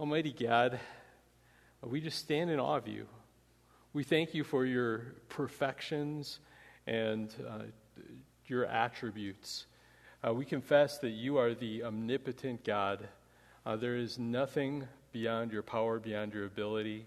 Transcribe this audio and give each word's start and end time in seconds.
Almighty 0.00 0.32
God, 0.32 0.80
we 1.82 2.00
just 2.00 2.20
stand 2.20 2.48
in 2.48 2.58
awe 2.58 2.78
of 2.78 2.88
you. 2.88 3.06
We 3.92 4.02
thank 4.02 4.32
you 4.32 4.44
for 4.44 4.64
your 4.64 5.16
perfections 5.28 6.38
and 6.86 7.30
uh, 7.46 7.64
your 8.46 8.64
attributes. 8.64 9.66
Uh, 10.26 10.32
we 10.32 10.46
confess 10.46 10.96
that 11.00 11.10
you 11.10 11.36
are 11.36 11.52
the 11.52 11.84
omnipotent 11.84 12.64
God. 12.64 13.06
Uh, 13.66 13.76
there 13.76 13.96
is 13.96 14.18
nothing 14.18 14.88
beyond 15.12 15.52
your 15.52 15.62
power, 15.62 15.98
beyond 16.00 16.32
your 16.32 16.46
ability. 16.46 17.04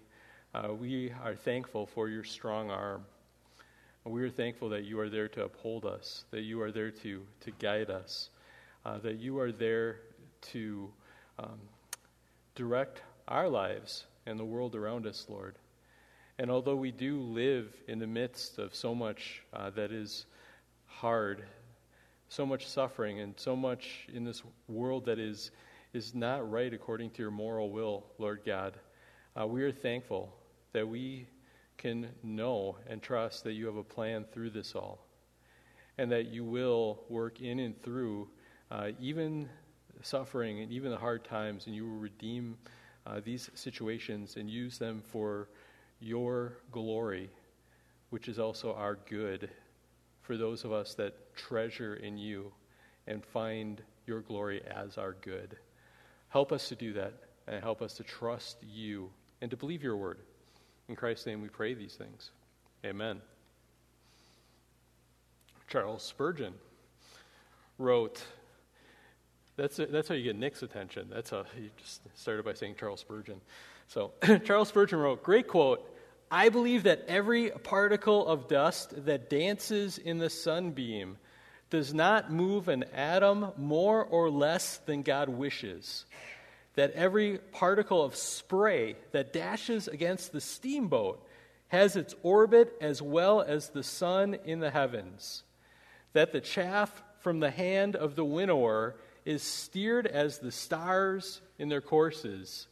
Uh, 0.54 0.76
we 0.80 1.12
are 1.24 1.34
thankful 1.34 1.88
for 1.88 2.10
your 2.10 2.24
strong 2.24 2.70
arm. 2.70 3.06
We 4.06 4.22
are 4.22 4.30
thankful 4.30 4.70
that 4.70 4.84
you 4.84 5.00
are 5.00 5.10
there 5.10 5.30
to 5.30 5.46
uphold 5.46 5.86
us, 5.86 6.26
that 6.30 6.42
you 6.42 6.62
are 6.62 6.72
there 6.72 6.92
to, 6.92 7.24
to 7.42 7.52
guide 7.58 7.90
us, 7.90 8.30
uh, 8.86 9.00
that 9.00 9.18
you 9.18 9.40
are 9.40 9.52
there 9.52 10.02
to 10.52 10.92
um, 11.40 11.58
direct 12.56 13.02
our 13.28 13.50
lives 13.50 14.06
and 14.26 14.40
the 14.40 14.46
world 14.46 14.76
around 14.76 15.08
us, 15.08 15.26
Lord. 15.30 15.58
And 16.40 16.50
although 16.50 16.76
we 16.76 16.92
do 16.92 17.20
live 17.20 17.74
in 17.88 18.00
the 18.00 18.08
midst 18.08 18.58
of 18.58 18.74
so 18.74 18.96
much 18.96 19.44
uh, 19.54 19.70
that 19.72 19.92
is 19.92 20.26
hard, 20.86 21.44
so 22.30 22.46
much 22.46 22.68
suffering, 22.68 23.20
and 23.20 23.34
so 23.38 23.56
much 23.56 24.08
in 24.14 24.24
this 24.24 24.42
world 24.68 25.06
that 25.06 25.20
is, 25.20 25.52
is 25.94 26.16
not 26.16 26.50
right 26.50 26.74
according 26.74 27.12
to 27.12 27.22
your 27.22 27.32
moral 27.32 27.70
will, 27.70 28.06
Lord 28.18 28.42
God, 28.46 28.80
uh, 29.40 29.46
we 29.46 29.64
are 29.64 29.72
thankful 29.72 30.34
that 30.74 30.88
we 30.88 31.28
can 31.78 32.10
know 32.24 32.78
and 32.88 33.02
trust 33.02 33.44
that 33.44 33.54
you 33.54 33.66
have 33.68 33.76
a 33.76 33.84
plan 33.84 34.26
through 34.32 34.52
this 34.52 34.74
all, 34.76 35.06
and 35.98 36.12
that 36.12 36.28
you 36.28 36.44
will 36.44 37.00
work 37.10 37.42
in 37.42 37.60
and 37.60 37.80
through 37.84 38.28
uh, 38.72 38.90
even 39.00 39.50
suffering 40.06 40.62
and 40.62 40.72
even 40.72 40.92
the 40.92 40.98
hard 40.98 41.24
times, 41.24 41.66
and 41.66 41.76
you 41.76 41.86
will 41.86 41.98
redeem 41.98 42.58
uh, 43.06 43.20
these 43.24 43.50
situations 43.54 44.36
and 44.36 44.50
use 44.50 44.78
them 44.78 45.02
for 45.12 45.50
your 46.00 46.58
glory, 46.72 47.30
which 48.10 48.28
is 48.28 48.40
also 48.40 48.74
our 48.74 48.98
good 49.10 49.50
for 50.22 50.38
those 50.38 50.64
of 50.64 50.72
us 50.72 50.94
that 50.96 51.36
treasure 51.36 51.96
in 51.96 52.18
you 52.18 52.52
and 53.08 53.24
find 53.26 53.82
your 54.06 54.22
glory 54.22 54.62
as 54.66 54.98
our 54.98 55.14
good. 55.22 55.58
Help 56.30 56.52
us 56.52 56.70
to 56.70 56.76
do 56.76 56.94
that 56.94 57.14
and 57.48 57.62
help 57.62 57.82
us 57.82 57.94
to 57.96 58.04
trust 58.04 58.58
you 58.64 59.10
and 59.42 59.52
to 59.52 59.58
believe 59.58 59.84
your 59.84 59.98
word. 59.98 60.20
In 60.88 60.96
Christ's 60.96 61.26
name 61.26 61.42
we 61.42 61.50
pray 61.50 61.74
these 61.74 61.96
things. 61.96 62.32
Amen. 62.86 63.22
Charles 65.68 66.04
Spurgeon 66.04 66.54
wrote, 67.78 68.24
that's, 69.56 69.78
that's 69.78 70.08
how 70.08 70.16
you 70.16 70.24
get 70.24 70.36
Nick's 70.36 70.64
attention. 70.64 71.08
That's 71.12 71.30
how 71.30 71.46
he 71.56 71.70
just 71.78 72.02
started 72.16 72.44
by 72.44 72.54
saying 72.54 72.76
Charles 72.80 73.02
Spurgeon. 73.02 73.42
So, 73.88 74.14
Charles 74.46 74.70
Spurgeon 74.70 75.00
wrote, 75.00 75.24
great 75.24 75.48
quote 75.48 75.90
I 76.32 76.50
believe 76.50 76.84
that 76.84 77.06
every 77.08 77.52
particle 77.52 78.26
of 78.26 78.48
dust 78.48 79.06
that 79.06 79.30
dances 79.30 80.00
in 80.00 80.18
the 80.18 80.32
sunbeam 80.32 81.18
does 81.70 81.94
not 81.94 82.32
move 82.32 82.70
an 82.70 82.86
atom 82.94 83.52
more 83.56 84.04
or 84.04 84.32
less 84.32 84.78
than 84.88 85.04
God 85.04 85.30
wishes. 85.30 86.06
That 86.74 86.94
every 86.94 87.38
particle 87.38 88.04
of 88.04 88.16
spray 88.16 88.96
that 89.12 89.32
dashes 89.32 89.88
against 89.88 90.32
the 90.32 90.42
steamboat 90.42 91.24
has 91.68 91.96
its 91.96 92.16
orbit 92.24 92.76
as 92.82 93.00
well 93.00 93.42
as 93.42 93.70
the 93.70 93.84
sun 93.84 94.36
in 94.46 94.60
the 94.60 94.72
heavens. 94.72 95.44
That 96.14 96.32
the 96.32 96.42
chaff 96.42 97.04
from 97.20 97.42
the 97.42 97.52
hand 97.52 97.96
of 97.96 98.16
the 98.16 98.26
winnower 98.26 98.96
is 99.26 99.44
steered 99.44 100.08
as 100.08 100.40
the 100.40 100.52
stars 100.52 101.42
in 101.58 101.70
their 101.70 101.82
courses 101.82 102.68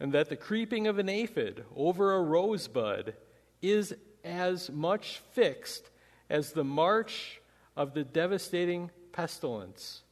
and 0.00 0.12
that 0.12 0.30
the 0.30 0.36
creeping 0.36 0.86
of 0.86 0.98
an 0.98 1.08
aphid 1.08 1.64
over 1.76 2.14
a 2.14 2.22
rosebud 2.22 3.14
is 3.60 3.94
as 4.24 4.70
much 4.70 5.20
fixed 5.32 5.90
as 6.30 6.52
the 6.52 6.64
march 6.64 7.40
of 7.76 7.92
the 7.92 8.04
devastating 8.04 8.90
pestilence, 9.12 10.02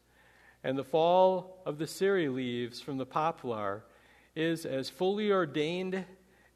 and 0.62 0.76
the 0.76 0.84
fall 0.84 1.62
of 1.64 1.78
the 1.78 1.86
sere 1.86 2.30
leaves 2.30 2.80
from 2.80 2.98
the 2.98 3.06
poplar 3.06 3.84
is 4.36 4.66
as 4.66 4.90
fully 4.90 5.32
ordained 5.32 6.04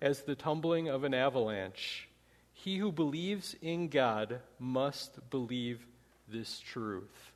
as 0.00 0.22
the 0.22 0.34
tumbling 0.34 0.88
of 0.88 1.04
an 1.04 1.14
avalanche. 1.14 2.08
He 2.52 2.76
who 2.78 2.92
believes 2.92 3.56
in 3.62 3.88
God 3.88 4.40
must 4.58 5.30
believe 5.30 5.86
this 6.28 6.60
truth. 6.60 7.31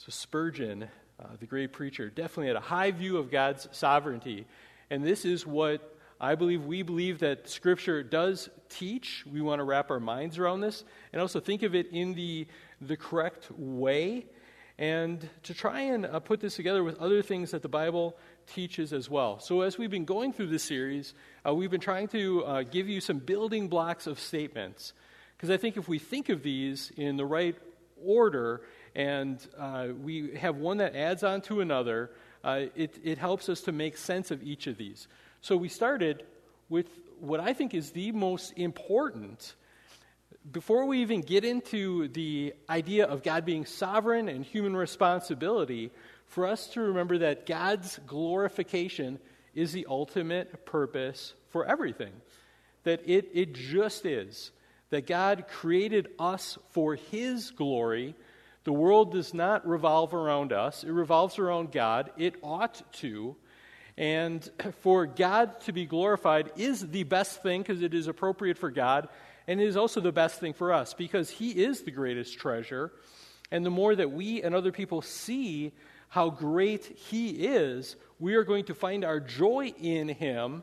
So, 0.00 0.06
Spurgeon 0.08 0.88
uh, 1.20 1.26
the 1.38 1.44
great 1.44 1.74
preacher, 1.74 2.08
definitely 2.08 2.46
had 2.46 2.56
a 2.56 2.60
high 2.60 2.90
view 2.90 3.18
of 3.18 3.30
God's 3.30 3.68
sovereignty. 3.72 4.46
And 4.88 5.04
this 5.04 5.26
is 5.26 5.46
what 5.46 5.94
I 6.18 6.36
believe 6.36 6.64
we 6.64 6.80
believe 6.80 7.18
that 7.18 7.50
Scripture 7.50 8.02
does 8.02 8.48
teach. 8.70 9.26
We 9.30 9.42
want 9.42 9.58
to 9.58 9.64
wrap 9.64 9.90
our 9.90 10.00
minds 10.00 10.38
around 10.38 10.62
this 10.62 10.84
and 11.12 11.20
also 11.20 11.38
think 11.38 11.62
of 11.62 11.74
it 11.74 11.88
in 11.92 12.14
the, 12.14 12.46
the 12.80 12.96
correct 12.96 13.50
way 13.50 14.24
and 14.78 15.28
to 15.42 15.52
try 15.52 15.80
and 15.80 16.06
uh, 16.06 16.18
put 16.18 16.40
this 16.40 16.56
together 16.56 16.82
with 16.82 16.98
other 16.98 17.20
things 17.20 17.50
that 17.50 17.60
the 17.60 17.68
Bible 17.68 18.16
teaches 18.46 18.94
as 18.94 19.10
well. 19.10 19.38
So, 19.38 19.60
as 19.60 19.76
we've 19.76 19.90
been 19.90 20.06
going 20.06 20.32
through 20.32 20.48
this 20.48 20.64
series, 20.64 21.12
uh, 21.46 21.54
we've 21.54 21.70
been 21.70 21.78
trying 21.78 22.08
to 22.08 22.42
uh, 22.46 22.62
give 22.62 22.88
you 22.88 23.02
some 23.02 23.18
building 23.18 23.68
blocks 23.68 24.06
of 24.06 24.18
statements. 24.18 24.94
Because 25.36 25.50
I 25.50 25.58
think 25.58 25.76
if 25.76 25.86
we 25.86 25.98
think 25.98 26.30
of 26.30 26.42
these 26.42 26.90
in 26.96 27.18
the 27.18 27.26
right 27.26 27.58
order, 28.02 28.62
and 28.94 29.44
uh, 29.58 29.88
we 30.02 30.34
have 30.36 30.56
one 30.56 30.78
that 30.78 30.96
adds 30.96 31.22
on 31.22 31.40
to 31.42 31.60
another, 31.60 32.10
uh, 32.42 32.62
it, 32.74 32.98
it 33.02 33.18
helps 33.18 33.48
us 33.48 33.62
to 33.62 33.72
make 33.72 33.96
sense 33.96 34.30
of 34.30 34.42
each 34.42 34.66
of 34.66 34.76
these. 34.76 35.08
So 35.40 35.56
we 35.56 35.68
started 35.68 36.24
with 36.68 36.86
what 37.20 37.40
I 37.40 37.52
think 37.52 37.74
is 37.74 37.90
the 37.90 38.12
most 38.12 38.52
important. 38.56 39.54
Before 40.50 40.86
we 40.86 41.02
even 41.02 41.20
get 41.20 41.44
into 41.44 42.08
the 42.08 42.54
idea 42.68 43.06
of 43.06 43.22
God 43.22 43.44
being 43.44 43.66
sovereign 43.66 44.28
and 44.28 44.44
human 44.44 44.74
responsibility, 44.74 45.90
for 46.30 46.46
us 46.46 46.68
to 46.68 46.80
remember 46.80 47.18
that 47.18 47.44
God's 47.44 47.98
glorification 48.06 49.18
is 49.54 49.72
the 49.72 49.86
ultimate 49.88 50.64
purpose 50.64 51.34
for 51.48 51.66
everything. 51.66 52.12
That 52.84 53.02
it, 53.04 53.30
it 53.34 53.52
just 53.52 54.06
is. 54.06 54.52
That 54.90 55.06
God 55.06 55.46
created 55.48 56.08
us 56.18 56.56
for 56.70 56.94
His 56.94 57.50
glory 57.50 58.14
the 58.64 58.72
world 58.72 59.12
does 59.12 59.32
not 59.32 59.66
revolve 59.66 60.12
around 60.12 60.52
us, 60.52 60.84
it 60.84 60.90
revolves 60.90 61.38
around 61.38 61.72
God. 61.72 62.10
It 62.16 62.34
ought 62.42 62.82
to. 62.94 63.36
And 63.96 64.48
for 64.80 65.06
God 65.06 65.60
to 65.62 65.72
be 65.72 65.86
glorified 65.86 66.52
is 66.56 66.88
the 66.88 67.04
best 67.04 67.42
thing 67.42 67.62
because 67.62 67.82
it 67.82 67.94
is 67.94 68.06
appropriate 68.06 68.58
for 68.58 68.70
God, 68.70 69.08
and 69.46 69.60
it 69.60 69.66
is 69.66 69.76
also 69.76 70.00
the 70.00 70.12
best 70.12 70.40
thing 70.40 70.52
for 70.52 70.72
us 70.72 70.94
because 70.94 71.30
He 71.30 71.50
is 71.50 71.82
the 71.82 71.90
greatest 71.90 72.38
treasure. 72.38 72.92
And 73.50 73.64
the 73.64 73.70
more 73.70 73.94
that 73.94 74.12
we 74.12 74.42
and 74.42 74.54
other 74.54 74.72
people 74.72 75.02
see 75.02 75.72
how 76.08 76.30
great 76.30 76.84
He 76.84 77.46
is, 77.46 77.96
we 78.18 78.34
are 78.34 78.44
going 78.44 78.64
to 78.66 78.74
find 78.74 79.04
our 79.04 79.20
joy 79.20 79.74
in 79.80 80.08
Him. 80.08 80.62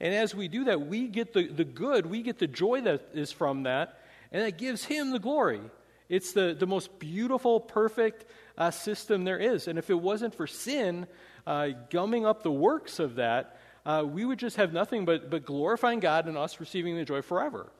And 0.00 0.14
as 0.14 0.34
we 0.34 0.48
do 0.48 0.64
that, 0.64 0.86
we 0.86 1.08
get 1.08 1.32
the, 1.32 1.46
the 1.46 1.64
good, 1.64 2.06
we 2.06 2.22
get 2.22 2.38
the 2.38 2.46
joy 2.46 2.80
that 2.82 3.10
is 3.14 3.30
from 3.30 3.64
that, 3.64 4.00
and 4.32 4.42
that 4.42 4.58
gives 4.58 4.84
Him 4.84 5.10
the 5.10 5.18
glory. 5.18 5.60
It's 6.08 6.32
the, 6.32 6.54
the 6.58 6.66
most 6.66 6.98
beautiful, 6.98 7.60
perfect 7.60 8.24
uh, 8.58 8.70
system 8.70 9.24
there 9.24 9.38
is. 9.38 9.68
And 9.68 9.78
if 9.78 9.90
it 9.90 9.94
wasn't 9.94 10.34
for 10.34 10.46
sin 10.46 11.06
uh, 11.46 11.68
gumming 11.90 12.26
up 12.26 12.42
the 12.42 12.52
works 12.52 12.98
of 12.98 13.16
that, 13.16 13.58
uh, 13.86 14.04
we 14.06 14.24
would 14.24 14.38
just 14.38 14.56
have 14.56 14.72
nothing 14.72 15.04
but, 15.04 15.30
but 15.30 15.44
glorifying 15.44 16.00
God 16.00 16.26
and 16.26 16.36
us 16.36 16.60
receiving 16.60 16.96
the 16.96 17.04
joy 17.04 17.22
forever. 17.22 17.70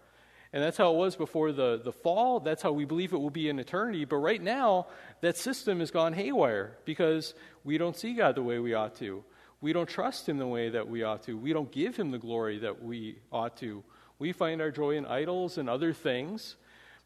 And 0.52 0.62
that's 0.62 0.76
how 0.76 0.92
it 0.92 0.96
was 0.96 1.16
before 1.16 1.50
the, 1.50 1.80
the 1.82 1.92
fall. 1.92 2.38
That's 2.38 2.62
how 2.62 2.70
we 2.70 2.84
believe 2.84 3.12
it 3.12 3.18
will 3.18 3.30
be 3.30 3.48
in 3.48 3.58
eternity. 3.58 4.04
But 4.04 4.18
right 4.18 4.40
now, 4.40 4.86
that 5.20 5.36
system 5.36 5.80
has 5.80 5.90
gone 5.90 6.12
haywire 6.12 6.78
because 6.84 7.34
we 7.64 7.76
don't 7.76 7.96
see 7.96 8.14
God 8.14 8.36
the 8.36 8.42
way 8.42 8.60
we 8.60 8.72
ought 8.72 8.94
to. 8.96 9.24
We 9.60 9.72
don't 9.72 9.88
trust 9.88 10.28
Him 10.28 10.38
the 10.38 10.46
way 10.46 10.68
that 10.68 10.88
we 10.88 11.02
ought 11.02 11.24
to. 11.24 11.36
We 11.36 11.52
don't 11.52 11.72
give 11.72 11.96
Him 11.96 12.12
the 12.12 12.18
glory 12.18 12.58
that 12.60 12.84
we 12.84 13.18
ought 13.32 13.56
to. 13.58 13.82
We 14.20 14.30
find 14.30 14.60
our 14.60 14.70
joy 14.70 14.92
in 14.92 15.06
idols 15.06 15.58
and 15.58 15.68
other 15.68 15.92
things. 15.92 16.54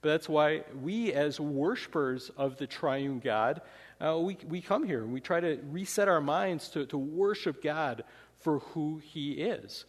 But 0.00 0.10
that's 0.10 0.28
why 0.28 0.62
we, 0.80 1.12
as 1.12 1.40
worshipers 1.40 2.30
of 2.36 2.56
the 2.56 2.66
triune 2.66 3.18
God, 3.18 3.60
uh, 4.00 4.18
we, 4.18 4.38
we 4.48 4.60
come 4.60 4.84
here 4.84 5.02
and 5.02 5.12
we 5.12 5.20
try 5.20 5.40
to 5.40 5.58
reset 5.70 6.06
our 6.06 6.20
minds 6.20 6.68
to, 6.70 6.86
to 6.86 6.98
worship 6.98 7.62
God 7.62 8.04
for 8.40 8.60
who 8.60 8.98
He 8.98 9.32
is. 9.32 9.84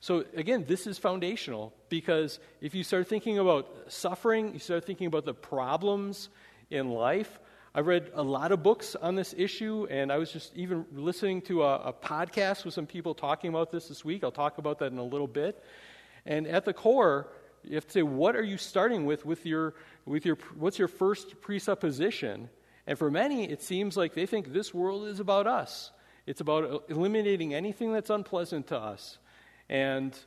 So, 0.00 0.24
again, 0.36 0.64
this 0.66 0.86
is 0.86 0.98
foundational 0.98 1.74
because 1.88 2.38
if 2.60 2.74
you 2.74 2.84
start 2.84 3.08
thinking 3.08 3.38
about 3.38 3.68
suffering, 3.88 4.52
you 4.52 4.58
start 4.58 4.84
thinking 4.86 5.06
about 5.06 5.24
the 5.24 5.34
problems 5.34 6.28
in 6.70 6.90
life. 6.90 7.38
I 7.74 7.80
read 7.80 8.12
a 8.14 8.22
lot 8.22 8.52
of 8.52 8.62
books 8.62 8.94
on 8.94 9.14
this 9.14 9.34
issue, 9.36 9.86
and 9.90 10.12
I 10.12 10.18
was 10.18 10.30
just 10.30 10.54
even 10.56 10.86
listening 10.92 11.42
to 11.42 11.64
a, 11.64 11.76
a 11.76 11.92
podcast 11.92 12.64
with 12.64 12.72
some 12.72 12.86
people 12.86 13.14
talking 13.14 13.50
about 13.50 13.70
this 13.70 13.88
this 13.88 14.04
week. 14.04 14.24
I'll 14.24 14.30
talk 14.30 14.58
about 14.58 14.78
that 14.78 14.92
in 14.92 14.98
a 14.98 15.04
little 15.04 15.26
bit. 15.26 15.62
And 16.24 16.46
at 16.46 16.64
the 16.64 16.72
core, 16.72 17.28
you 17.68 17.74
have 17.74 17.86
to 17.86 17.92
say, 17.92 18.02
what 18.02 18.36
are 18.36 18.42
you 18.42 18.56
starting 18.56 19.06
with 19.06 19.24
with 19.24 19.46
your, 19.46 19.74
with 20.06 20.24
your, 20.24 20.36
what's 20.56 20.78
your 20.78 20.88
first 20.88 21.40
presupposition? 21.40 22.48
And 22.86 22.98
for 22.98 23.10
many, 23.10 23.50
it 23.50 23.62
seems 23.62 23.96
like 23.96 24.14
they 24.14 24.26
think 24.26 24.52
this 24.52 24.74
world 24.74 25.06
is 25.06 25.20
about 25.20 25.46
us. 25.46 25.90
It's 26.26 26.40
about 26.40 26.84
eliminating 26.88 27.54
anything 27.54 27.92
that's 27.92 28.10
unpleasant 28.10 28.68
to 28.68 28.78
us. 28.78 29.18
And 29.68 30.18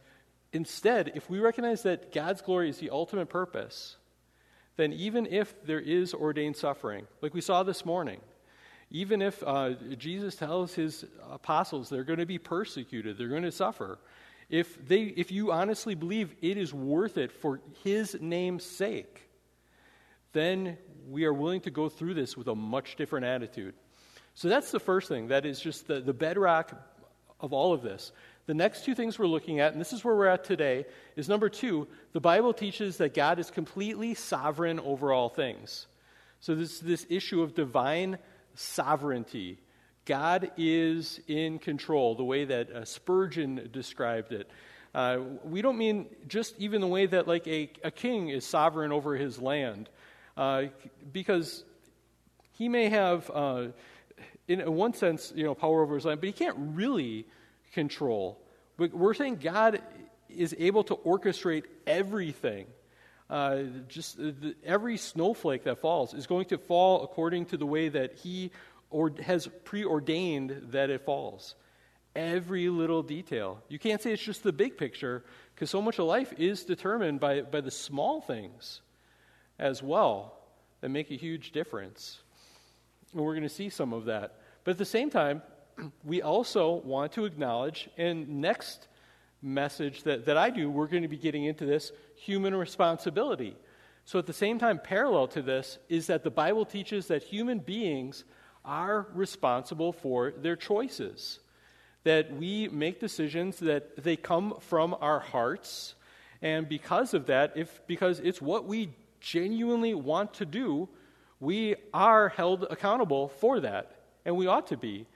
instead, 0.53 1.11
if 1.15 1.29
we 1.29 1.39
recognize 1.39 1.83
that 1.83 2.11
God's 2.11 2.41
glory 2.41 2.69
is 2.69 2.77
the 2.77 2.89
ultimate 2.89 3.29
purpose, 3.29 3.97
then 4.75 4.93
even 4.93 5.25
if 5.25 5.55
there 5.65 5.79
is 5.79 6.13
ordained 6.13 6.55
suffering, 6.55 7.07
like 7.21 7.33
we 7.33 7.41
saw 7.41 7.63
this 7.63 7.85
morning, 7.85 8.19
even 8.89 9.21
if 9.21 9.43
uh, 9.45 9.71
Jesus 9.97 10.35
tells 10.35 10.73
his 10.73 11.05
apostles 11.29 11.89
they're 11.89 12.03
going 12.03 12.19
to 12.19 12.25
be 12.25 12.37
persecuted, 12.37 13.17
they're 13.17 13.27
going 13.27 13.43
to 13.43 13.51
suffer, 13.51 13.99
if, 14.49 14.87
they, 14.87 15.01
if 15.01 15.31
you 15.31 15.51
honestly 15.51 15.95
believe 15.95 16.33
it 16.41 16.57
is 16.57 16.73
worth 16.73 17.17
it 17.17 17.31
for 17.31 17.61
his 17.83 18.15
name's 18.19 18.63
sake, 18.63 19.29
then 20.33 20.77
we 21.09 21.25
are 21.25 21.33
willing 21.33 21.61
to 21.61 21.71
go 21.71 21.89
through 21.89 22.13
this 22.13 22.37
with 22.37 22.47
a 22.47 22.55
much 22.55 22.95
different 22.95 23.25
attitude. 23.25 23.73
So 24.35 24.49
that's 24.49 24.71
the 24.71 24.79
first 24.79 25.07
thing. 25.07 25.29
That 25.29 25.45
is 25.45 25.59
just 25.59 25.87
the, 25.87 25.99
the 25.99 26.13
bedrock 26.13 26.71
of 27.39 27.53
all 27.53 27.73
of 27.73 27.81
this. 27.81 28.11
The 28.45 28.53
next 28.53 28.85
two 28.85 28.95
things 28.95 29.19
we're 29.19 29.27
looking 29.27 29.59
at, 29.59 29.73
and 29.73 29.81
this 29.81 29.91
is 29.91 30.05
where 30.05 30.15
we're 30.15 30.27
at 30.27 30.45
today, 30.45 30.85
is 31.15 31.27
number 31.27 31.49
two, 31.49 31.87
the 32.13 32.21
Bible 32.21 32.53
teaches 32.53 32.97
that 32.97 33.13
God 33.13 33.39
is 33.39 33.51
completely 33.51 34.13
sovereign 34.13 34.79
over 34.79 35.11
all 35.11 35.27
things. 35.27 35.87
So 36.39 36.55
this 36.55 36.79
this 36.79 37.05
issue 37.09 37.41
of 37.41 37.55
divine 37.55 38.19
sovereignty. 38.55 39.59
God 40.07 40.51
is 40.57 41.19
in 41.27 41.59
control, 41.59 42.15
the 42.15 42.23
way 42.23 42.45
that 42.45 42.71
uh, 42.71 42.85
Spurgeon 42.85 43.69
described 43.71 44.31
it. 44.31 44.49
Uh, 44.95 45.19
we 45.43 45.61
don't 45.61 45.77
mean 45.77 46.07
just 46.27 46.55
even 46.57 46.81
the 46.81 46.87
way 46.87 47.05
that 47.05 47.27
like 47.27 47.45
a, 47.47 47.69
a 47.83 47.91
king 47.91 48.29
is 48.29 48.45
sovereign 48.45 48.91
over 48.91 49.15
his 49.15 49.37
land, 49.37 49.89
uh, 50.37 50.63
because 51.11 51.63
he 52.53 52.69
may 52.69 52.87
have 52.89 53.29
uh, 53.31 53.67
in 54.47 54.59
one 54.73 54.93
sense, 54.93 55.33
you 55.35 55.43
know, 55.43 55.53
power 55.53 55.83
over 55.83 55.95
his 55.95 56.05
land, 56.05 56.21
but 56.21 56.27
he 56.27 56.33
can't 56.33 56.55
really 56.57 57.25
control. 57.73 58.39
But 58.77 58.93
we're 58.93 59.13
saying 59.13 59.37
God 59.37 59.81
is 60.29 60.55
able 60.57 60.83
to 60.85 60.95
orchestrate 60.95 61.65
everything. 61.85 62.65
Uh, 63.29 63.63
just 63.89 64.17
the, 64.17 64.55
every 64.63 64.95
snowflake 64.95 65.65
that 65.65 65.81
falls 65.81 66.13
is 66.13 66.27
going 66.27 66.45
to 66.45 66.57
fall 66.57 67.03
according 67.03 67.45
to 67.45 67.57
the 67.57 67.65
way 67.65 67.89
that 67.89 68.13
he 68.13 68.51
or 68.89 69.11
has 69.23 69.47
preordained 69.63 70.69
that 70.71 70.89
it 70.89 71.05
falls. 71.05 71.55
Every 72.15 72.69
little 72.69 73.03
detail. 73.03 73.61
You 73.69 73.77
can't 73.77 74.01
say 74.01 74.11
it's 74.11 74.23
just 74.23 74.43
the 74.43 74.53
big 74.53 74.77
picture 74.77 75.23
because 75.53 75.69
so 75.69 75.81
much 75.81 75.99
of 75.99 76.05
life 76.05 76.33
is 76.37 76.63
determined 76.63 77.19
by, 77.19 77.41
by 77.41 77.61
the 77.61 77.71
small 77.71 78.21
things 78.21 78.81
as 79.59 79.83
well 79.83 80.37
that 80.81 80.89
make 80.89 81.11
a 81.11 81.15
huge 81.15 81.51
difference. 81.51 82.19
And 83.13 83.21
we're 83.21 83.33
going 83.33 83.43
to 83.43 83.49
see 83.49 83.69
some 83.69 83.93
of 83.93 84.05
that. 84.05 84.39
But 84.63 84.71
at 84.71 84.77
the 84.77 84.85
same 84.85 85.09
time, 85.09 85.41
we 86.03 86.21
also 86.21 86.75
want 86.83 87.11
to 87.13 87.25
acknowledge, 87.25 87.89
and 87.97 88.41
next 88.41 88.87
message 89.41 90.03
that, 90.03 90.25
that 90.25 90.37
I 90.37 90.49
do, 90.49 90.69
we're 90.69 90.87
going 90.87 91.03
to 91.03 91.09
be 91.09 91.17
getting 91.17 91.45
into 91.45 91.65
this 91.65 91.91
human 92.15 92.55
responsibility. 92.55 93.55
So, 94.05 94.17
at 94.19 94.25
the 94.25 94.33
same 94.33 94.57
time, 94.57 94.79
parallel 94.81 95.27
to 95.29 95.41
this 95.41 95.79
is 95.89 96.07
that 96.07 96.23
the 96.23 96.31
Bible 96.31 96.65
teaches 96.65 97.07
that 97.07 97.23
human 97.23 97.59
beings 97.59 98.23
are 98.67 99.07
responsible 99.13 99.93
for 99.93 100.31
their 100.31 100.55
choices. 100.55 101.39
That 102.03 102.35
we 102.35 102.67
make 102.67 102.99
decisions 102.99 103.59
that 103.59 104.03
they 104.03 104.15
come 104.15 104.55
from 104.59 104.95
our 105.01 105.19
hearts, 105.19 105.95
and 106.41 106.69
because 106.69 107.13
of 107.13 107.25
that, 107.25 107.53
if 107.55 107.81
because 107.87 108.19
it's 108.19 108.41
what 108.41 108.65
we 108.65 108.93
genuinely 109.19 109.93
want 109.93 110.35
to 110.35 110.45
do, 110.45 110.87
we 111.39 111.75
are 111.93 112.29
held 112.29 112.65
accountable 112.69 113.29
for 113.29 113.59
that, 113.61 113.91
and 114.25 114.35
we 114.35 114.47
ought 114.47 114.67
to 114.67 114.77
be. 114.77 115.07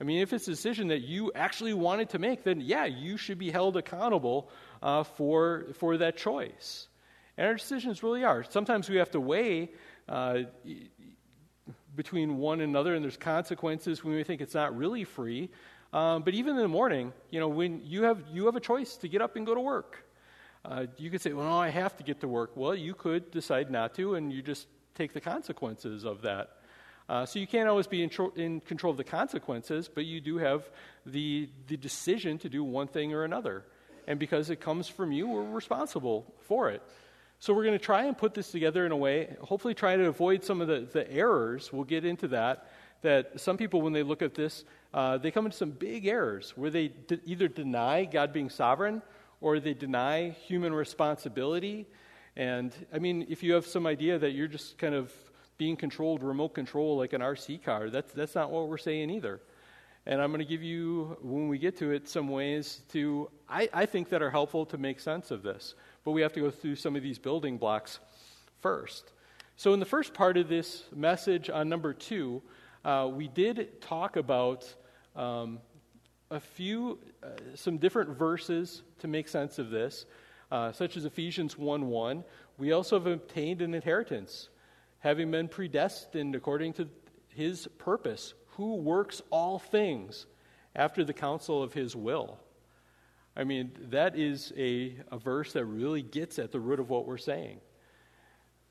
I 0.00 0.04
mean, 0.04 0.20
if 0.20 0.32
it's 0.32 0.46
a 0.46 0.52
decision 0.52 0.88
that 0.88 1.00
you 1.00 1.32
actually 1.34 1.74
wanted 1.74 2.10
to 2.10 2.18
make, 2.18 2.44
then 2.44 2.60
yeah, 2.60 2.84
you 2.84 3.16
should 3.16 3.38
be 3.38 3.50
held 3.50 3.76
accountable 3.76 4.48
uh, 4.80 5.02
for, 5.02 5.66
for 5.74 5.96
that 5.96 6.16
choice. 6.16 6.86
And 7.36 7.46
our 7.46 7.54
decisions 7.54 8.02
really 8.02 8.24
are. 8.24 8.44
Sometimes 8.44 8.88
we 8.88 8.96
have 8.96 9.10
to 9.12 9.20
weigh 9.20 9.70
uh, 10.08 10.42
between 11.98 12.38
one 12.38 12.60
and 12.60 12.70
another, 12.70 12.94
and 12.94 13.02
there's 13.04 13.16
consequences 13.16 14.04
when 14.04 14.14
we 14.14 14.22
think 14.22 14.40
it's 14.40 14.54
not 14.54 14.74
really 14.74 15.02
free. 15.02 15.50
Um, 15.92 16.22
but 16.22 16.32
even 16.32 16.54
in 16.54 16.62
the 16.62 16.68
morning, 16.68 17.12
you 17.30 17.40
know, 17.40 17.48
when 17.48 17.82
you 17.84 18.04
have, 18.04 18.22
you 18.30 18.46
have 18.46 18.54
a 18.54 18.60
choice 18.60 18.96
to 18.98 19.08
get 19.08 19.20
up 19.20 19.34
and 19.34 19.44
go 19.44 19.52
to 19.52 19.60
work. 19.60 20.06
Uh, 20.64 20.86
you 20.96 21.10
could 21.10 21.20
say, 21.20 21.32
well, 21.32 21.46
no, 21.46 21.58
I 21.58 21.70
have 21.70 21.96
to 21.96 22.04
get 22.04 22.20
to 22.20 22.28
work. 22.28 22.52
Well, 22.54 22.74
you 22.74 22.94
could 22.94 23.32
decide 23.32 23.70
not 23.70 23.94
to, 23.94 24.14
and 24.14 24.32
you 24.32 24.42
just 24.42 24.68
take 24.94 25.12
the 25.12 25.20
consequences 25.20 26.04
of 26.04 26.22
that. 26.22 26.50
Uh, 27.08 27.26
so 27.26 27.40
you 27.40 27.48
can't 27.48 27.68
always 27.68 27.88
be 27.88 28.02
in, 28.04 28.10
in, 28.36 28.60
control 28.60 28.92
of 28.92 28.96
the 28.96 29.02
consequences, 29.02 29.90
but 29.92 30.04
you 30.04 30.20
do 30.20 30.38
have 30.38 30.70
the, 31.04 31.48
the 31.66 31.76
decision 31.76 32.38
to 32.38 32.48
do 32.48 32.62
one 32.62 32.86
thing 32.86 33.12
or 33.12 33.24
another. 33.24 33.64
And 34.06 34.20
because 34.20 34.50
it 34.50 34.60
comes 34.60 34.88
from 34.88 35.10
you, 35.10 35.26
we're 35.26 35.50
responsible 35.50 36.32
for 36.46 36.70
it. 36.70 36.82
So 37.40 37.54
we're 37.54 37.64
going 37.64 37.78
to 37.78 37.84
try 37.84 38.04
and 38.04 38.18
put 38.18 38.34
this 38.34 38.50
together 38.50 38.84
in 38.84 38.92
a 38.92 38.96
way, 38.96 39.36
hopefully 39.40 39.74
try 39.74 39.96
to 39.96 40.06
avoid 40.06 40.42
some 40.42 40.60
of 40.60 40.68
the, 40.68 40.88
the 40.92 41.10
errors. 41.10 41.72
We'll 41.72 41.84
get 41.84 42.04
into 42.04 42.28
that. 42.28 42.70
That 43.02 43.40
some 43.40 43.56
people, 43.56 43.80
when 43.80 43.92
they 43.92 44.02
look 44.02 44.22
at 44.22 44.34
this, 44.34 44.64
uh, 44.92 45.18
they 45.18 45.30
come 45.30 45.44
into 45.44 45.56
some 45.56 45.70
big 45.70 46.06
errors 46.06 46.52
where 46.56 46.68
they 46.68 46.88
d- 46.88 47.20
either 47.24 47.46
deny 47.46 48.04
God 48.04 48.32
being 48.32 48.50
sovereign 48.50 49.02
or 49.40 49.60
they 49.60 49.72
deny 49.72 50.30
human 50.30 50.74
responsibility. 50.74 51.86
And 52.34 52.72
I 52.92 52.98
mean, 52.98 53.24
if 53.28 53.44
you 53.44 53.52
have 53.52 53.66
some 53.66 53.86
idea 53.86 54.18
that 54.18 54.32
you're 54.32 54.48
just 54.48 54.78
kind 54.78 54.96
of 54.96 55.12
being 55.58 55.76
controlled, 55.76 56.22
remote 56.22 56.54
control, 56.54 56.96
like 56.96 57.12
an 57.12 57.20
RC 57.20 57.62
car. 57.62 57.90
That's, 57.90 58.12
that's 58.12 58.34
not 58.34 58.50
what 58.50 58.68
we're 58.68 58.78
saying 58.78 59.10
either. 59.10 59.40
And 60.06 60.22
I'm 60.22 60.30
going 60.30 60.38
to 60.38 60.48
give 60.48 60.62
you, 60.62 61.18
when 61.20 61.48
we 61.48 61.58
get 61.58 61.76
to 61.78 61.90
it, 61.90 62.08
some 62.08 62.28
ways 62.28 62.80
to, 62.92 63.28
I, 63.48 63.68
I 63.74 63.84
think, 63.84 64.08
that 64.08 64.22
are 64.22 64.30
helpful 64.30 64.64
to 64.66 64.78
make 64.78 65.00
sense 65.00 65.30
of 65.30 65.42
this. 65.42 65.74
But 66.04 66.12
we 66.12 66.22
have 66.22 66.32
to 66.34 66.40
go 66.40 66.50
through 66.50 66.76
some 66.76 66.96
of 66.96 67.02
these 67.02 67.18
building 67.18 67.58
blocks 67.58 67.98
first. 68.60 69.12
So, 69.56 69.74
in 69.74 69.80
the 69.80 69.86
first 69.86 70.14
part 70.14 70.36
of 70.36 70.48
this 70.48 70.84
message 70.94 71.50
on 71.50 71.68
number 71.68 71.92
two, 71.92 72.42
uh, 72.84 73.10
we 73.12 73.28
did 73.28 73.80
talk 73.80 74.16
about 74.16 74.72
um, 75.16 75.58
a 76.30 76.40
few, 76.40 76.98
uh, 77.22 77.28
some 77.54 77.78
different 77.78 78.16
verses 78.16 78.82
to 79.00 79.08
make 79.08 79.28
sense 79.28 79.58
of 79.58 79.70
this, 79.70 80.06
uh, 80.52 80.72
such 80.72 80.96
as 80.96 81.04
Ephesians 81.04 81.58
1 81.58 81.88
1. 81.88 82.24
We 82.56 82.72
also 82.72 82.98
have 82.98 83.06
obtained 83.06 83.62
an 83.62 83.74
inheritance 83.74 84.48
having 85.00 85.30
been 85.30 85.48
predestined 85.48 86.34
according 86.34 86.72
to 86.74 86.88
his 87.28 87.68
purpose, 87.78 88.34
who 88.56 88.76
works 88.76 89.22
all 89.30 89.58
things 89.58 90.26
after 90.74 91.04
the 91.04 91.12
counsel 91.12 91.62
of 91.62 91.72
his 91.72 91.94
will. 91.94 92.38
I 93.38 93.44
mean, 93.44 93.70
that 93.90 94.18
is 94.18 94.52
a, 94.56 94.96
a 95.12 95.16
verse 95.16 95.52
that 95.52 95.64
really 95.64 96.02
gets 96.02 96.40
at 96.40 96.50
the 96.50 96.58
root 96.58 96.80
of 96.80 96.90
what 96.90 97.06
we're 97.06 97.18
saying. 97.18 97.60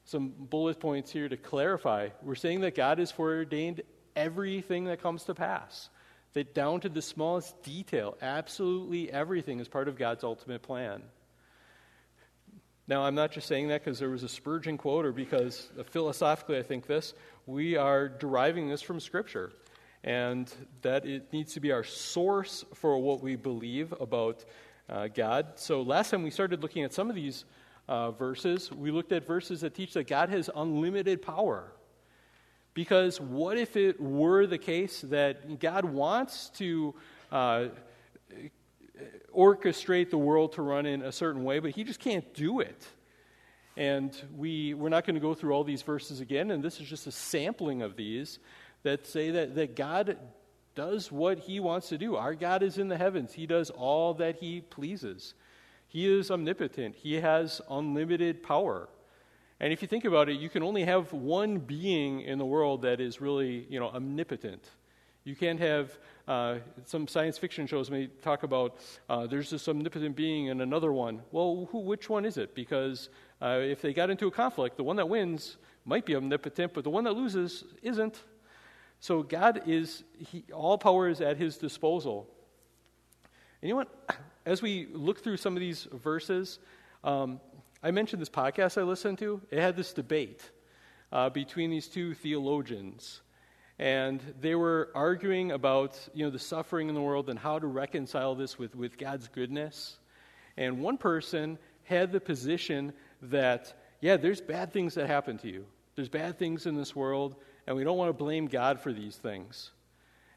Some 0.03 0.33
bullet 0.37 0.81
points 0.81 1.09
here 1.09 1.29
to 1.29 1.37
clarify. 1.37 2.09
We're 2.21 2.35
saying 2.35 2.61
that 2.61 2.75
God 2.75 2.99
has 2.99 3.09
foreordained 3.09 3.81
everything 4.13 4.85
that 4.85 5.01
comes 5.01 5.23
to 5.23 5.33
pass, 5.33 5.89
that 6.33 6.53
down 6.53 6.81
to 6.81 6.89
the 6.89 7.01
smallest 7.01 7.63
detail, 7.63 8.17
absolutely 8.21 9.09
everything 9.09 9.61
is 9.61 9.69
part 9.69 9.87
of 9.87 9.97
God's 9.97 10.25
ultimate 10.25 10.63
plan. 10.63 11.01
Now, 12.89 13.03
I'm 13.03 13.15
not 13.15 13.31
just 13.31 13.47
saying 13.47 13.69
that 13.69 13.83
because 13.83 13.99
there 13.99 14.09
was 14.09 14.23
a 14.23 14.29
Spurgeon 14.29 14.77
quote 14.77 15.05
or 15.05 15.13
because 15.13 15.69
uh, 15.79 15.83
philosophically 15.83 16.57
I 16.57 16.63
think 16.63 16.87
this. 16.87 17.13
We 17.45 17.77
are 17.77 18.09
deriving 18.09 18.67
this 18.67 18.81
from 18.81 18.99
Scripture, 18.99 19.51
and 20.03 20.51
that 20.81 21.05
it 21.05 21.31
needs 21.33 21.53
to 21.53 21.59
be 21.59 21.71
our 21.71 21.83
source 21.83 22.63
for 22.73 22.97
what 22.97 23.21
we 23.21 23.35
believe 23.35 23.93
about 23.99 24.45
uh, 24.89 25.07
God. 25.07 25.53
So, 25.55 25.81
last 25.81 26.11
time 26.11 26.23
we 26.23 26.31
started 26.31 26.61
looking 26.61 26.83
at 26.83 26.93
some 26.93 27.09
of 27.09 27.15
these 27.15 27.45
uh, 27.87 28.11
verses, 28.11 28.71
we 28.71 28.91
looked 28.91 29.11
at 29.11 29.25
verses 29.25 29.61
that 29.61 29.75
teach 29.75 29.93
that 29.93 30.07
God 30.07 30.29
has 30.29 30.49
unlimited 30.55 31.21
power. 31.21 31.71
Because 32.73 33.19
what 33.19 33.57
if 33.57 33.75
it 33.75 33.99
were 33.99 34.45
the 34.45 34.57
case 34.57 35.01
that 35.01 35.59
God 35.59 35.83
wants 35.83 36.49
to 36.57 36.93
uh, 37.31 37.67
orchestrate 39.35 40.09
the 40.09 40.17
world 40.17 40.53
to 40.53 40.61
run 40.61 40.85
in 40.85 41.01
a 41.01 41.11
certain 41.11 41.43
way, 41.43 41.59
but 41.59 41.71
he 41.71 41.83
just 41.83 41.99
can't 41.99 42.33
do 42.33 42.59
it. 42.59 42.85
And 43.75 44.15
we, 44.35 44.73
we're 44.73 44.89
not 44.89 45.05
going 45.05 45.15
to 45.15 45.21
go 45.21 45.35
through 45.35 45.53
all 45.53 45.63
these 45.63 45.83
verses 45.83 46.19
again, 46.19 46.51
and 46.51 46.63
this 46.63 46.79
is 46.79 46.87
just 46.87 47.05
a 47.05 47.11
sampling 47.11 47.83
of 47.83 47.95
these 47.95 48.39
that 48.83 49.05
say 49.05 49.31
that, 49.31 49.55
that 49.55 49.75
God 49.75 50.17
does 50.75 51.11
what 51.11 51.39
he 51.39 51.59
wants 51.59 51.89
to 51.89 51.97
do. 51.97 52.15
Our 52.15 52.35
God 52.35 52.61
is 52.61 52.77
in 52.77 52.87
the 52.87 52.97
heavens, 52.97 53.33
he 53.33 53.47
does 53.47 53.69
all 53.69 54.13
that 54.15 54.37
he 54.37 54.61
pleases. 54.61 55.33
He 55.87 56.05
is 56.05 56.29
omnipotent, 56.29 56.95
he 56.95 57.15
has 57.15 57.61
unlimited 57.69 58.43
power. 58.43 58.89
And 59.59 59.73
if 59.73 59.81
you 59.81 59.87
think 59.87 60.05
about 60.05 60.29
it, 60.29 60.39
you 60.39 60.49
can 60.49 60.61
only 60.61 60.83
have 60.83 61.11
one 61.13 61.57
being 61.57 62.21
in 62.21 62.37
the 62.37 62.45
world 62.45 62.83
that 62.83 63.01
is 63.01 63.19
really, 63.19 63.65
you 63.69 63.79
know, 63.79 63.87
omnipotent. 63.87 64.69
You 65.23 65.35
can't 65.35 65.59
have 65.59 65.97
uh, 66.27 66.59
some 66.85 67.07
science 67.07 67.37
fiction 67.37 67.67
shows 67.67 67.89
may 67.89 68.07
talk 68.07 68.43
about 68.43 68.77
uh, 69.09 69.27
there's 69.27 69.49
this 69.49 69.67
omnipotent 69.67 70.15
being 70.15 70.49
and 70.49 70.61
another 70.61 70.93
one. 70.93 71.21
Well, 71.31 71.67
who, 71.71 71.79
which 71.79 72.09
one 72.09 72.23
is 72.23 72.37
it? 72.37 72.53
Because 72.53 73.09
uh, 73.41 73.59
if 73.61 73.81
they 73.81 73.93
got 73.93 74.09
into 74.09 74.27
a 74.27 74.31
conflict, 74.31 74.77
the 74.77 74.83
one 74.83 74.95
that 74.97 75.09
wins 75.09 75.57
might 75.85 76.05
be 76.05 76.15
omnipotent, 76.15 76.73
but 76.73 76.83
the 76.83 76.89
one 76.89 77.03
that 77.03 77.13
loses 77.13 77.63
isn't. 77.81 78.23
So 78.99 79.23
God 79.23 79.63
is, 79.65 80.03
he, 80.17 80.43
all 80.53 80.77
power 80.77 81.07
is 81.07 81.21
at 81.21 81.37
his 81.37 81.57
disposal. 81.57 82.27
And 83.61 83.69
you 83.69 83.73
know 83.73 83.77
what? 83.77 84.17
As 84.45 84.61
we 84.61 84.87
look 84.93 85.21
through 85.21 85.37
some 85.37 85.57
of 85.57 85.59
these 85.59 85.87
verses, 85.91 86.59
um, 87.03 87.41
I 87.83 87.91
mentioned 87.91 88.21
this 88.21 88.29
podcast 88.29 88.79
I 88.79 88.83
listened 88.83 89.17
to. 89.19 89.41
It 89.51 89.59
had 89.59 89.75
this 89.75 89.91
debate 89.91 90.49
uh, 91.11 91.29
between 91.29 91.69
these 91.69 91.87
two 91.87 92.13
theologians. 92.13 93.21
And 93.79 94.21
they 94.39 94.55
were 94.55 94.89
arguing 94.95 95.51
about 95.51 95.99
you 96.13 96.25
know, 96.25 96.31
the 96.31 96.39
suffering 96.39 96.89
in 96.89 96.95
the 96.95 97.01
world 97.01 97.29
and 97.29 97.37
how 97.37 97.59
to 97.59 97.67
reconcile 97.67 98.35
this 98.35 98.57
with, 98.57 98.75
with 98.75 98.97
God's 98.97 99.27
goodness. 99.27 99.99
And 100.55 100.79
one 100.79 100.97
person 100.97 101.59
had 101.83 102.11
the 102.11 102.19
position 102.19 102.93
that, 103.21 103.73
yeah, 104.01 104.17
there's 104.17 104.41
bad 104.41 104.73
things 104.73 104.95
that 104.95 105.07
happen 105.07 105.37
to 105.39 105.47
you. 105.47 105.65
There's 105.95 106.09
bad 106.09 106.39
things 106.39 106.65
in 106.65 106.75
this 106.75 106.95
world, 106.95 107.35
and 107.67 107.75
we 107.75 107.83
don't 107.83 107.97
want 107.97 108.09
to 108.09 108.13
blame 108.13 108.47
God 108.47 108.79
for 108.79 108.93
these 108.93 109.17
things. 109.17 109.71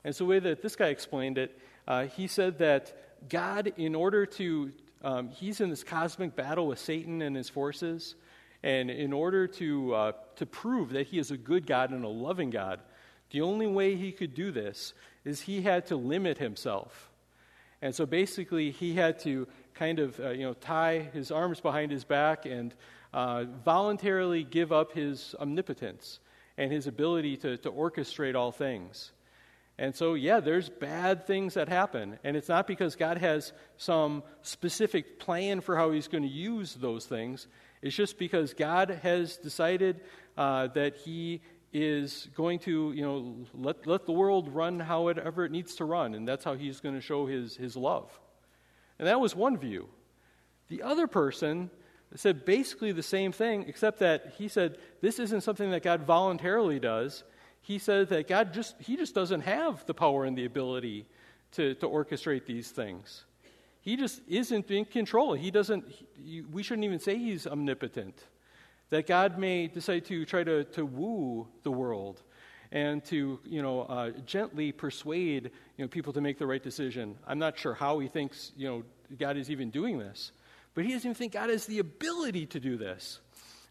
And 0.04 0.14
so, 0.14 0.24
the 0.24 0.30
way 0.30 0.38
that 0.40 0.62
this 0.62 0.76
guy 0.76 0.88
explained 0.88 1.38
it, 1.38 1.58
uh, 1.86 2.06
he 2.06 2.26
said 2.26 2.58
that 2.58 3.28
God, 3.28 3.72
in 3.76 3.94
order 3.94 4.26
to, 4.26 4.72
um, 5.02 5.28
he's 5.28 5.60
in 5.60 5.70
this 5.70 5.84
cosmic 5.84 6.34
battle 6.34 6.66
with 6.66 6.78
Satan 6.78 7.22
and 7.22 7.36
his 7.36 7.48
forces, 7.48 8.16
and 8.62 8.90
in 8.90 9.12
order 9.12 9.46
to, 9.46 9.94
uh, 9.94 10.12
to 10.36 10.46
prove 10.46 10.90
that 10.90 11.06
he 11.06 11.18
is 11.18 11.30
a 11.30 11.36
good 11.36 11.66
God 11.66 11.90
and 11.90 12.04
a 12.04 12.08
loving 12.08 12.50
God, 12.50 12.80
the 13.30 13.42
only 13.42 13.66
way 13.66 13.94
he 13.94 14.10
could 14.10 14.34
do 14.34 14.50
this 14.50 14.92
is 15.24 15.42
he 15.42 15.62
had 15.62 15.86
to 15.86 15.96
limit 15.96 16.38
himself. 16.38 17.10
And 17.80 17.94
so 17.94 18.04
basically, 18.04 18.70
he 18.70 18.94
had 18.94 19.18
to 19.20 19.46
kind 19.74 19.98
of 19.98 20.18
uh, 20.20 20.30
you 20.30 20.44
know, 20.44 20.54
tie 20.54 21.08
his 21.12 21.30
arms 21.30 21.60
behind 21.60 21.92
his 21.92 22.04
back 22.04 22.44
and 22.44 22.74
uh, 23.14 23.44
voluntarily 23.64 24.44
give 24.44 24.72
up 24.72 24.92
his 24.92 25.34
omnipotence 25.38 26.18
and 26.60 26.70
his 26.70 26.86
ability 26.86 27.38
to, 27.38 27.56
to 27.56 27.70
orchestrate 27.70 28.36
all 28.36 28.52
things. 28.52 29.12
And 29.78 29.94
so, 29.94 30.12
yeah, 30.12 30.40
there's 30.40 30.68
bad 30.68 31.26
things 31.26 31.54
that 31.54 31.70
happen. 31.70 32.18
And 32.22 32.36
it's 32.36 32.50
not 32.50 32.66
because 32.66 32.96
God 32.96 33.16
has 33.16 33.54
some 33.78 34.22
specific 34.42 35.18
plan 35.18 35.62
for 35.62 35.74
how 35.74 35.90
he's 35.90 36.06
going 36.06 36.22
to 36.22 36.28
use 36.28 36.74
those 36.74 37.06
things. 37.06 37.48
It's 37.80 37.96
just 37.96 38.18
because 38.18 38.52
God 38.52 38.90
has 39.02 39.38
decided 39.38 40.02
uh, 40.36 40.66
that 40.74 40.98
he 40.98 41.40
is 41.72 42.28
going 42.36 42.58
to, 42.58 42.92
you 42.92 43.02
know, 43.02 43.36
let, 43.54 43.86
let 43.86 44.04
the 44.04 44.12
world 44.12 44.54
run 44.54 44.80
however 44.80 45.46
it 45.46 45.50
needs 45.52 45.76
to 45.76 45.86
run. 45.86 46.12
And 46.12 46.28
that's 46.28 46.44
how 46.44 46.56
he's 46.56 46.80
going 46.80 46.94
to 46.94 47.00
show 47.00 47.24
his, 47.24 47.56
his 47.56 47.74
love. 47.74 48.10
And 48.98 49.08
that 49.08 49.18
was 49.18 49.34
one 49.34 49.56
view. 49.56 49.88
The 50.68 50.82
other 50.82 51.06
person 51.06 51.70
said 52.16 52.44
basically 52.44 52.92
the 52.92 53.02
same 53.02 53.32
thing, 53.32 53.64
except 53.68 54.00
that 54.00 54.34
he 54.36 54.48
said 54.48 54.78
this 55.00 55.18
isn't 55.18 55.42
something 55.42 55.70
that 55.70 55.82
God 55.82 56.02
voluntarily 56.02 56.80
does. 56.80 57.24
He 57.62 57.78
said 57.78 58.08
that 58.08 58.26
God 58.26 58.52
just 58.52 58.74
he 58.80 58.96
just 58.96 59.14
doesn't 59.14 59.42
have 59.42 59.84
the 59.86 59.94
power 59.94 60.24
and 60.24 60.36
the 60.36 60.44
ability 60.44 61.06
to, 61.52 61.74
to 61.74 61.86
orchestrate 61.86 62.46
these 62.46 62.70
things. 62.70 63.24
He 63.80 63.96
just 63.96 64.20
isn't 64.28 64.70
in 64.70 64.84
control. 64.84 65.34
He 65.34 65.50
doesn't. 65.50 65.84
He, 66.22 66.42
we 66.42 66.62
shouldn't 66.62 66.84
even 66.84 67.00
say 67.00 67.16
he's 67.16 67.46
omnipotent. 67.46 68.24
That 68.90 69.06
God 69.06 69.38
may 69.38 69.68
decide 69.68 70.04
to 70.06 70.24
try 70.24 70.42
to, 70.42 70.64
to 70.64 70.84
woo 70.84 71.46
the 71.62 71.70
world 71.70 72.22
and 72.72 73.04
to 73.04 73.38
you 73.44 73.62
know 73.62 73.82
uh, 73.82 74.10
gently 74.26 74.72
persuade 74.72 75.50
you 75.76 75.84
know 75.84 75.88
people 75.88 76.12
to 76.12 76.20
make 76.20 76.38
the 76.38 76.46
right 76.46 76.62
decision. 76.62 77.16
I'm 77.26 77.38
not 77.38 77.58
sure 77.58 77.74
how 77.74 77.98
he 77.98 78.08
thinks 78.08 78.52
you 78.56 78.68
know 78.68 78.82
God 79.18 79.36
is 79.36 79.50
even 79.50 79.70
doing 79.70 79.98
this, 79.98 80.32
but 80.80 80.86
he 80.86 80.94
doesn't 80.94 81.10
even 81.10 81.14
think 81.14 81.34
God 81.34 81.50
has 81.50 81.66
the 81.66 81.78
ability 81.78 82.46
to 82.46 82.58
do 82.58 82.78
this. 82.78 83.20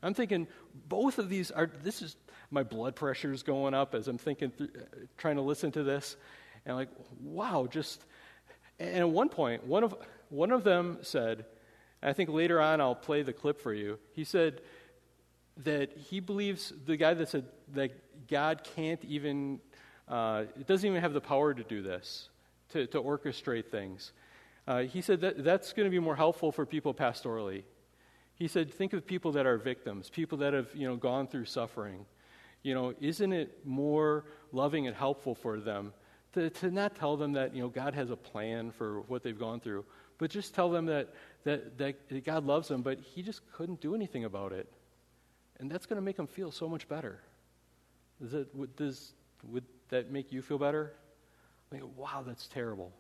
I'm 0.03 0.13
thinking 0.13 0.47
both 0.87 1.17
of 1.17 1.27
these 1.27 1.49
are. 1.49 1.67
This 1.81 2.03
is 2.03 2.15
my 2.51 2.61
blood 2.61 2.95
pressure 2.95 3.33
is 3.33 3.41
going 3.41 3.73
up 3.73 3.95
as 3.95 4.07
I'm 4.07 4.19
thinking, 4.19 4.51
through, 4.51 4.67
uh, 4.67 5.05
trying 5.17 5.37
to 5.37 5.41
listen 5.41 5.71
to 5.71 5.81
this, 5.81 6.17
and 6.67 6.75
like, 6.75 6.89
wow, 7.19 7.67
just. 7.67 8.05
And 8.77 8.97
at 8.97 9.09
one 9.09 9.27
point, 9.27 9.65
one 9.65 9.83
of 9.83 9.95
one 10.29 10.51
of 10.51 10.63
them 10.63 10.99
said, 11.01 11.45
I 12.03 12.13
think 12.13 12.29
later 12.29 12.61
on 12.61 12.79
I'll 12.79 12.93
play 12.93 13.23
the 13.23 13.33
clip 13.33 13.59
for 13.59 13.73
you. 13.73 13.97
He 14.13 14.23
said 14.23 14.61
that 15.63 15.91
he 15.97 16.19
believes 16.19 16.71
the 16.85 16.95
guy 16.95 17.15
that 17.15 17.29
said 17.29 17.45
that 17.73 18.27
God 18.27 18.63
can't 18.75 19.03
even, 19.03 19.61
uh, 20.07 20.43
it 20.59 20.67
doesn't 20.67 20.87
even 20.87 21.01
have 21.01 21.13
the 21.13 21.21
power 21.21 21.55
to 21.55 21.63
do 21.63 21.81
this, 21.81 22.29
to, 22.69 22.85
to 22.85 23.01
orchestrate 23.01 23.71
things. 23.71 24.11
Uh, 24.69 24.83
he 24.83 25.01
said 25.01 25.19
that 25.21 25.43
that's 25.43 25.73
going 25.73 25.87
to 25.87 25.89
be 25.89 25.97
more 25.97 26.15
helpful 26.15 26.51
for 26.51 26.63
people 26.63 26.93
pastorally. 26.93 27.63
He 28.35 28.47
said, 28.47 28.71
think 28.71 28.93
of 28.93 29.03
people 29.03 29.31
that 29.31 29.47
are 29.47 29.57
victims, 29.57 30.11
people 30.11 30.37
that 30.37 30.53
have 30.53 30.67
you 30.75 30.87
know, 30.87 30.95
gone 30.95 31.25
through 31.25 31.45
suffering. 31.45 32.05
You 32.61 32.75
know, 32.75 32.93
isn't 33.01 33.33
it 33.33 33.65
more 33.65 34.25
loving 34.51 34.85
and 34.85 34.95
helpful 34.95 35.33
for 35.33 35.59
them 35.59 35.91
to, 36.33 36.51
to 36.51 36.69
not 36.69 36.95
tell 36.95 37.17
them 37.17 37.33
that 37.33 37.55
you 37.55 37.63
know, 37.63 37.67
God 37.67 37.95
has 37.95 38.11
a 38.11 38.15
plan 38.15 38.69
for 38.69 39.01
what 39.07 39.23
they've 39.23 39.39
gone 39.39 39.59
through, 39.59 39.85
but 40.19 40.29
just 40.29 40.53
tell 40.53 40.69
them 40.69 40.85
that, 40.85 41.15
that, 41.45 41.79
that 41.79 42.23
God 42.23 42.45
loves 42.45 42.67
them, 42.67 42.83
but 42.83 42.99
He 42.99 43.23
just 43.23 43.41
couldn't 43.51 43.81
do 43.81 43.95
anything 43.95 44.25
about 44.25 44.51
it. 44.51 44.71
And 45.59 45.71
that's 45.71 45.87
going 45.87 45.97
to 45.97 46.05
make 46.05 46.15
them 46.15 46.27
feel 46.27 46.51
so 46.51 46.69
much 46.69 46.87
better. 46.87 47.19
Is 48.23 48.35
it, 48.35 48.49
would, 48.53 48.75
does, 48.75 49.13
would 49.45 49.65
that 49.89 50.11
make 50.11 50.31
you 50.31 50.43
feel 50.43 50.59
better? 50.59 50.93
Like, 51.71 51.81
wow, 51.97 52.23
that's 52.23 52.45
terrible. 52.47 52.93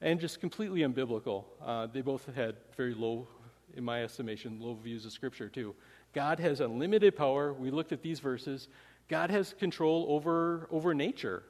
And 0.00 0.20
just 0.20 0.40
completely 0.40 0.80
unbiblical. 0.80 1.44
Uh, 1.64 1.86
they 1.86 2.02
both 2.02 2.26
had 2.34 2.56
very 2.76 2.94
low, 2.94 3.26
in 3.74 3.82
my 3.84 4.04
estimation, 4.04 4.60
low 4.60 4.74
views 4.74 5.06
of 5.06 5.12
Scripture, 5.12 5.48
too. 5.48 5.74
God 6.12 6.38
has 6.38 6.60
unlimited 6.60 7.16
power. 7.16 7.52
We 7.52 7.70
looked 7.70 7.92
at 7.92 8.02
these 8.02 8.20
verses. 8.20 8.68
God 9.08 9.30
has 9.30 9.54
control 9.58 10.06
over, 10.08 10.68
over 10.70 10.94
nature. 10.94 11.42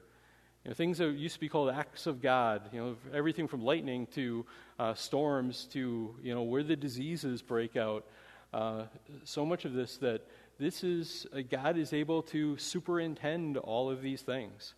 You 0.64 0.70
know, 0.70 0.74
things 0.74 0.98
that 0.98 1.12
used 1.12 1.34
to 1.34 1.40
be 1.40 1.48
called 1.48 1.70
acts 1.70 2.06
of 2.06 2.20
God, 2.20 2.70
you 2.72 2.80
know, 2.80 2.96
everything 3.12 3.46
from 3.48 3.62
lightning 3.62 4.06
to 4.14 4.44
uh, 4.78 4.94
storms 4.94 5.66
to, 5.72 6.14
you 6.22 6.34
know, 6.34 6.42
where 6.42 6.62
the 6.62 6.76
diseases 6.76 7.42
break 7.42 7.76
out. 7.76 8.04
Uh, 8.52 8.84
so 9.24 9.44
much 9.44 9.64
of 9.64 9.72
this 9.72 9.96
that 9.98 10.26
this 10.58 10.82
is, 10.82 11.26
uh, 11.32 11.40
God 11.48 11.76
is 11.76 11.92
able 11.92 12.22
to 12.22 12.56
superintend 12.58 13.56
all 13.58 13.90
of 13.90 14.02
these 14.02 14.22
things. 14.22 14.74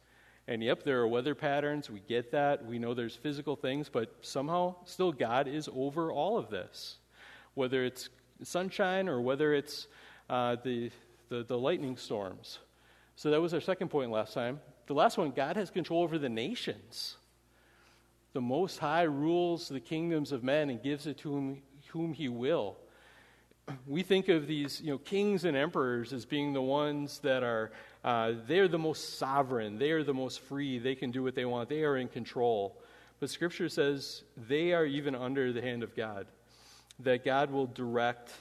And 0.49 0.63
yep, 0.63 0.83
there 0.83 0.99
are 1.01 1.07
weather 1.07 1.35
patterns. 1.35 1.91
We 1.91 2.01
get 2.01 2.33
that. 2.33 2.65
We 2.65 2.79
know 2.79 2.95
there's 2.95 3.15
physical 3.15 3.55
things, 3.55 3.91
but 3.91 4.15
somehow 4.23 4.77
still 4.87 5.13
God 5.13 5.47
is 5.47 5.69
over 5.75 6.11
all 6.11 6.39
of 6.39 6.49
this. 6.49 6.97
Whether 7.53 7.85
it's 7.85 8.09
sunshine 8.43 9.11
or 9.11 9.21
whether 9.21 9.53
it's 9.53 9.89
uh, 10.31 10.57
the, 10.65 10.91
the, 11.29 11.43
the 11.43 11.59
lightning 11.59 11.99
storms. 11.99 12.61
So 13.15 13.31
that 13.31 13.43
was 13.43 13.53
our 13.53 13.61
second 13.61 13.89
point 13.89 14.11
last 14.11 14.33
time. 14.33 14.61
The 14.87 14.95
last 14.95 15.19
one 15.19 15.33
God 15.33 15.57
has 15.57 15.71
control 15.71 16.03
over 16.03 16.19
the 16.19 16.31
nations. 16.31 17.19
The 18.33 18.41
Most 18.41 18.79
High 18.79 19.03
rules 19.03 19.69
the 19.69 19.81
kingdoms 19.81 20.33
of 20.33 20.43
men 20.43 20.71
and 20.71 20.83
gives 20.83 21.07
it 21.07 21.19
to 21.19 21.31
whom, 21.31 21.63
whom 21.89 22.15
He 22.15 22.31
will 22.31 22.79
we 23.87 24.03
think 24.03 24.29
of 24.29 24.47
these 24.47 24.81
you 24.81 24.91
know, 24.91 24.99
kings 24.99 25.45
and 25.45 25.57
emperors 25.57 26.13
as 26.13 26.25
being 26.25 26.53
the 26.53 26.63
ones 26.63 27.19
that 27.21 27.43
are, 27.43 27.71
uh, 28.05 28.33
they're 28.47 28.69
the 28.69 28.79
most 28.79 29.19
sovereign, 29.19 29.79
they 29.79 29.91
are 29.91 30.05
the 30.05 30.15
most 30.15 30.41
free, 30.41 30.79
they 30.79 30.95
can 30.95 31.11
do 31.11 31.23
what 31.23 31.35
they 31.35 31.45
want, 31.45 31.69
they 31.69 31.85
are 31.85 31.97
in 31.97 32.09
control. 32.09 32.81
But 33.21 33.31
Scripture 33.31 33.69
says 33.69 34.23
they 34.37 34.73
are 34.73 34.85
even 34.85 35.15
under 35.15 35.53
the 35.53 35.61
hand 35.61 35.83
of 35.83 35.97
God, 35.97 36.27
that 37.01 37.25
God 37.25 37.51
will 37.51 37.67
direct 37.67 38.33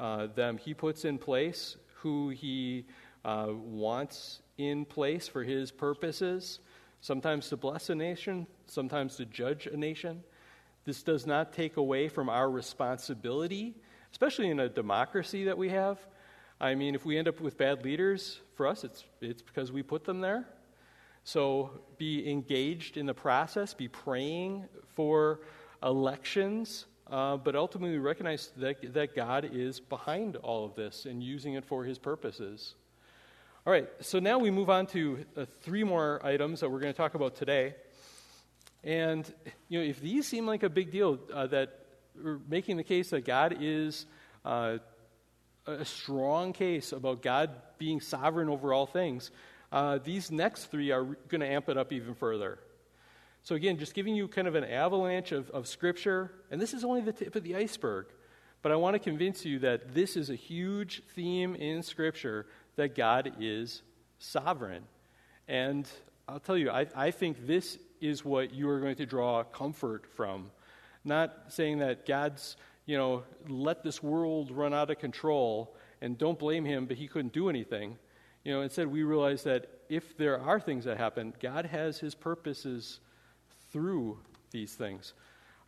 uh, 0.00 0.28
them. 0.34 0.58
He 0.58 0.74
puts 0.74 1.04
in 1.04 1.18
place 1.18 1.76
who 1.96 2.30
He 2.30 2.86
uh, 3.24 3.48
wants 3.50 4.40
in 4.58 4.84
place 4.84 5.28
for 5.28 5.44
His 5.44 5.70
purposes, 5.70 6.60
sometimes 7.00 7.48
to 7.50 7.56
bless 7.56 7.90
a 7.90 7.94
nation, 7.94 8.46
sometimes 8.66 9.16
to 9.16 9.26
judge 9.26 9.66
a 9.66 9.76
nation. 9.76 10.22
This 10.84 11.02
does 11.02 11.26
not 11.26 11.52
take 11.52 11.76
away 11.76 12.08
from 12.08 12.28
our 12.28 12.50
responsibility 12.50 13.74
especially 14.12 14.50
in 14.50 14.60
a 14.60 14.68
democracy 14.68 15.44
that 15.44 15.58
we 15.58 15.70
have. 15.70 15.98
I 16.62 16.76
mean, 16.76 16.94
if 16.94 17.04
we 17.04 17.18
end 17.18 17.26
up 17.26 17.40
with 17.40 17.58
bad 17.58 17.84
leaders, 17.84 18.40
for 18.54 18.68
us, 18.68 18.84
it's, 18.84 19.04
it's 19.20 19.42
because 19.42 19.72
we 19.72 19.82
put 19.82 20.04
them 20.04 20.20
there. 20.20 20.46
So 21.24 21.72
be 21.98 22.30
engaged 22.30 22.96
in 22.96 23.04
the 23.04 23.14
process, 23.14 23.74
be 23.74 23.88
praying 23.88 24.68
for 24.94 25.40
elections, 25.82 26.86
uh, 27.10 27.36
but 27.36 27.56
ultimately 27.56 27.98
recognize 27.98 28.52
that, 28.58 28.94
that 28.94 29.16
God 29.16 29.50
is 29.52 29.80
behind 29.80 30.36
all 30.36 30.64
of 30.64 30.76
this 30.76 31.04
and 31.04 31.20
using 31.20 31.54
it 31.54 31.64
for 31.64 31.82
his 31.82 31.98
purposes. 31.98 32.76
All 33.66 33.72
right, 33.72 33.88
so 33.98 34.20
now 34.20 34.38
we 34.38 34.52
move 34.52 34.70
on 34.70 34.86
to 34.86 35.24
uh, 35.36 35.46
three 35.62 35.82
more 35.82 36.24
items 36.24 36.60
that 36.60 36.70
we're 36.70 36.78
going 36.78 36.92
to 36.92 36.96
talk 36.96 37.16
about 37.16 37.34
today. 37.34 37.74
And, 38.84 39.32
you 39.68 39.80
know, 39.80 39.84
if 39.84 40.00
these 40.00 40.28
seem 40.28 40.46
like 40.46 40.62
a 40.62 40.70
big 40.70 40.92
deal, 40.92 41.18
uh, 41.34 41.48
that 41.48 41.80
making 42.48 42.76
the 42.76 42.84
case 42.84 43.10
that 43.10 43.24
God 43.24 43.56
is 43.60 44.06
uh, 44.44 44.78
a 45.66 45.84
strong 45.84 46.52
case 46.52 46.92
about 46.92 47.22
God 47.22 47.50
being 47.78 48.00
sovereign 48.00 48.48
over 48.48 48.72
all 48.72 48.86
things, 48.86 49.30
uh, 49.70 49.98
these 50.02 50.30
next 50.30 50.66
three 50.66 50.90
are 50.90 51.04
going 51.04 51.40
to 51.40 51.46
amp 51.46 51.68
it 51.68 51.78
up 51.78 51.92
even 51.92 52.14
further. 52.14 52.58
So, 53.44 53.54
again, 53.54 53.78
just 53.78 53.94
giving 53.94 54.14
you 54.14 54.28
kind 54.28 54.46
of 54.46 54.54
an 54.54 54.64
avalanche 54.64 55.32
of, 55.32 55.50
of 55.50 55.66
Scripture, 55.66 56.30
and 56.50 56.60
this 56.60 56.74
is 56.74 56.84
only 56.84 57.00
the 57.00 57.12
tip 57.12 57.34
of 57.34 57.42
the 57.42 57.56
iceberg. 57.56 58.06
But 58.62 58.70
I 58.70 58.76
want 58.76 58.94
to 58.94 59.00
convince 59.00 59.44
you 59.44 59.58
that 59.60 59.94
this 59.94 60.16
is 60.16 60.30
a 60.30 60.36
huge 60.36 61.02
theme 61.16 61.56
in 61.56 61.82
Scripture 61.82 62.46
that 62.76 62.94
God 62.94 63.32
is 63.40 63.82
sovereign. 64.18 64.84
And 65.48 65.88
I'll 66.28 66.38
tell 66.38 66.56
you, 66.56 66.70
I, 66.70 66.86
I 66.94 67.10
think 67.10 67.46
this 67.46 67.78
is 68.00 68.24
what 68.24 68.54
you 68.54 68.68
are 68.68 68.78
going 68.78 68.96
to 68.96 69.06
draw 69.06 69.42
comfort 69.42 70.06
from. 70.14 70.50
Not 71.04 71.34
saying 71.48 71.78
that 71.78 72.06
God's, 72.06 72.56
you 72.86 72.96
know, 72.96 73.22
let 73.48 73.82
this 73.82 74.02
world 74.02 74.50
run 74.50 74.74
out 74.74 74.90
of 74.90 74.98
control 74.98 75.74
and 76.00 76.18
don't 76.18 76.38
blame 76.38 76.64
him, 76.64 76.86
but 76.86 76.96
he 76.96 77.06
couldn't 77.06 77.32
do 77.32 77.48
anything. 77.48 77.96
You 78.44 78.52
know, 78.52 78.62
instead, 78.62 78.88
we 78.88 79.04
realize 79.04 79.44
that 79.44 79.68
if 79.88 80.16
there 80.16 80.40
are 80.40 80.58
things 80.58 80.84
that 80.84 80.98
happen, 80.98 81.32
God 81.40 81.66
has 81.66 81.98
his 82.00 82.14
purposes 82.14 83.00
through 83.70 84.18
these 84.50 84.74
things. 84.74 85.14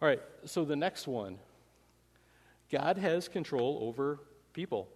All 0.03 0.09
right, 0.09 0.21
so 0.45 0.65
the 0.65 0.77
next 0.77 1.07
one 1.07 1.39
God 2.71 2.99
has 2.99 3.29
control 3.29 3.79
over 3.83 4.21
people. 4.53 4.89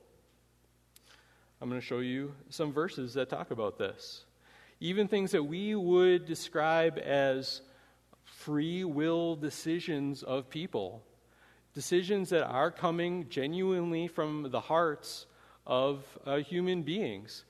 I'm 1.61 1.69
going 1.69 1.81
to 1.81 1.87
show 1.87 1.99
you 1.99 2.35
some 2.51 2.73
verses 2.73 3.15
that 3.15 3.29
talk 3.29 3.51
about 3.51 3.79
this. 3.79 4.25
Even 4.81 5.09
things 5.09 5.33
that 5.33 5.43
we 5.43 5.75
would 5.75 6.25
describe 6.25 6.99
as 6.99 7.63
free 8.25 8.85
will 8.85 9.35
decisions 9.35 10.23
of 10.23 10.49
people, 10.49 11.03
decisions 11.79 12.31
that 12.31 12.45
are 12.45 12.73
coming 12.73 13.29
genuinely 13.29 14.09
from 14.09 14.51
the 14.51 14.59
hearts 14.59 15.27
of 15.65 16.05
uh, 16.27 16.39
human 16.39 16.83
beings, 16.83 17.45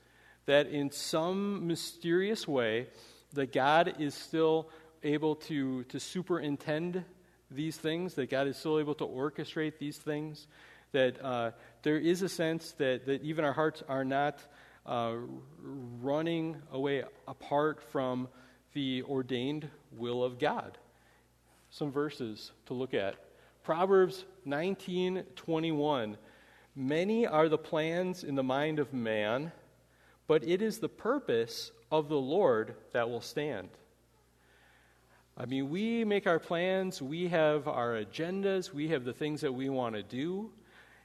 that 0.45 0.67
in 0.67 0.91
some 0.91 1.65
mysterious 1.65 2.47
way, 2.47 2.85
that 3.33 3.51
God 3.51 3.95
is 3.97 4.13
still 4.13 4.69
able 5.01 5.33
to, 5.35 5.83
to 5.85 5.99
superintend 5.99 7.03
these 7.49 7.75
things, 7.75 8.13
that 8.13 8.29
God 8.29 8.45
is 8.45 8.55
still 8.55 8.77
able 8.77 8.93
to 8.93 9.07
orchestrate 9.07 9.79
these 9.79 9.97
things, 9.97 10.45
that 10.91 11.19
uh, 11.25 11.49
there 11.81 11.97
is 11.97 12.21
a 12.21 12.29
sense 12.29 12.73
that, 12.73 13.07
that 13.07 13.23
even 13.23 13.43
our 13.43 13.53
hearts 13.53 13.81
are 13.89 14.05
not 14.05 14.37
uh, 14.85 15.15
running 16.03 16.55
away 16.71 17.03
apart 17.27 17.81
from 17.91 18.27
the 18.73 19.01
ordained 19.09 19.67
will 19.97 20.23
of 20.23 20.37
God. 20.37 20.77
Some 21.71 21.91
verses 21.91 22.51
to 22.67 22.75
look 22.75 22.93
at. 22.93 23.15
Proverbs 23.63 24.25
19:21 24.45 26.17
Many 26.75 27.27
are 27.27 27.49
the 27.49 27.57
plans 27.57 28.23
in 28.23 28.35
the 28.35 28.43
mind 28.43 28.79
of 28.79 28.93
man, 28.93 29.51
but 30.27 30.43
it 30.43 30.61
is 30.61 30.79
the 30.79 30.89
purpose 30.89 31.71
of 31.91 32.07
the 32.07 32.19
Lord 32.19 32.75
that 32.93 33.09
will 33.09 33.21
stand. 33.21 33.69
I 35.35 35.45
mean, 35.45 35.69
we 35.69 36.03
make 36.03 36.27
our 36.27 36.39
plans, 36.39 37.01
we 37.01 37.27
have 37.29 37.67
our 37.67 37.93
agendas, 37.93 38.73
we 38.73 38.89
have 38.89 39.05
the 39.05 39.13
things 39.13 39.41
that 39.41 39.53
we 39.53 39.69
want 39.69 39.95
to 39.95 40.03
do. 40.03 40.51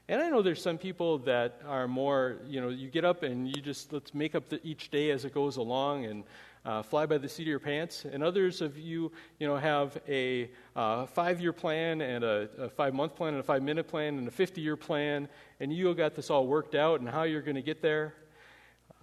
And 0.07 0.21
I 0.21 0.29
know 0.29 0.41
there's 0.41 0.61
some 0.61 0.77
people 0.77 1.17
that 1.19 1.61
are 1.65 1.87
more, 1.87 2.37
you 2.47 2.61
know, 2.61 2.69
you 2.69 2.89
get 2.89 3.05
up 3.05 3.23
and 3.23 3.47
you 3.47 3.61
just 3.61 3.91
let's 3.91 4.13
make 4.13 4.35
up 4.35 4.49
the, 4.49 4.59
each 4.63 4.91
day 4.91 5.09
as 5.11 5.25
it 5.25 5.33
goes 5.33 5.57
along 5.57 6.05
and 6.05 6.23
uh, 6.65 6.81
fly 6.81 7.05
by 7.05 7.17
the 7.17 7.29
seat 7.29 7.43
of 7.43 7.47
your 7.47 7.59
pants. 7.59 8.05
And 8.05 8.23
others 8.23 8.61
of 8.61 8.77
you, 8.77 9.11
you 9.39 9.47
know, 9.47 9.55
have 9.55 9.97
a 10.07 10.49
uh, 10.75 11.05
five-year 11.05 11.53
plan 11.53 12.01
and 12.01 12.23
a, 12.23 12.49
a 12.57 12.69
five-month 12.69 13.15
plan 13.15 13.33
and 13.33 13.39
a 13.39 13.43
five-minute 13.43 13.87
plan 13.87 14.17
and 14.17 14.27
a 14.27 14.31
50-year 14.31 14.75
plan, 14.75 15.29
and 15.59 15.71
you 15.71 15.93
got 15.93 16.15
this 16.15 16.29
all 16.29 16.47
worked 16.47 16.75
out 16.75 16.99
and 16.99 17.09
how 17.09 17.23
you're 17.23 17.41
going 17.41 17.55
to 17.55 17.61
get 17.61 17.81
there. 17.81 18.15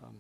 Um, 0.03 0.17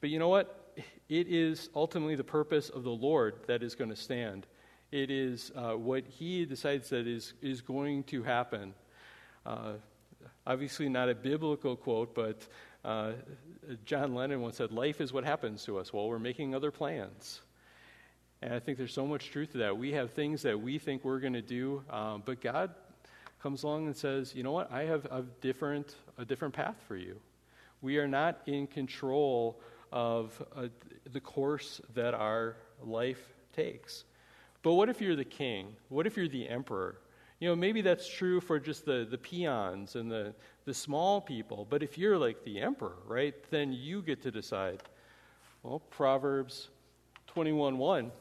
but 0.00 0.10
you 0.10 0.18
know 0.18 0.28
what? 0.28 0.74
It 1.08 1.28
is 1.28 1.68
ultimately 1.74 2.14
the 2.14 2.24
purpose 2.24 2.68
of 2.68 2.84
the 2.84 2.90
Lord 2.90 3.36
that 3.46 3.62
is 3.62 3.74
going 3.74 3.90
to 3.90 3.96
stand. 3.96 4.46
It 4.90 5.10
is 5.10 5.50
uh, 5.56 5.72
what 5.72 6.04
He 6.06 6.44
decides 6.44 6.90
that 6.90 7.06
is 7.06 7.34
is 7.42 7.60
going 7.60 8.04
to 8.04 8.22
happen. 8.22 8.74
Uh, 9.44 9.72
Obviously, 10.46 10.88
not 10.88 11.08
a 11.08 11.14
biblical 11.14 11.76
quote, 11.76 12.14
but 12.14 12.48
uh, 12.84 13.12
John 13.84 14.14
Lennon 14.14 14.40
once 14.40 14.56
said, 14.56 14.72
Life 14.72 15.00
is 15.00 15.12
what 15.12 15.24
happens 15.24 15.64
to 15.64 15.78
us 15.78 15.92
while 15.92 16.08
we're 16.08 16.18
making 16.18 16.54
other 16.54 16.70
plans. 16.70 17.40
And 18.40 18.52
I 18.52 18.58
think 18.58 18.76
there's 18.76 18.92
so 18.92 19.06
much 19.06 19.30
truth 19.30 19.52
to 19.52 19.58
that. 19.58 19.76
We 19.76 19.92
have 19.92 20.10
things 20.10 20.42
that 20.42 20.60
we 20.60 20.78
think 20.78 21.04
we're 21.04 21.20
going 21.20 21.32
to 21.34 21.42
do, 21.42 21.84
um, 21.90 22.22
but 22.26 22.40
God 22.40 22.74
comes 23.40 23.62
along 23.62 23.86
and 23.86 23.96
says, 23.96 24.34
You 24.34 24.42
know 24.42 24.52
what? 24.52 24.70
I 24.72 24.82
have 24.84 25.04
a 25.06 25.24
different, 25.40 25.94
a 26.18 26.24
different 26.24 26.54
path 26.54 26.76
for 26.88 26.96
you. 26.96 27.20
We 27.80 27.98
are 27.98 28.08
not 28.08 28.40
in 28.46 28.66
control 28.66 29.60
of 29.92 30.42
uh, 30.56 30.68
the 31.12 31.20
course 31.20 31.80
that 31.94 32.14
our 32.14 32.56
life 32.82 33.28
takes. 33.54 34.04
But 34.62 34.74
what 34.74 34.88
if 34.88 35.00
you're 35.00 35.16
the 35.16 35.24
king? 35.24 35.76
What 35.88 36.06
if 36.06 36.16
you're 36.16 36.28
the 36.28 36.48
emperor? 36.48 36.96
You 37.40 37.48
know, 37.48 37.56
maybe 37.56 37.80
that's 37.80 38.08
true 38.08 38.40
for 38.40 38.60
just 38.60 38.84
the, 38.84 39.06
the 39.08 39.18
peons 39.18 39.96
and 39.96 40.10
the, 40.10 40.32
the 40.64 40.74
small 40.74 41.20
people, 41.20 41.66
but 41.68 41.82
if 41.82 41.98
you're 41.98 42.18
like 42.18 42.44
the 42.44 42.60
emperor, 42.60 42.96
right, 43.06 43.34
then 43.50 43.72
you 43.72 44.02
get 44.02 44.22
to 44.22 44.30
decide. 44.30 44.82
Well, 45.62 45.80
Proverbs 45.80 46.68
21 47.28 47.78
1. 47.78 48.12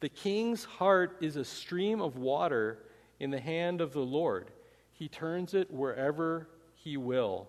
The 0.00 0.08
king's 0.08 0.64
heart 0.64 1.16
is 1.20 1.36
a 1.36 1.44
stream 1.44 2.00
of 2.00 2.16
water 2.16 2.84
in 3.20 3.30
the 3.30 3.40
hand 3.40 3.80
of 3.80 3.92
the 3.92 4.00
Lord. 4.00 4.50
He 4.92 5.08
turns 5.08 5.54
it 5.54 5.70
wherever 5.70 6.48
he 6.74 6.96
will. 6.96 7.48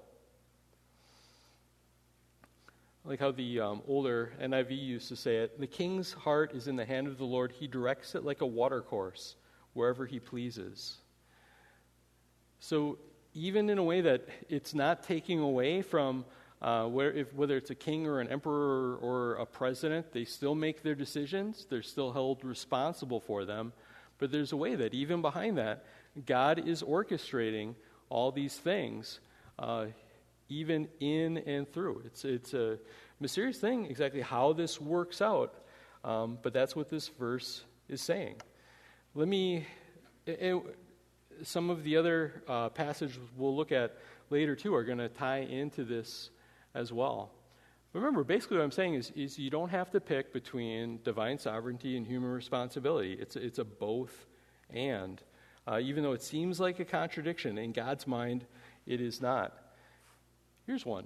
like 3.05 3.19
how 3.19 3.31
the 3.31 3.59
um, 3.59 3.81
older 3.87 4.33
NIV 4.41 4.83
used 4.83 5.07
to 5.09 5.15
say 5.15 5.37
it 5.37 5.59
the 5.59 5.67
king's 5.67 6.11
heart 6.11 6.53
is 6.55 6.67
in 6.67 6.75
the 6.75 6.85
hand 6.85 7.07
of 7.07 7.17
the 7.17 7.25
Lord. 7.25 7.51
He 7.51 7.67
directs 7.67 8.15
it 8.15 8.23
like 8.25 8.41
a 8.41 8.45
watercourse 8.45 9.35
wherever 9.73 10.05
he 10.05 10.19
pleases. 10.19 10.97
So, 12.59 12.97
even 13.35 13.69
in 13.69 13.77
a 13.77 13.83
way 13.83 14.01
that 14.01 14.27
it's 14.49 14.73
not 14.73 15.03
taking 15.03 15.39
away 15.39 15.81
from 15.81 16.25
uh, 16.61 16.85
where 16.85 17.11
if, 17.11 17.33
whether 17.33 17.57
it's 17.57 17.69
a 17.69 17.75
king 17.75 18.07
or 18.07 18.21
an 18.21 18.29
emperor 18.29 18.95
or 18.95 19.35
a 19.35 19.45
president, 19.45 20.13
they 20.13 20.23
still 20.23 20.55
make 20.55 20.81
their 20.81 20.95
decisions. 20.95 21.67
They're 21.69 21.83
still 21.83 22.13
held 22.13 22.43
responsible 22.45 23.19
for 23.19 23.43
them. 23.43 23.73
But 24.17 24.31
there's 24.31 24.53
a 24.53 24.57
way 24.57 24.75
that 24.75 24.93
even 24.93 25.21
behind 25.21 25.57
that, 25.57 25.83
God 26.25 26.65
is 26.65 26.81
orchestrating 26.81 27.75
all 28.09 28.31
these 28.31 28.55
things, 28.55 29.19
uh, 29.59 29.87
even 30.47 30.87
in 31.01 31.37
and 31.39 31.71
through. 31.71 32.03
It's, 32.05 32.23
it's 32.23 32.53
a 32.53 32.79
mysterious 33.19 33.59
thing 33.59 33.85
exactly 33.87 34.21
how 34.21 34.53
this 34.53 34.79
works 34.79 35.21
out, 35.21 35.53
um, 36.05 36.37
but 36.41 36.53
that's 36.53 36.73
what 36.73 36.89
this 36.89 37.09
verse 37.09 37.63
is 37.89 38.01
saying. 38.01 38.35
Let 39.13 39.27
me. 39.27 39.65
Some 41.43 41.69
of 41.69 41.83
the 41.83 41.97
other 41.97 42.43
uh, 42.47 42.69
passages 42.69 43.17
we'll 43.37 43.55
look 43.55 43.71
at 43.71 43.97
later 44.29 44.55
too 44.55 44.73
are 44.73 44.83
going 44.83 44.97
to 44.97 45.09
tie 45.09 45.39
into 45.39 45.83
this 45.83 46.29
as 46.73 46.91
well. 46.91 47.31
Remember, 47.93 48.25
basically, 48.25 48.57
what 48.57 48.63
I'm 48.63 48.71
saying 48.71 48.95
is, 48.95 49.11
is 49.15 49.39
you 49.39 49.49
don't 49.49 49.69
have 49.69 49.89
to 49.91 50.01
pick 50.01 50.33
between 50.33 50.99
divine 51.03 51.37
sovereignty 51.37 51.95
and 51.95 52.05
human 52.05 52.29
responsibility. 52.29 53.13
It's, 53.13 53.37
it's 53.37 53.59
a 53.59 53.63
both 53.63 54.25
and. 54.69 55.21
Uh, 55.67 55.79
even 55.81 56.03
though 56.03 56.11
it 56.11 56.21
seems 56.21 56.59
like 56.59 56.79
a 56.79 56.85
contradiction, 56.85 57.57
in 57.57 57.71
God's 57.71 58.05
mind, 58.05 58.45
it 58.85 58.99
is 58.99 59.21
not. 59.21 59.53
Here's 60.65 60.85
one 60.85 61.05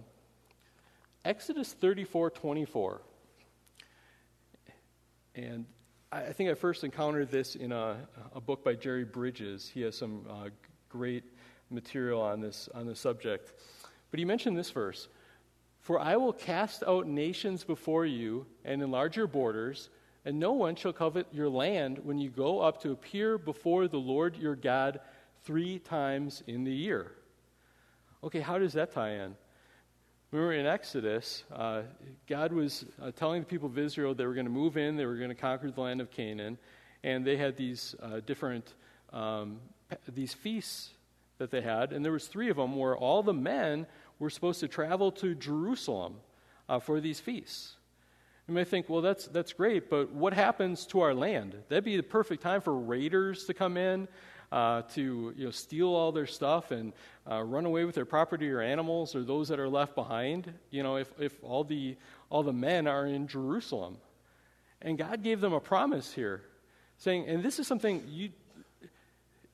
Exodus 1.24 1.74
34 1.74 2.32
24. 2.32 3.02
And 5.36 5.66
I 6.12 6.34
think 6.34 6.50
I 6.50 6.56
first 6.56 6.84
encountered 6.84 7.30
this 7.30 7.56
in 7.56 7.72
a, 7.72 7.98
a 8.34 8.42
book 8.42 8.64
by 8.64 8.74
Jerry 8.74 9.06
Bridges. 9.06 9.70
He 9.72 9.82
has 9.82 9.96
some 9.96 10.26
uh, 10.28 10.50
great 10.90 11.24
material 11.70 12.20
on 12.20 12.42
this, 12.42 12.68
on 12.74 12.88
this 12.88 13.00
subject. 13.00 13.54
But 14.10 14.18
he 14.18 14.26
mentioned 14.26 14.58
this 14.58 14.72
verse 14.72 15.08
For 15.82 16.00
I 16.00 16.16
will 16.16 16.34
cast 16.34 16.82
out 16.82 17.06
nations 17.06 17.64
before 17.64 18.08
you 18.08 18.48
and 18.66 18.82
enlarge 18.82 19.18
your 19.18 19.28
borders, 19.28 19.90
and 20.26 20.40
no 20.40 20.54
one 20.54 20.76
shall 20.76 20.94
covet 20.94 21.28
your 21.32 21.48
land 21.48 22.00
when 22.00 22.18
you 22.18 22.32
go 22.32 22.60
up 22.60 22.82
to 22.82 22.92
appear 22.92 23.38
before 23.38 23.88
the 23.88 24.00
Lord 24.00 24.36
your 24.36 24.56
God 24.56 25.02
three 25.44 25.78
times 25.78 26.42
in 26.48 26.64
the 26.64 26.74
year. 26.74 27.12
Okay, 28.24 28.40
how 28.40 28.58
does 28.58 28.74
that 28.74 28.92
tie 28.92 29.12
in? 29.12 29.36
Remember 30.32 30.54
in 30.54 30.68
Exodus, 30.68 31.44
uh, 31.52 31.82
God 32.28 32.54
was 32.54 32.86
uh, 33.02 33.10
telling 33.10 33.42
the 33.42 33.48
people 33.48 33.68
of 33.68 33.80
Israel 33.80 34.14
they 34.14 34.28
were 34.28 34.36
going 34.36 34.46
to 34.46 34.52
move 34.52 34.78
in, 34.78 34.96
they 34.96 35.08
were 35.08 35.16
going 35.16 35.30
to 35.30 35.36
conquer 35.36 35.72
the 35.72 35.82
land 35.82 36.02
of 36.02 36.12
Canaan, 36.12 36.60
and 37.04 37.26
they 37.26 37.36
had 37.36 37.58
these 37.58 37.96
uh, 38.00 38.20
different 38.24 38.76
um, 39.12 39.60
these 40.08 40.36
feasts 40.36 40.92
that 41.40 41.50
they 41.50 41.62
had, 41.62 41.94
and 41.94 42.06
there 42.06 42.12
was 42.12 42.28
three 42.28 42.50
of 42.52 42.58
them 42.58 42.76
where 42.76 42.96
all 42.96 43.24
the 43.24 43.34
men 43.34 43.88
were 44.20 44.30
supposed 44.30 44.60
to 44.60 44.68
travel 44.68 45.12
to 45.14 45.34
Jerusalem 45.34 46.18
uh, 46.68 46.78
for 46.78 47.02
these 47.02 47.20
feasts. 47.20 47.78
You 48.48 48.54
may 48.54 48.66
think, 48.66 48.88
well, 48.88 49.02
that's 49.02 49.26
that's 49.30 49.54
great, 49.54 49.90
but 49.90 50.12
what 50.12 50.34
happens 50.34 50.86
to 50.88 51.00
our 51.00 51.16
land? 51.16 51.56
That'd 51.70 51.86
be 51.86 51.98
the 51.98 52.04
perfect 52.04 52.44
time 52.44 52.62
for 52.62 52.78
raiders 52.78 53.46
to 53.46 53.56
come 53.56 53.78
in 53.78 54.08
uh, 54.52 54.82
to 54.94 55.34
you 55.36 55.46
know, 55.46 55.52
steal 55.52 55.90
all 55.90 56.12
their 56.12 56.26
stuff 56.26 56.72
and 56.72 56.94
uh, 57.30 57.42
run 57.44 57.66
away 57.66 57.86
with 57.86 57.96
their 57.96 58.06
property 58.06 58.50
or 58.50 58.62
animals 58.62 59.16
or 59.16 59.24
those 59.24 59.48
that 59.50 59.60
are 59.60 59.70
left 59.70 59.96
behind, 59.96 60.54
you 60.72 60.84
know, 60.84 60.96
if, 60.96 61.12
if 61.20 61.34
all, 61.44 61.64
the, 61.64 61.96
all 62.30 62.44
the 62.44 62.54
men 62.54 62.88
are 62.88 63.06
in 63.06 63.28
Jerusalem. 63.28 63.98
And 64.82 64.98
God 64.98 65.24
gave 65.24 65.42
them 65.42 65.54
a 65.54 65.60
promise 65.60 66.14
here, 66.14 66.42
saying, 66.98 67.28
and 67.28 67.44
this 67.44 67.60
is 67.60 67.68
something 67.68 68.04
you, 68.08 68.30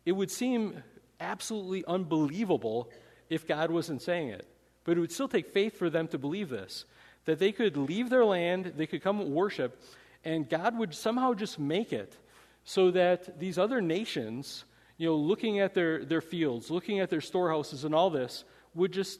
it 0.05 0.11
would 0.11 0.31
seem 0.31 0.83
absolutely 1.19 1.83
unbelievable 1.85 2.89
if 3.29 3.47
God 3.47 3.71
wasn't 3.71 4.01
saying 4.01 4.29
it. 4.29 4.47
But 4.83 4.97
it 4.97 4.99
would 4.99 5.11
still 5.11 5.27
take 5.27 5.49
faith 5.49 5.77
for 5.77 5.89
them 5.89 6.07
to 6.09 6.17
believe 6.17 6.49
this 6.49 6.85
that 7.25 7.39
they 7.39 7.51
could 7.51 7.75
leave 7.75 8.11
their 8.11 8.23
land, 8.23 8.73
they 8.77 8.85
could 8.85 9.01
come 9.01 9.31
worship, 9.31 9.81
and 10.23 10.47
God 10.47 10.77
would 10.77 10.93
somehow 10.93 11.33
just 11.33 11.57
make 11.57 11.91
it 11.91 12.15
so 12.63 12.91
that 12.91 13.39
these 13.39 13.57
other 13.57 13.81
nations, 13.81 14.63
you 14.97 15.07
know, 15.07 15.15
looking 15.15 15.59
at 15.59 15.73
their, 15.73 16.05
their 16.05 16.21
fields, 16.21 16.71
looking 16.71 16.99
at 16.99 17.09
their 17.09 17.21
storehouses 17.21 17.83
and 17.83 17.93
all 17.93 18.09
this, 18.09 18.45
would 18.73 18.91
just, 18.91 19.19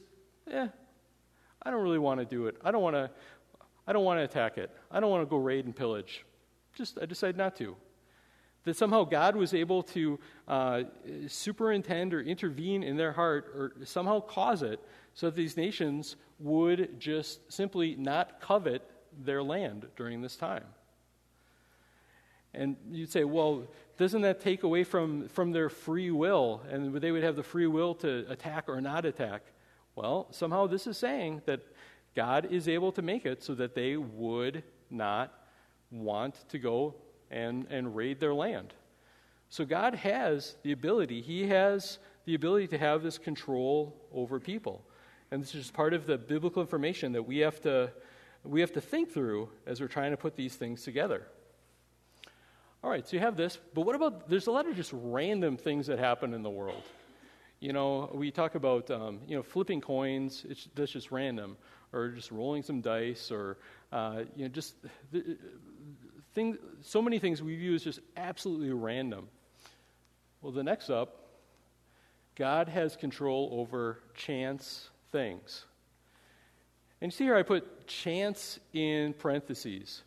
eh, 0.50 0.68
I 1.62 1.70
don't 1.70 1.82
really 1.82 1.98
want 1.98 2.20
to 2.20 2.26
do 2.26 2.46
it. 2.46 2.56
I 2.64 2.70
don't 2.70 2.82
want 2.82 2.96
to, 2.96 3.10
I 3.86 3.92
don't 3.92 4.04
want 4.04 4.18
to 4.20 4.24
attack 4.24 4.58
it. 4.58 4.70
I 4.90 5.00
don't 5.00 5.10
want 5.10 5.22
to 5.22 5.26
go 5.26 5.36
raid 5.36 5.64
and 5.64 5.74
pillage. 5.74 6.24
Just, 6.74 6.98
I 7.00 7.06
decide 7.06 7.36
not 7.36 7.56
to. 7.56 7.76
That 8.64 8.76
somehow 8.76 9.04
God 9.04 9.36
was 9.36 9.54
able 9.54 9.82
to 9.84 10.18
uh, 10.48 10.82
superintend 11.28 12.12
or 12.14 12.20
intervene 12.20 12.82
in 12.82 12.96
their 12.96 13.12
heart 13.12 13.46
or 13.54 13.72
somehow 13.84 14.20
cause 14.20 14.62
it 14.62 14.80
so 15.14 15.26
that 15.26 15.36
these 15.36 15.56
nations 15.56 16.16
would 16.38 16.98
just 16.98 17.52
simply 17.52 17.94
not 17.96 18.40
covet 18.40 18.82
their 19.24 19.42
land 19.42 19.86
during 19.96 20.20
this 20.20 20.36
time. 20.36 20.64
And 22.52 22.76
you'd 22.90 23.10
say, 23.10 23.24
well, 23.24 23.64
doesn't 23.96 24.22
that 24.22 24.40
take 24.40 24.62
away 24.62 24.84
from, 24.84 25.28
from 25.28 25.52
their 25.52 25.68
free 25.68 26.10
will? 26.10 26.62
And 26.70 26.94
they 26.96 27.12
would 27.12 27.22
have 27.22 27.36
the 27.36 27.42
free 27.42 27.66
will 27.66 27.94
to 27.96 28.26
attack 28.28 28.68
or 28.68 28.80
not 28.80 29.04
attack. 29.04 29.42
Well, 29.94 30.28
somehow 30.30 30.66
this 30.66 30.86
is 30.86 30.98
saying 30.98 31.42
that 31.46 31.60
God 32.14 32.48
is 32.50 32.68
able 32.68 32.92
to 32.92 33.02
make 33.02 33.24
it 33.24 33.42
so 33.42 33.54
that 33.54 33.74
they 33.74 33.96
would 33.96 34.62
not 34.90 35.32
want 35.90 36.48
to 36.50 36.58
go 36.58 36.94
and, 37.30 37.66
and 37.70 37.96
raid 37.96 38.20
their 38.20 38.34
land. 38.34 38.74
So 39.48 39.64
God 39.64 39.94
has 39.94 40.56
the 40.62 40.72
ability, 40.72 41.22
He 41.22 41.46
has 41.48 41.98
the 42.24 42.34
ability 42.34 42.66
to 42.68 42.78
have 42.78 43.02
this 43.02 43.18
control 43.18 43.96
over 44.12 44.40
people. 44.40 44.84
And 45.30 45.42
this 45.42 45.54
is 45.54 45.70
part 45.70 45.94
of 45.94 46.06
the 46.06 46.18
biblical 46.18 46.62
information 46.62 47.12
that 47.12 47.22
we 47.22 47.38
have 47.38 47.60
to, 47.62 47.90
we 48.44 48.60
have 48.60 48.72
to 48.72 48.80
think 48.80 49.10
through 49.10 49.48
as 49.66 49.80
we're 49.80 49.88
trying 49.88 50.10
to 50.10 50.16
put 50.16 50.36
these 50.36 50.56
things 50.56 50.82
together. 50.82 51.26
All 52.84 52.90
right, 52.90 53.06
so 53.06 53.16
you 53.16 53.20
have 53.20 53.36
this, 53.36 53.58
but 53.74 53.82
what 53.82 53.96
about 53.96 54.28
there's 54.28 54.46
a 54.46 54.50
lot 54.50 54.68
of 54.68 54.76
just 54.76 54.92
random 54.94 55.56
things 55.56 55.86
that 55.86 55.98
happen 55.98 56.34
in 56.34 56.42
the 56.42 56.50
world. 56.50 56.82
You 57.58 57.72
know, 57.72 58.10
we 58.12 58.30
talk 58.30 58.54
about 58.54 58.90
um, 58.90 59.20
you 59.26 59.34
know 59.36 59.42
flipping 59.42 59.80
coins. 59.80 60.44
It's 60.48 60.68
that's 60.74 60.92
just 60.92 61.10
random, 61.10 61.56
or 61.92 62.08
just 62.08 62.30
rolling 62.30 62.62
some 62.62 62.80
dice, 62.80 63.30
or 63.30 63.56
uh, 63.92 64.24
you 64.36 64.44
know 64.44 64.48
just 64.48 64.74
the, 65.10 65.36
thing, 66.34 66.58
so 66.82 67.00
many 67.00 67.18
things 67.18 67.42
we 67.42 67.56
view 67.56 67.74
as 67.74 67.82
just 67.82 68.00
absolutely 68.16 68.70
random. 68.70 69.28
Well, 70.42 70.52
the 70.52 70.62
next 70.62 70.90
up, 70.90 71.26
God 72.36 72.68
has 72.68 72.94
control 72.94 73.48
over 73.52 73.98
chance 74.14 74.90
things. 75.10 75.64
And 77.00 77.10
you 77.10 77.16
see 77.16 77.24
here 77.24 77.36
I 77.36 77.42
put 77.42 77.86
chance 77.86 78.60
in 78.72 79.14
parentheses. 79.14 80.02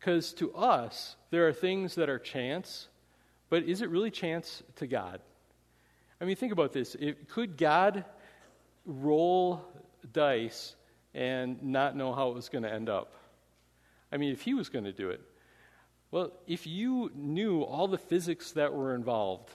Because 0.00 0.32
to 0.34 0.52
us, 0.54 1.14
there 1.30 1.46
are 1.46 1.52
things 1.52 1.96
that 1.96 2.08
are 2.08 2.18
chance, 2.18 2.88
but 3.50 3.64
is 3.64 3.82
it 3.82 3.90
really 3.90 4.10
chance 4.10 4.62
to 4.76 4.86
God? 4.86 5.20
I 6.20 6.24
mean, 6.24 6.36
think 6.36 6.52
about 6.52 6.72
this. 6.72 6.94
It, 6.94 7.28
could 7.28 7.58
God 7.58 8.06
roll 8.86 9.62
dice 10.10 10.74
and 11.14 11.62
not 11.62 11.96
know 11.96 12.14
how 12.14 12.30
it 12.30 12.34
was 12.34 12.48
going 12.48 12.64
to 12.64 12.72
end 12.72 12.88
up? 12.88 13.12
I 14.10 14.16
mean, 14.16 14.32
if 14.32 14.40
He 14.40 14.54
was 14.54 14.70
going 14.70 14.84
to 14.84 14.92
do 14.92 15.10
it, 15.10 15.20
well, 16.10 16.32
if 16.46 16.66
you 16.66 17.10
knew 17.14 17.62
all 17.62 17.86
the 17.86 17.98
physics 17.98 18.52
that 18.52 18.72
were 18.72 18.94
involved, 18.94 19.50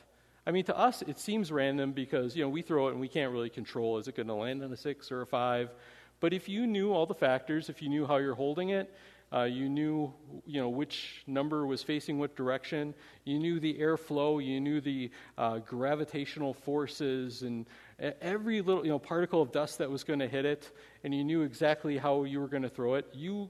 I 0.47 0.51
mean, 0.51 0.63
to 0.65 0.77
us, 0.77 1.01
it 1.01 1.17
seems 1.17 1.51
random 1.51 1.91
because, 1.91 2.36
you 2.36 2.43
know, 2.43 2.49
we 2.49 2.62
throw 2.62 2.88
it 2.88 2.91
and 2.91 3.01
we 3.01 3.08
can't 3.08 3.31
really 3.31 3.49
control 3.49 3.97
is 3.97 4.08
it 4.08 4.15
going 4.15 4.27
to 4.27 4.36
land 4.36 4.63
on 4.63 4.71
a 4.71 4.77
six 4.77 5.12
or 5.12 5.21
a 5.21 5.25
five? 5.25 5.71
But 6.19 6.34
if 6.34 6.47
you 6.47 6.67
knew 6.67 6.93
all 6.93 7.08
the 7.08 7.15
factors, 7.15 7.67
if 7.67 7.81
you 7.81 7.89
knew 7.89 8.05
how 8.05 8.17
you're 8.17 8.36
holding 8.36 8.69
it, 8.69 8.93
uh, 9.33 9.43
you 9.43 9.67
knew, 9.67 10.13
you 10.45 10.61
know, 10.61 10.69
which 10.69 11.23
number 11.27 11.65
was 11.65 11.81
facing 11.83 12.19
what 12.19 12.35
direction. 12.35 12.93
You 13.23 13.39
knew 13.39 13.59
the 13.59 13.73
airflow. 13.73 14.43
You 14.43 14.59
knew 14.61 14.79
the 14.79 15.11
uh, 15.38 15.59
gravitational 15.59 16.53
forces 16.53 17.41
and 17.41 17.65
every 17.99 18.61
little, 18.61 18.85
you 18.85 18.91
know, 18.91 18.99
particle 18.99 19.41
of 19.41 19.51
dust 19.51 19.77
that 19.79 19.89
was 19.89 20.03
going 20.03 20.19
to 20.19 20.27
hit 20.27 20.45
it. 20.45 20.71
And 21.03 21.13
you 21.13 21.23
knew 21.23 21.41
exactly 21.41 21.97
how 21.97 22.23
you 22.23 22.39
were 22.39 22.47
going 22.47 22.63
to 22.63 22.69
throw 22.69 22.95
it. 22.95 23.07
You 23.13 23.49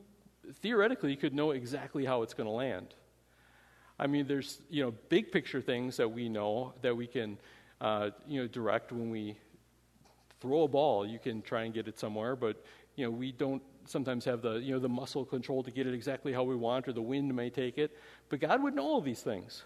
theoretically 0.54 1.12
you 1.12 1.18
could 1.18 1.34
know 1.34 1.52
exactly 1.52 2.06
how 2.06 2.22
it's 2.22 2.34
going 2.34 2.48
to 2.48 2.54
land. 2.54 2.94
I 4.00 4.08
mean, 4.08 4.28
there's 4.28 4.62
you 4.70 4.84
know 4.84 4.94
big 5.10 5.32
picture 5.32 5.62
things 5.62 5.98
that 5.98 6.10
we 6.10 6.30
know 6.30 6.74
that 6.82 6.96
we 6.96 7.08
can 7.08 7.38
uh, 7.82 8.12
you 8.28 8.42
know 8.42 8.48
direct 8.48 8.92
when 8.92 9.10
we 9.10 9.38
throw 10.42 10.64
a 10.64 10.68
ball. 10.68 11.06
You 11.06 11.20
can 11.20 11.42
try 11.42 11.64
and 11.64 11.74
get 11.74 11.88
it 11.88 11.98
somewhere, 12.00 12.36
but 12.36 12.64
you 12.96 13.06
know 13.06 13.12
we 13.12 13.32
don't 13.32 13.62
sometimes 13.86 14.26
have 14.26 14.42
the 14.42 14.56
you 14.56 14.74
know 14.74 14.80
the 14.80 14.90
muscle 14.90 15.26
control 15.26 15.64
to 15.64 15.72
get 15.72 15.88
it 15.88 15.94
exactly 15.94 16.34
how 16.34 16.44
we 16.44 16.56
want, 16.56 16.88
or 16.88 16.94
the 16.94 17.02
wind 17.02 17.34
may 17.36 17.50
take 17.50 17.78
it. 17.78 17.98
But 18.30 18.40
God 18.40 18.62
would 18.64 18.76
know 18.76 18.84
all 18.84 19.02
these 19.02 19.22
things. 19.22 19.64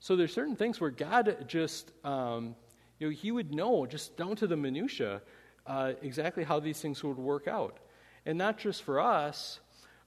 So 0.00 0.16
there's 0.16 0.32
certain 0.32 0.56
things 0.56 0.80
where 0.80 0.90
God 0.90 1.46
just 1.48 1.92
um, 2.04 2.54
you 2.98 3.08
know 3.08 3.12
He 3.12 3.30
would 3.30 3.54
know 3.54 3.86
just 3.86 4.16
down 4.16 4.36
to 4.36 4.46
the 4.46 4.56
minutia 4.56 5.22
uh, 5.66 5.92
exactly 6.02 6.44
how 6.44 6.60
these 6.60 6.80
things 6.80 7.02
would 7.02 7.18
work 7.18 7.48
out. 7.48 7.78
And 8.26 8.38
not 8.38 8.58
just 8.58 8.82
for 8.82 9.00
us, 9.00 9.60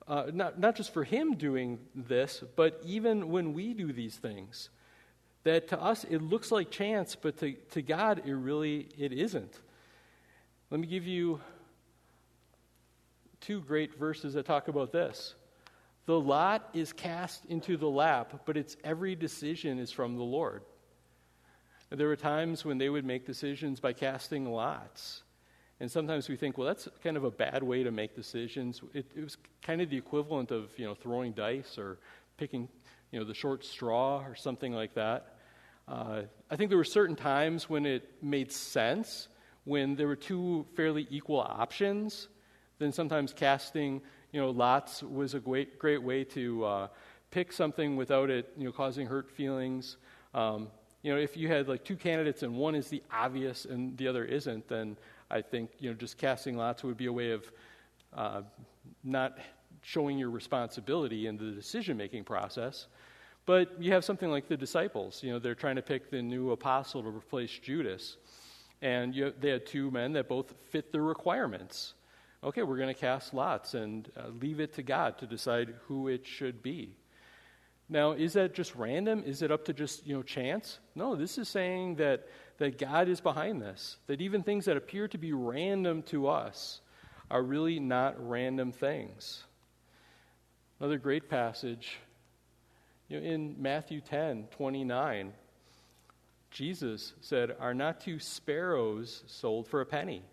uh, 0.07 0.31
not, 0.33 0.59
not 0.59 0.75
just 0.75 0.93
for 0.93 1.03
him 1.03 1.35
doing 1.35 1.79
this, 1.93 2.43
but 2.55 2.79
even 2.85 3.29
when 3.29 3.53
we 3.53 3.73
do 3.73 3.91
these 3.91 4.15
things. 4.15 4.69
That 5.43 5.69
to 5.69 5.81
us 5.81 6.03
it 6.03 6.21
looks 6.21 6.51
like 6.51 6.71
chance, 6.71 7.15
but 7.15 7.37
to, 7.37 7.53
to 7.71 7.81
God 7.81 8.23
it 8.25 8.33
really 8.33 8.89
it 8.97 9.13
isn't. 9.13 9.53
Let 10.69 10.81
me 10.81 10.87
give 10.87 11.05
you 11.05 11.39
two 13.41 13.61
great 13.61 13.97
verses 13.97 14.33
that 14.33 14.45
talk 14.45 14.67
about 14.67 14.91
this. 14.91 15.35
The 16.05 16.19
lot 16.19 16.69
is 16.73 16.93
cast 16.93 17.45
into 17.45 17.75
the 17.75 17.89
lap, 17.89 18.41
but 18.45 18.55
its 18.55 18.77
every 18.83 19.15
decision 19.15 19.77
is 19.77 19.91
from 19.91 20.15
the 20.15 20.23
Lord. 20.23 20.63
There 21.89 22.07
were 22.07 22.15
times 22.15 22.65
when 22.65 22.77
they 22.77 22.89
would 22.89 23.05
make 23.05 23.25
decisions 23.25 23.79
by 23.79 23.93
casting 23.93 24.45
lots. 24.45 25.23
And 25.79 25.91
sometimes 25.91 26.27
we 26.27 26.35
think, 26.35 26.57
well, 26.57 26.67
that's 26.67 26.87
kind 27.03 27.17
of 27.17 27.23
a 27.23 27.31
bad 27.31 27.61
way 27.61 27.83
to 27.83 27.91
make 27.91 28.15
decisions. 28.15 28.81
It, 28.93 29.05
it, 29.15 29.23
was 29.23 29.37
kind 29.61 29.81
of 29.81 29.89
the 29.89 29.97
equivalent 29.97 30.51
of, 30.51 30.69
you 30.77 30.85
know, 30.85 30.95
throwing 30.95 31.33
dice 31.33 31.77
or 31.77 31.99
picking, 32.37 32.67
you 33.11 33.19
know, 33.19 33.25
the 33.25 33.33
short 33.33 33.63
straw 33.63 34.23
or 34.25 34.33
something 34.33 34.73
like 34.73 34.95
that. 34.95 35.37
Uh, 35.87 36.23
I 36.49 36.55
think 36.55 36.69
there 36.69 36.77
were 36.77 36.83
certain 36.83 37.15
times 37.15 37.69
when 37.69 37.85
it 37.85 38.09
made 38.21 38.51
sense, 38.51 39.27
when 39.65 39.95
there 39.95 40.07
were 40.07 40.15
two 40.15 40.65
fairly 40.75 41.07
equal 41.09 41.39
options. 41.39 42.27
Then 42.79 42.91
sometimes 42.91 43.33
casting, 43.33 44.01
you 44.31 44.41
know, 44.41 44.49
lots 44.49 45.03
was 45.03 45.33
a 45.33 45.39
great, 45.39 45.79
great 45.79 46.01
way 46.01 46.23
to 46.25 46.65
uh, 46.65 46.87
pick 47.31 47.51
something 47.51 47.95
without 47.95 48.29
it, 48.29 48.51
you 48.57 48.65
know, 48.65 48.71
causing 48.71 49.07
hurt 49.07 49.29
feelings. 49.29 49.97
Um, 50.33 50.67
you 51.01 51.13
know, 51.13 51.19
if 51.19 51.37
you 51.37 51.47
had 51.47 51.67
like 51.67 51.83
two 51.83 51.95
candidates 51.95 52.43
and 52.43 52.55
one 52.55 52.75
is 52.75 52.89
the 52.89 53.01
obvious 53.11 53.65
and 53.65 53.97
the 53.97 54.07
other 54.07 54.25
isn't, 54.25 54.67
then 54.67 54.97
I 55.29 55.41
think 55.41 55.71
you 55.79 55.89
know 55.89 55.95
just 55.95 56.17
casting 56.17 56.57
lots 56.57 56.83
would 56.83 56.97
be 56.97 57.05
a 57.07 57.13
way 57.13 57.31
of 57.31 57.51
uh, 58.13 58.41
not 59.03 59.37
showing 59.81 60.17
your 60.17 60.29
responsibility 60.29 61.27
in 61.27 61.37
the 61.37 61.51
decision 61.51 61.97
making 61.97 62.23
process. 62.23 62.87
But 63.45 63.81
you 63.81 63.93
have 63.93 64.03
something 64.03 64.29
like 64.29 64.49
the 64.49 64.57
disciples. 64.57 65.23
You 65.23 65.31
know, 65.31 65.39
they're 65.39 65.55
trying 65.55 65.77
to 65.77 65.81
pick 65.81 66.11
the 66.11 66.21
new 66.21 66.51
apostle 66.51 67.01
to 67.03 67.09
replace 67.09 67.57
Judas, 67.59 68.17
and 68.81 69.15
you, 69.15 69.33
they 69.39 69.49
had 69.49 69.65
two 69.65 69.89
men 69.91 70.11
that 70.13 70.27
both 70.27 70.53
fit 70.69 70.91
the 70.91 70.99
requirements. 70.99 71.93
Okay, 72.43 72.63
we're 72.63 72.77
going 72.77 72.93
to 72.93 72.99
cast 72.99 73.33
lots 73.33 73.73
and 73.73 74.09
uh, 74.17 74.29
leave 74.39 74.59
it 74.59 74.73
to 74.73 74.83
God 74.83 75.17
to 75.19 75.25
decide 75.25 75.73
who 75.87 76.07
it 76.07 76.25
should 76.25 76.61
be. 76.61 76.95
Now, 77.89 78.11
is 78.11 78.33
that 78.33 78.53
just 78.53 78.75
random? 78.75 79.23
Is 79.25 79.41
it 79.41 79.51
up 79.51 79.65
to 79.65 79.73
just, 79.73 80.05
you 80.05 80.13
know, 80.15 80.23
chance? 80.23 80.79
No, 80.93 81.15
this 81.15 81.37
is 81.37 81.47
saying 81.47 81.95
that 81.95 82.27
that 82.57 82.77
God 82.77 83.07
is 83.07 83.21
behind 83.21 83.61
this, 83.61 83.97
that 84.07 84.21
even 84.21 84.43
things 84.43 84.65
that 84.65 84.77
appear 84.77 85.07
to 85.09 85.17
be 85.17 85.33
random 85.33 86.01
to 86.03 86.27
us 86.27 86.81
are 87.29 87.43
really 87.43 87.79
not 87.79 88.15
random 88.17 88.71
things. 88.71 89.43
Another 90.79 90.97
great 90.97 91.29
passage 91.29 91.97
you 93.09 93.19
know, 93.19 93.25
in 93.25 93.55
Matthew 93.61 94.01
10 94.01 94.47
29, 94.51 95.33
Jesus 96.51 97.13
said, 97.21 97.55
Are 97.59 97.73
not 97.73 98.01
two 98.01 98.19
sparrows 98.19 99.23
sold 99.27 99.67
for 99.67 99.81
a 99.81 99.85
penny? 99.85 100.23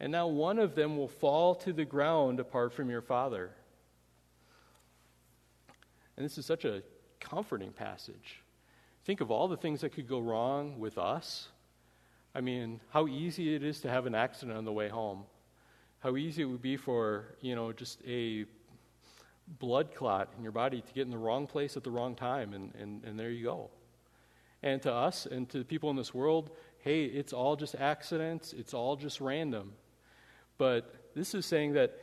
And 0.00 0.10
now 0.10 0.26
one 0.26 0.58
of 0.58 0.74
them 0.74 0.96
will 0.96 1.08
fall 1.08 1.54
to 1.56 1.72
the 1.72 1.84
ground 1.84 2.40
apart 2.40 2.72
from 2.72 2.90
your 2.90 3.02
Father. 3.02 3.50
And 6.16 6.24
this 6.24 6.38
is 6.38 6.46
such 6.46 6.64
a 6.64 6.82
comforting 7.20 7.72
passage. 7.72 8.42
Think 9.04 9.20
of 9.20 9.30
all 9.30 9.48
the 9.48 9.56
things 9.56 9.80
that 9.82 9.90
could 9.90 10.08
go 10.08 10.18
wrong 10.18 10.78
with 10.78 10.98
us. 10.98 11.48
I 12.34 12.40
mean, 12.40 12.80
how 12.90 13.06
easy 13.06 13.54
it 13.54 13.62
is 13.62 13.80
to 13.80 13.90
have 13.90 14.06
an 14.06 14.14
accident 14.14 14.56
on 14.56 14.64
the 14.64 14.72
way 14.72 14.88
home. 14.88 15.24
How 16.00 16.16
easy 16.16 16.42
it 16.42 16.46
would 16.46 16.62
be 16.62 16.76
for, 16.76 17.36
you 17.40 17.54
know, 17.54 17.72
just 17.72 18.02
a 18.06 18.46
blood 19.58 19.94
clot 19.94 20.32
in 20.36 20.42
your 20.42 20.52
body 20.52 20.80
to 20.80 20.92
get 20.92 21.02
in 21.02 21.10
the 21.10 21.18
wrong 21.18 21.46
place 21.46 21.76
at 21.76 21.84
the 21.84 21.90
wrong 21.90 22.14
time, 22.14 22.54
and, 22.54 22.74
and, 22.74 23.04
and 23.04 23.18
there 23.18 23.30
you 23.30 23.44
go. 23.44 23.70
And 24.62 24.80
to 24.82 24.92
us 24.92 25.26
and 25.26 25.48
to 25.50 25.58
the 25.58 25.64
people 25.64 25.90
in 25.90 25.96
this 25.96 26.14
world, 26.14 26.50
hey, 26.78 27.04
it's 27.04 27.32
all 27.32 27.56
just 27.56 27.74
accidents, 27.74 28.52
it's 28.52 28.74
all 28.74 28.96
just 28.96 29.20
random. 29.20 29.72
But 30.58 30.94
this 31.14 31.34
is 31.34 31.46
saying 31.46 31.74
that 31.74 31.98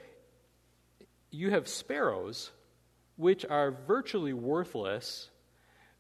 you 1.31 1.51
have 1.51 1.67
sparrows, 1.67 2.51
which 3.15 3.45
are 3.45 3.71
virtually 3.71 4.33
worthless, 4.33 5.29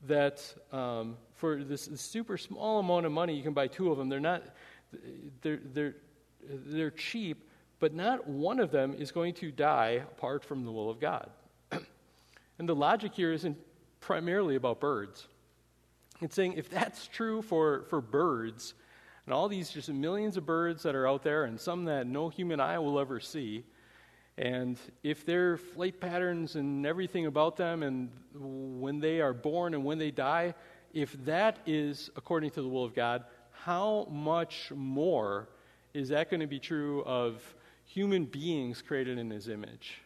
that 0.07 0.43
um, 0.71 1.17
for 1.35 1.63
this 1.63 1.89
super 1.95 2.37
small 2.37 2.79
amount 2.79 3.05
of 3.05 3.11
money, 3.11 3.35
you 3.35 3.43
can 3.43 3.53
buy 3.53 3.67
two 3.67 3.91
of 3.91 3.97
them. 3.97 4.09
They're 4.09 4.19
not, 4.19 4.43
they're, 5.41 5.59
they're, 5.73 5.95
they're 6.43 6.91
cheap, 6.91 7.49
but 7.79 7.93
not 7.93 8.27
one 8.27 8.59
of 8.59 8.71
them 8.71 8.93
is 8.93 9.11
going 9.11 9.35
to 9.35 9.51
die 9.51 10.03
apart 10.03 10.43
from 10.43 10.65
the 10.65 10.71
will 10.71 10.89
of 10.89 10.99
God. 10.99 11.29
and 11.71 12.67
the 12.67 12.75
logic 12.75 13.13
here 13.15 13.31
isn't 13.31 13.57
primarily 13.99 14.55
about 14.55 14.79
birds. 14.79 15.27
It's 16.21 16.35
saying 16.35 16.53
if 16.53 16.69
that's 16.69 17.07
true 17.07 17.41
for, 17.41 17.85
for 17.89 18.01
birds, 18.01 18.73
and 19.25 19.33
all 19.33 19.47
these 19.47 19.69
just 19.69 19.89
millions 19.89 20.37
of 20.37 20.45
birds 20.45 20.83
that 20.83 20.95
are 20.95 21.07
out 21.07 21.23
there, 21.23 21.45
and 21.45 21.59
some 21.59 21.85
that 21.85 22.07
no 22.07 22.29
human 22.29 22.59
eye 22.59 22.79
will 22.79 22.99
ever 22.99 23.19
see, 23.19 23.63
and 24.37 24.79
if 25.03 25.25
their 25.25 25.57
flight 25.57 25.99
patterns 25.99 26.55
and 26.55 26.85
everything 26.85 27.25
about 27.25 27.57
them, 27.57 27.83
and 27.83 28.09
when 28.33 28.99
they 28.99 29.21
are 29.21 29.33
born 29.33 29.73
and 29.73 29.83
when 29.83 29.97
they 29.97 30.11
die, 30.11 30.53
if 30.93 31.13
that 31.25 31.59
is 31.65 32.09
according 32.15 32.51
to 32.51 32.61
the 32.61 32.67
will 32.67 32.83
of 32.83 32.95
God, 32.95 33.23
how 33.51 34.07
much 34.09 34.71
more 34.73 35.49
is 35.93 36.09
that 36.09 36.29
going 36.29 36.39
to 36.39 36.47
be 36.47 36.59
true 36.59 37.03
of 37.03 37.41
human 37.85 38.25
beings 38.25 38.81
created 38.81 39.17
in 39.17 39.29
His 39.29 39.47
image? 39.47 40.01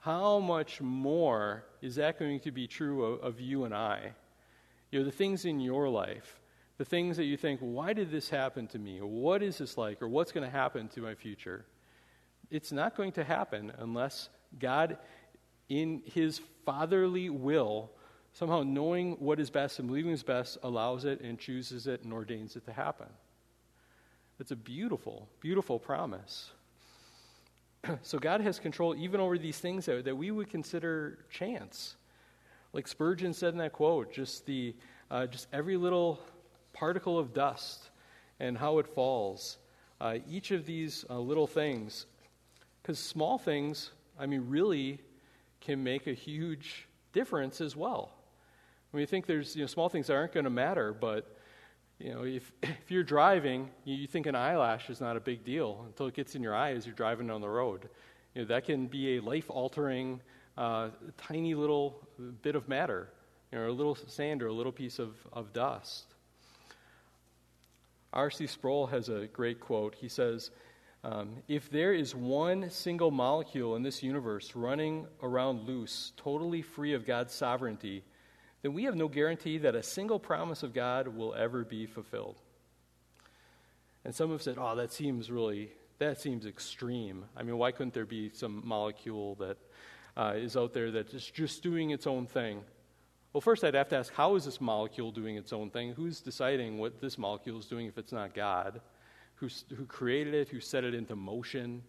How 0.00 0.38
much 0.38 0.80
more 0.80 1.64
is 1.80 1.96
that 1.96 2.18
going 2.18 2.40
to 2.40 2.50
be 2.50 2.66
true 2.66 3.04
of, 3.04 3.20
of 3.20 3.40
you 3.40 3.64
and 3.64 3.74
I? 3.74 4.12
You 4.90 5.00
know, 5.00 5.04
the 5.04 5.12
things 5.12 5.44
in 5.44 5.60
your 5.60 5.88
life, 5.88 6.37
the 6.78 6.84
things 6.84 7.16
that 7.16 7.24
you 7.24 7.36
think, 7.36 7.60
why 7.60 7.92
did 7.92 8.10
this 8.10 8.30
happen 8.30 8.68
to 8.68 8.78
me? 8.78 9.00
Or 9.00 9.06
what 9.06 9.42
is 9.42 9.58
this 9.58 9.76
like? 9.76 10.00
Or 10.00 10.08
what's 10.08 10.30
going 10.30 10.44
to 10.44 10.50
happen 10.50 10.88
to 10.88 11.00
my 11.00 11.14
future? 11.14 11.66
It's 12.50 12.72
not 12.72 12.96
going 12.96 13.12
to 13.12 13.24
happen 13.24 13.72
unless 13.78 14.30
God, 14.58 14.96
in 15.68 16.02
His 16.06 16.40
fatherly 16.64 17.30
will, 17.30 17.90
somehow 18.32 18.62
knowing 18.62 19.16
what 19.18 19.40
is 19.40 19.50
best 19.50 19.80
and 19.80 19.88
believing 19.88 20.12
is 20.12 20.22
best, 20.22 20.56
allows 20.62 21.04
it 21.04 21.20
and 21.20 21.36
chooses 21.38 21.88
it 21.88 22.04
and 22.04 22.12
ordains 22.12 22.54
it 22.54 22.64
to 22.66 22.72
happen. 22.72 23.08
It's 24.38 24.52
a 24.52 24.56
beautiful, 24.56 25.28
beautiful 25.40 25.80
promise. 25.80 26.52
so 28.02 28.18
God 28.20 28.40
has 28.40 28.60
control 28.60 28.94
even 28.94 29.20
over 29.20 29.36
these 29.36 29.58
things 29.58 29.86
that, 29.86 30.04
that 30.04 30.16
we 30.16 30.30
would 30.30 30.48
consider 30.48 31.18
chance. 31.28 31.96
Like 32.72 32.86
Spurgeon 32.86 33.32
said 33.32 33.52
in 33.52 33.58
that 33.58 33.72
quote, 33.72 34.12
just 34.12 34.46
the 34.46 34.76
uh, 35.10 35.26
just 35.26 35.48
every 35.52 35.76
little 35.76 36.20
particle 36.72 37.18
of 37.18 37.34
dust 37.34 37.90
and 38.40 38.56
how 38.56 38.78
it 38.78 38.86
falls. 38.86 39.58
Uh, 40.00 40.18
each 40.28 40.50
of 40.50 40.64
these 40.64 41.04
uh, 41.10 41.18
little 41.18 41.46
things, 41.46 42.06
because 42.82 42.98
small 42.98 43.38
things, 43.38 43.90
I 44.18 44.26
mean, 44.26 44.44
really 44.48 45.00
can 45.60 45.82
make 45.82 46.06
a 46.06 46.12
huge 46.12 46.86
difference 47.12 47.60
as 47.60 47.74
well. 47.74 48.12
I 48.92 48.96
mean, 48.96 49.00
you 49.00 49.06
think 49.06 49.26
there's 49.26 49.56
you 49.56 49.62
know, 49.62 49.66
small 49.66 49.88
things 49.88 50.06
that 50.06 50.14
aren't 50.14 50.32
going 50.32 50.44
to 50.44 50.50
matter, 50.50 50.92
but 50.92 51.36
you 51.98 52.14
know, 52.14 52.24
if, 52.24 52.52
if 52.62 52.90
you're 52.90 53.02
driving, 53.02 53.70
you 53.84 54.06
think 54.06 54.26
an 54.26 54.34
eyelash 54.34 54.88
is 54.90 55.00
not 55.00 55.16
a 55.16 55.20
big 55.20 55.44
deal 55.44 55.84
until 55.86 56.06
it 56.06 56.14
gets 56.14 56.34
in 56.34 56.42
your 56.42 56.54
eye 56.54 56.72
as 56.72 56.86
you're 56.86 56.94
driving 56.94 57.26
down 57.26 57.40
the 57.40 57.48
road. 57.48 57.88
You 58.34 58.42
know, 58.42 58.48
that 58.48 58.64
can 58.64 58.86
be 58.86 59.16
a 59.16 59.20
life 59.20 59.50
altering, 59.50 60.20
uh, 60.56 60.90
tiny 61.16 61.54
little 61.54 62.06
bit 62.42 62.54
of 62.54 62.68
matter, 62.68 63.08
you 63.52 63.58
know, 63.58 63.68
a 63.68 63.70
little 63.70 63.96
sand 63.96 64.42
or 64.42 64.48
a 64.48 64.52
little 64.52 64.72
piece 64.72 64.98
of, 64.98 65.16
of 65.32 65.52
dust. 65.52 66.14
R.C. 68.12 68.46
Sproul 68.46 68.86
has 68.86 69.08
a 69.08 69.26
great 69.26 69.60
quote. 69.60 69.94
He 69.94 70.08
says, 70.08 70.50
um, 71.04 71.36
If 71.46 71.70
there 71.70 71.92
is 71.92 72.14
one 72.14 72.70
single 72.70 73.10
molecule 73.10 73.76
in 73.76 73.82
this 73.82 74.02
universe 74.02 74.54
running 74.54 75.06
around 75.22 75.66
loose, 75.66 76.12
totally 76.16 76.62
free 76.62 76.94
of 76.94 77.06
God's 77.06 77.34
sovereignty, 77.34 78.02
then 78.62 78.72
we 78.72 78.84
have 78.84 78.96
no 78.96 79.08
guarantee 79.08 79.58
that 79.58 79.74
a 79.74 79.82
single 79.82 80.18
promise 80.18 80.62
of 80.62 80.74
God 80.74 81.08
will 81.08 81.34
ever 81.34 81.64
be 81.64 81.86
fulfilled. 81.86 82.40
And 84.04 84.14
some 84.14 84.30
have 84.30 84.42
said, 84.42 84.56
oh, 84.58 84.74
that 84.76 84.92
seems 84.92 85.30
really, 85.30 85.70
that 85.98 86.20
seems 86.20 86.46
extreme. 86.46 87.26
I 87.36 87.42
mean, 87.42 87.58
why 87.58 87.72
couldn't 87.72 87.94
there 87.94 88.06
be 88.06 88.30
some 88.30 88.62
molecule 88.64 89.34
that 89.36 89.58
uh, 90.16 90.32
is 90.34 90.56
out 90.56 90.72
there 90.72 90.90
that 90.92 91.12
is 91.12 91.30
just 91.30 91.62
doing 91.62 91.90
its 91.90 92.06
own 92.06 92.26
thing? 92.26 92.62
Well, 93.38 93.42
first 93.42 93.62
I'd 93.62 93.74
have 93.74 93.88
to 93.90 93.96
ask, 93.96 94.12
how 94.12 94.34
is 94.34 94.46
this 94.46 94.60
molecule 94.60 95.12
doing 95.12 95.36
its 95.36 95.52
own 95.52 95.70
thing? 95.70 95.92
Who's 95.92 96.20
deciding 96.20 96.76
what 96.76 97.00
this 97.00 97.16
molecule 97.16 97.60
is 97.60 97.66
doing 97.66 97.86
if 97.86 97.96
it's 97.96 98.10
not 98.10 98.34
God? 98.34 98.80
Who's, 99.36 99.64
who 99.76 99.84
created 99.84 100.34
it? 100.34 100.48
Who 100.48 100.58
set 100.58 100.82
it 100.82 100.92
into 100.92 101.14
motion? 101.14 101.84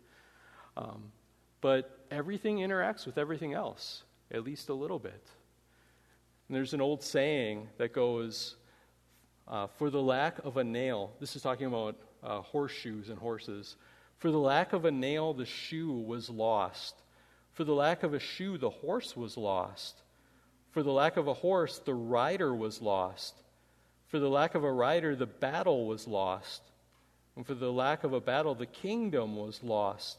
Um, 0.78 1.12
but 1.60 2.06
everything 2.12 2.58
interacts 2.58 3.08
with 3.08 3.18
everything 3.18 3.56
else, 3.56 4.04
at 4.30 4.44
least 4.44 4.70
a 4.70 4.76
little 4.76 5.00
bit. 5.00 5.28
And 6.48 6.56
there's 6.56 6.76
an 6.76 6.82
old 6.82 7.02
saying 7.02 7.68
that 7.80 7.94
goes, 7.94 8.58
uh, 9.48 9.66
for 9.66 9.90
the 9.90 10.04
lack 10.04 10.38
of 10.46 10.58
a 10.58 10.64
nail, 10.64 11.14
this 11.20 11.36
is 11.36 11.42
talking 11.42 11.66
about 11.66 11.96
uh, 12.22 12.42
horseshoes 12.42 13.10
and 13.10 13.18
horses. 13.18 13.76
For 14.20 14.30
the 14.30 14.38
lack 14.38 14.72
of 14.72 14.86
a 14.86 14.92
nail, 14.92 15.34
the 15.34 15.48
shoe 15.48 15.94
was 15.94 16.30
lost. 16.30 17.02
For 17.54 17.64
the 17.64 17.74
lack 17.74 18.04
of 18.04 18.14
a 18.14 18.20
shoe, 18.20 18.60
the 18.60 18.70
horse 18.70 19.18
was 19.18 19.36
lost. 19.36 20.04
For 20.72 20.84
the 20.84 20.92
lack 20.92 21.18
of 21.18 21.28
a 21.28 21.34
horse, 21.34 21.80
the 21.80 21.94
rider 21.94 22.54
was 22.54 22.82
lost. 22.82 23.36
For 24.08 24.20
the 24.20 24.30
lack 24.30 24.56
of 24.56 24.64
a 24.64 24.72
rider, 24.72 25.16
the 25.16 25.26
battle 25.26 25.86
was 25.88 26.08
lost. 26.08 26.62
And 27.36 27.46
for 27.46 27.54
the 27.54 27.72
lack 27.72 28.04
of 28.04 28.14
a 28.14 28.22
battle, 28.22 28.56
the 28.56 28.66
kingdom 28.66 29.36
was 29.36 29.64
lost. 29.64 30.18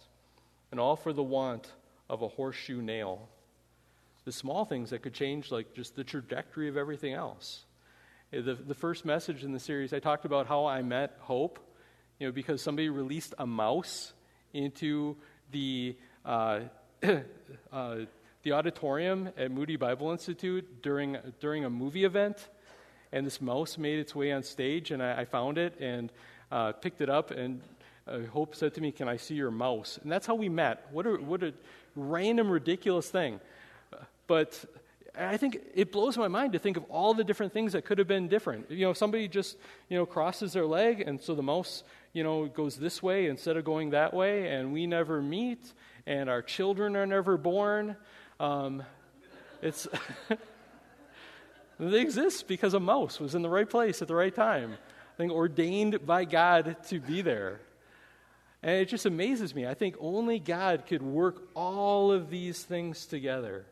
And 0.70 0.80
all 0.80 0.96
for 0.96 1.12
the 1.12 1.22
want 1.22 1.72
of 2.08 2.22
a 2.22 2.28
horseshoe 2.28 2.80
nail 2.80 3.28
the 4.24 4.32
small 4.32 4.64
things 4.64 4.90
that 4.90 5.02
could 5.02 5.14
change, 5.14 5.50
like 5.50 5.74
just 5.74 5.96
the 5.96 6.04
trajectory 6.04 6.68
of 6.68 6.76
everything 6.76 7.14
else. 7.14 7.64
Uh, 8.32 8.40
the, 8.42 8.54
the 8.54 8.74
first 8.74 9.04
message 9.04 9.44
in 9.44 9.52
the 9.52 9.58
series, 9.58 9.92
I 9.92 9.98
talked 9.98 10.24
about 10.24 10.46
how 10.46 10.66
I 10.66 10.82
met 10.82 11.16
Hope, 11.20 11.58
you 12.18 12.26
know, 12.26 12.32
because 12.32 12.62
somebody 12.62 12.90
released 12.90 13.34
a 13.38 13.46
mouse 13.46 14.12
into 14.52 15.16
the, 15.52 15.96
uh, 16.24 16.60
uh, 17.72 17.96
the 18.42 18.52
auditorium 18.52 19.30
at 19.36 19.50
Moody 19.50 19.76
Bible 19.76 20.10
Institute 20.10 20.82
during, 20.82 21.18
during 21.40 21.64
a 21.64 21.70
movie 21.70 22.04
event. 22.04 22.48
And 23.12 23.26
this 23.26 23.40
mouse 23.40 23.76
made 23.76 23.98
its 23.98 24.14
way 24.14 24.32
on 24.32 24.42
stage, 24.42 24.90
and 24.90 25.02
I, 25.02 25.22
I 25.22 25.24
found 25.24 25.58
it 25.58 25.78
and 25.80 26.12
uh, 26.50 26.72
picked 26.72 27.00
it 27.00 27.10
up. 27.10 27.30
And 27.30 27.60
uh, 28.06 28.20
Hope 28.32 28.54
said 28.54 28.74
to 28.74 28.80
me, 28.80 28.92
Can 28.92 29.08
I 29.08 29.16
see 29.16 29.34
your 29.34 29.50
mouse? 29.50 29.98
And 30.02 30.10
that's 30.10 30.26
how 30.26 30.34
we 30.34 30.48
met. 30.48 30.86
What 30.92 31.06
a, 31.06 31.10
what 31.10 31.42
a 31.42 31.52
random, 31.96 32.50
ridiculous 32.50 33.10
thing. 33.10 33.40
But 34.26 34.64
I 35.18 35.36
think 35.36 35.58
it 35.74 35.90
blows 35.90 36.16
my 36.16 36.28
mind 36.28 36.52
to 36.52 36.58
think 36.58 36.76
of 36.76 36.84
all 36.84 37.14
the 37.14 37.24
different 37.24 37.52
things 37.52 37.72
that 37.72 37.84
could 37.84 37.98
have 37.98 38.06
been 38.06 38.28
different. 38.28 38.70
You 38.70 38.86
know, 38.86 38.92
somebody 38.92 39.26
just, 39.26 39.56
you 39.88 39.98
know, 39.98 40.06
crosses 40.06 40.52
their 40.52 40.66
leg, 40.66 41.00
and 41.00 41.20
so 41.20 41.34
the 41.34 41.42
mouse, 41.42 41.82
you 42.12 42.22
know, 42.22 42.46
goes 42.46 42.76
this 42.76 43.02
way 43.02 43.26
instead 43.26 43.56
of 43.56 43.64
going 43.64 43.90
that 43.90 44.14
way, 44.14 44.48
and 44.48 44.72
we 44.72 44.86
never 44.86 45.20
meet, 45.20 45.72
and 46.06 46.30
our 46.30 46.42
children 46.42 46.96
are 46.96 47.06
never 47.06 47.36
born. 47.36 47.96
Um, 48.40 48.82
it's. 49.62 49.86
they 51.78 52.00
exist 52.00 52.48
because 52.48 52.74
a 52.74 52.80
mouse 52.80 53.20
was 53.20 53.36
in 53.36 53.42
the 53.42 53.48
right 53.48 53.70
place 53.70 54.02
at 54.02 54.08
the 54.08 54.14
right 54.14 54.34
time. 54.34 54.72
I 54.72 55.16
think 55.16 55.30
ordained 55.30 56.04
by 56.04 56.24
God 56.24 56.76
to 56.88 56.98
be 56.98 57.22
there. 57.22 57.60
And 58.62 58.72
it 58.72 58.86
just 58.86 59.06
amazes 59.06 59.54
me. 59.54 59.66
I 59.66 59.74
think 59.74 59.94
only 60.00 60.38
God 60.38 60.86
could 60.86 61.02
work 61.02 61.48
all 61.54 62.10
of 62.10 62.30
these 62.30 62.62
things 62.62 63.06
together 63.06 63.66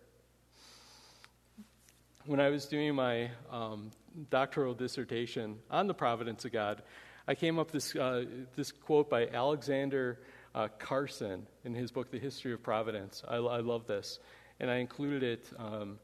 when 2.28 2.40
I 2.40 2.50
was 2.50 2.66
doing 2.66 2.94
my 2.94 3.30
um, 3.50 3.90
doctoral 4.28 4.74
dissertation 4.74 5.56
on 5.70 5.86
the 5.86 5.94
providence 5.94 6.44
of 6.44 6.52
God, 6.52 6.82
I 7.26 7.34
came 7.34 7.58
up 7.58 7.70
this 7.70 7.96
uh, 7.96 8.26
this 8.54 8.70
quote 8.70 9.08
by 9.08 9.28
Alexander 9.28 10.20
uh, 10.54 10.68
Carson 10.78 11.46
in 11.64 11.74
his 11.74 11.90
book, 11.90 12.10
The 12.10 12.18
History 12.18 12.52
of 12.52 12.62
Providence. 12.62 13.22
I, 13.26 13.36
I 13.36 13.60
love 13.60 13.86
this, 13.86 14.18
and 14.60 14.70
I 14.70 14.76
included 14.76 15.22
it 15.22 15.50
um, 15.58 15.98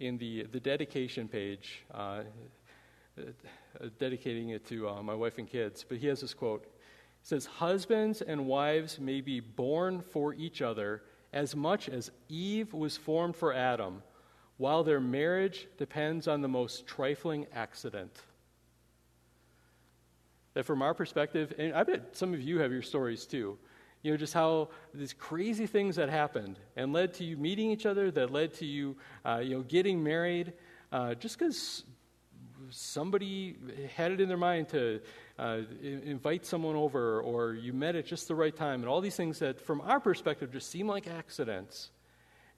in 0.00 0.18
the 0.18 0.44
the 0.44 0.60
dedication 0.60 1.28
page, 1.28 1.84
uh, 1.92 2.22
uh 3.18 3.22
dedicating 3.98 4.50
it 4.50 4.66
to 4.66 4.88
uh, 4.88 5.02
my 5.02 5.14
wife 5.14 5.38
and 5.38 5.48
kids. 5.48 5.84
But 5.88 5.98
he 5.98 6.06
has 6.08 6.20
this 6.20 6.34
quote. 6.34 6.64
It 6.64 7.26
says, 7.26 7.46
"Husbands 7.46 8.22
and 8.22 8.46
wives 8.46 8.98
may 8.98 9.20
be 9.20 9.40
born 9.40 10.00
for 10.00 10.34
each 10.34 10.62
other 10.62 11.02
as 11.32 11.56
much 11.56 11.88
as 11.88 12.10
Eve 12.28 12.72
was 12.74 12.96
formed 12.96 13.36
for 13.36 13.52
Adam." 13.52 14.02
while 14.56 14.84
their 14.84 15.00
marriage 15.00 15.66
depends 15.78 16.28
on 16.28 16.40
the 16.40 16.48
most 16.48 16.86
trifling 16.86 17.46
accident. 17.52 18.22
That, 20.54 20.64
from 20.64 20.82
our 20.82 20.94
perspective, 20.94 21.52
and 21.58 21.74
I 21.74 21.82
bet 21.82 22.16
some 22.16 22.32
of 22.32 22.40
you 22.40 22.60
have 22.60 22.70
your 22.70 22.82
stories 22.82 23.26
too, 23.26 23.58
you 24.04 24.10
know, 24.10 24.16
just 24.18 24.34
how 24.34 24.68
these 24.92 25.14
crazy 25.14 25.66
things 25.66 25.96
that 25.96 26.10
happened 26.10 26.58
and 26.76 26.92
led 26.92 27.14
to 27.14 27.24
you 27.24 27.38
meeting 27.38 27.70
each 27.70 27.86
other, 27.86 28.10
that 28.10 28.30
led 28.30 28.52
to 28.52 28.66
you, 28.66 28.96
uh, 29.24 29.40
you 29.42 29.56
know, 29.56 29.62
getting 29.62 30.04
married, 30.04 30.52
uh, 30.92 31.14
just 31.14 31.38
because 31.38 31.84
somebody 32.68 33.56
had 33.96 34.12
it 34.12 34.20
in 34.20 34.28
their 34.28 34.36
mind 34.36 34.68
to 34.68 35.00
uh, 35.38 35.60
invite 35.82 36.44
someone 36.44 36.76
over, 36.76 37.22
or 37.22 37.54
you 37.54 37.72
met 37.72 37.96
at 37.96 38.04
just 38.04 38.28
the 38.28 38.34
right 38.34 38.54
time, 38.54 38.80
and 38.80 38.88
all 38.90 39.00
these 39.00 39.16
things 39.16 39.38
that, 39.38 39.58
from 39.58 39.80
our 39.80 39.98
perspective, 39.98 40.52
just 40.52 40.70
seem 40.70 40.86
like 40.86 41.08
accidents. 41.08 41.90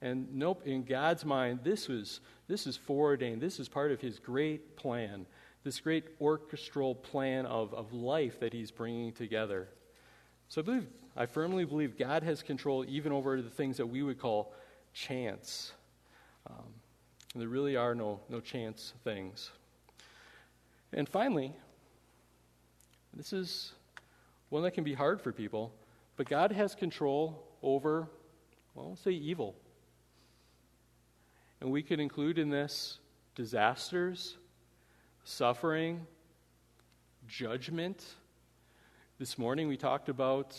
And 0.01 0.35
nope, 0.35 0.63
in 0.65 0.83
God's 0.83 1.23
mind, 1.23 1.61
this 1.63 1.87
was 1.87 2.19
this 2.49 2.67
is 2.67 2.75
foreordained. 2.75 3.41
This 3.41 3.57
is 3.57 3.69
part 3.69 3.93
of 3.93 4.01
His 4.01 4.19
great 4.19 4.75
plan, 4.75 5.25
this 5.63 5.79
great 5.79 6.03
orchestral 6.19 6.93
plan 6.93 7.45
of, 7.45 7.73
of 7.73 7.93
life 7.93 8.41
that 8.41 8.51
He's 8.51 8.69
bringing 8.69 9.13
together. 9.13 9.69
So 10.49 10.61
I 10.61 10.63
believe, 10.63 10.87
I 11.15 11.25
firmly 11.25 11.65
believe 11.65 11.97
God 11.97 12.23
has 12.23 12.41
control 12.41 12.85
even 12.87 13.11
over 13.11 13.41
the 13.41 13.49
things 13.49 13.77
that 13.77 13.85
we 13.85 14.03
would 14.03 14.19
call 14.19 14.53
chance. 14.93 15.73
Um, 16.49 16.73
there 17.35 17.47
really 17.47 17.75
are 17.75 17.93
no, 17.93 18.19
no 18.29 18.39
chance 18.39 18.93
things. 19.03 19.51
And 20.93 21.07
finally, 21.07 21.53
this 23.13 23.33
is 23.33 23.73
one 24.49 24.63
that 24.63 24.71
can 24.71 24.83
be 24.83 24.93
hard 24.93 25.21
for 25.21 25.31
people, 25.31 25.73
but 26.15 26.29
God 26.29 26.51
has 26.51 26.73
control 26.75 27.43
over, 27.61 28.07
well, 28.73 28.95
say 28.95 29.11
evil. 29.11 29.55
And 31.59 31.71
we 31.71 31.83
could 31.83 31.99
include 31.99 32.37
in 32.37 32.49
this 32.49 32.99
disasters, 33.35 34.37
suffering, 35.23 36.05
judgment. 37.27 38.03
This 39.19 39.39
morning 39.39 39.67
we 39.67 39.77
talked 39.77 40.09
about 40.09 40.55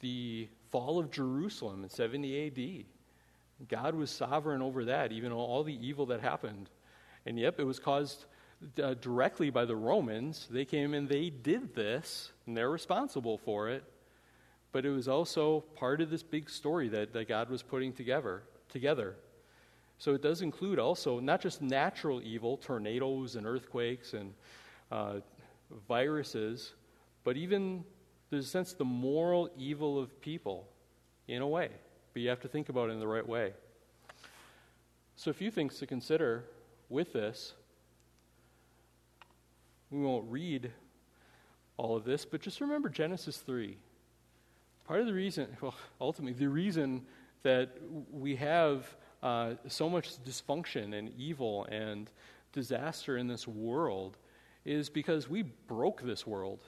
the 0.00 0.48
fall 0.70 0.98
of 0.98 1.10
Jerusalem 1.10 1.82
in 1.82 1.90
70 1.90 2.46
AD. 2.46 3.68
God 3.68 3.94
was 3.94 4.10
sovereign 4.10 4.62
over 4.62 4.86
that, 4.86 5.12
even 5.12 5.30
all 5.30 5.62
the 5.62 5.86
evil 5.86 6.06
that 6.06 6.22
happened. 6.22 6.70
And 7.26 7.38
yep, 7.38 7.60
it 7.60 7.64
was 7.64 7.78
caused 7.78 8.24
uh, 8.82 8.94
directly 8.94 9.50
by 9.50 9.66
the 9.66 9.76
Romans. 9.76 10.48
They 10.50 10.64
came 10.64 10.94
and 10.94 11.06
they 11.06 11.28
did 11.28 11.74
this, 11.74 12.32
and 12.46 12.56
they're 12.56 12.70
responsible 12.70 13.36
for 13.36 13.68
it. 13.68 13.84
But 14.72 14.86
it 14.86 14.90
was 14.90 15.06
also 15.06 15.60
part 15.76 16.00
of 16.00 16.08
this 16.08 16.22
big 16.22 16.48
story 16.48 16.88
that, 16.88 17.12
that 17.12 17.28
God 17.28 17.50
was 17.50 17.62
putting 17.62 17.92
together. 17.92 18.42
together. 18.70 19.16
So 19.98 20.14
it 20.14 20.22
does 20.22 20.40
include 20.40 20.78
also 20.78 21.20
not 21.20 21.42
just 21.42 21.60
natural 21.60 22.22
evil, 22.22 22.56
tornadoes 22.56 23.36
and 23.36 23.46
earthquakes 23.46 24.14
and 24.14 24.32
uh, 24.90 25.16
viruses, 25.86 26.72
but 27.24 27.36
even 27.36 27.84
there's 28.30 28.46
a 28.46 28.48
sense 28.48 28.72
the 28.72 28.84
moral 28.84 29.50
evil 29.56 29.98
of 29.98 30.20
people 30.20 30.68
in 31.28 31.42
a 31.42 31.46
way. 31.46 31.70
But 32.12 32.22
you 32.22 32.28
have 32.28 32.40
to 32.40 32.48
think 32.48 32.68
about 32.68 32.90
it 32.90 32.92
in 32.92 33.00
the 33.00 33.06
right 33.06 33.26
way. 33.26 33.52
So, 35.16 35.30
a 35.30 35.34
few 35.34 35.50
things 35.50 35.78
to 35.78 35.86
consider 35.86 36.44
with 36.88 37.12
this. 37.12 37.52
We 39.90 40.00
won't 40.00 40.30
read 40.30 40.70
all 41.76 41.96
of 41.96 42.04
this, 42.04 42.24
but 42.24 42.40
just 42.40 42.60
remember 42.60 42.88
Genesis 42.88 43.38
3. 43.38 43.76
Part 44.86 45.00
of 45.00 45.06
the 45.06 45.14
reason, 45.14 45.48
well, 45.60 45.74
ultimately, 46.00 46.38
the 46.38 46.48
reason 46.48 47.02
that 47.42 47.76
we 48.10 48.36
have 48.36 48.86
uh, 49.22 49.54
so 49.66 49.88
much 49.88 50.22
dysfunction 50.24 50.98
and 50.98 51.12
evil 51.16 51.64
and 51.66 52.10
disaster 52.52 53.16
in 53.16 53.26
this 53.26 53.46
world 53.46 54.16
is 54.64 54.88
because 54.88 55.28
we 55.28 55.42
broke 55.42 56.02
this 56.02 56.26
world. 56.26 56.60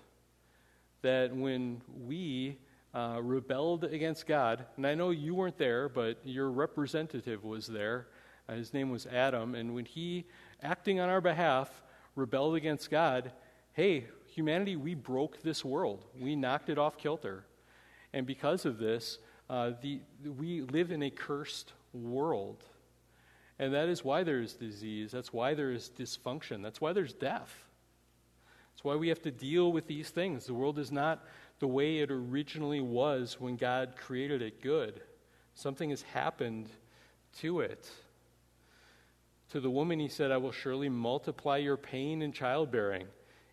That 1.03 1.35
when 1.35 1.83
we 2.07 2.59
uh, 2.95 3.19
rebelled 3.23 3.85
against 3.85 4.27
God, 4.27 4.65
and 4.77 4.87
I 4.87 4.95
know 4.95 5.11
you 5.11 5.35
weren't 5.35 5.59
there, 5.59 5.89
but 5.89 6.19
your 6.25 6.51
representative 6.51 7.45
was 7.45 7.67
there. 7.67 8.09
Uh, 8.49 8.55
his 8.55 8.73
name 8.75 8.91
was 8.91 9.07
Adam, 9.07 9.55
and 9.55 9.75
when 9.75 9.85
he, 9.85 10.25
acting 10.63 11.01
on 11.01 11.09
our 11.09 11.21
behalf, 11.21 11.83
rebelled 12.15 12.55
against 12.55 12.91
God, 12.91 13.33
hey, 13.73 14.07
humanity, 14.27 14.77
we 14.77 14.95
broke 14.95 15.43
this 15.43 15.65
world. 15.65 16.05
We 16.19 16.37
knocked 16.37 16.69
it 16.69 16.79
off 16.79 16.97
kilter. 16.97 17.47
And 18.13 18.27
because 18.27 18.67
of 18.67 18.79
this, 18.79 19.19
uh, 19.49 19.73
the, 19.81 20.01
we 20.39 20.63
live 20.63 20.91
in 20.91 21.03
a 21.03 21.11
cursed 21.11 21.73
world. 21.93 22.65
And 23.59 23.73
that 23.75 23.89
is 23.89 24.05
why 24.05 24.23
there 24.23 24.41
is 24.41 24.55
disease. 24.55 25.11
That's 25.13 25.33
why 25.33 25.55
there 25.55 25.73
is 25.73 25.91
dysfunction. 25.97 26.63
That's 26.63 26.81
why 26.81 26.93
there's 26.93 27.13
death. 27.13 27.65
That's 28.73 28.85
why 28.85 28.97
we 28.97 29.09
have 29.09 29.23
to 29.23 29.31
deal 29.31 29.73
with 29.73 29.87
these 29.87 30.11
things. 30.11 30.47
The 30.47 30.55
world 30.55 30.79
is 30.79 30.91
not 30.91 31.25
the 31.61 31.69
way 31.69 31.99
it 31.99 32.11
originally 32.11 32.81
was 32.81 33.37
when 33.39 33.57
God 33.57 33.95
created 33.97 34.43
it 34.43 34.63
good. 34.63 35.01
Something 35.55 35.91
has 35.91 36.03
happened 36.03 36.69
to 37.39 37.61
it. 37.61 37.89
To 39.51 39.61
the 39.61 39.71
woman, 39.71 40.01
he 40.01 40.09
said, 40.09 40.31
I 40.31 40.39
will 40.39 40.53
surely 40.53 40.89
multiply 40.89 41.59
your 41.59 41.77
pain 41.77 42.23
in 42.23 42.33
childbearing. 42.33 43.07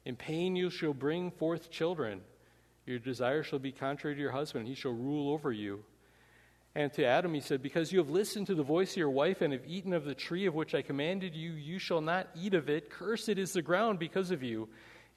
In 0.05 0.15
pain 0.15 0.55
you 0.55 0.69
shall 0.69 0.93
bring 0.93 1.29
forth 1.29 1.69
children. 1.69 2.21
Your 2.85 2.99
desire 2.99 3.43
shall 3.43 3.59
be 3.59 3.71
contrary 3.71 4.15
to 4.15 4.21
your 4.21 4.31
husband. 4.31 4.67
He 4.67 4.75
shall 4.75 4.93
rule 4.93 5.31
over 5.31 5.51
you. 5.51 5.83
And 6.73 6.93
to 6.93 7.05
Adam 7.05 7.33
he 7.33 7.41
said, 7.41 7.61
Because 7.61 7.91
you 7.91 7.99
have 7.99 8.09
listened 8.09 8.47
to 8.47 8.55
the 8.55 8.63
voice 8.63 8.91
of 8.91 8.97
your 8.97 9.09
wife 9.09 9.41
and 9.41 9.53
have 9.53 9.67
eaten 9.67 9.93
of 9.93 10.05
the 10.05 10.15
tree 10.15 10.45
of 10.45 10.55
which 10.55 10.73
I 10.73 10.81
commanded 10.81 11.35
you, 11.35 11.51
you 11.51 11.77
shall 11.77 12.01
not 12.01 12.29
eat 12.35 12.53
of 12.53 12.69
it. 12.69 12.89
Cursed 12.89 13.29
is 13.29 13.53
the 13.53 13.61
ground 13.61 13.99
because 13.99 14.31
of 14.31 14.41
you. 14.41 14.69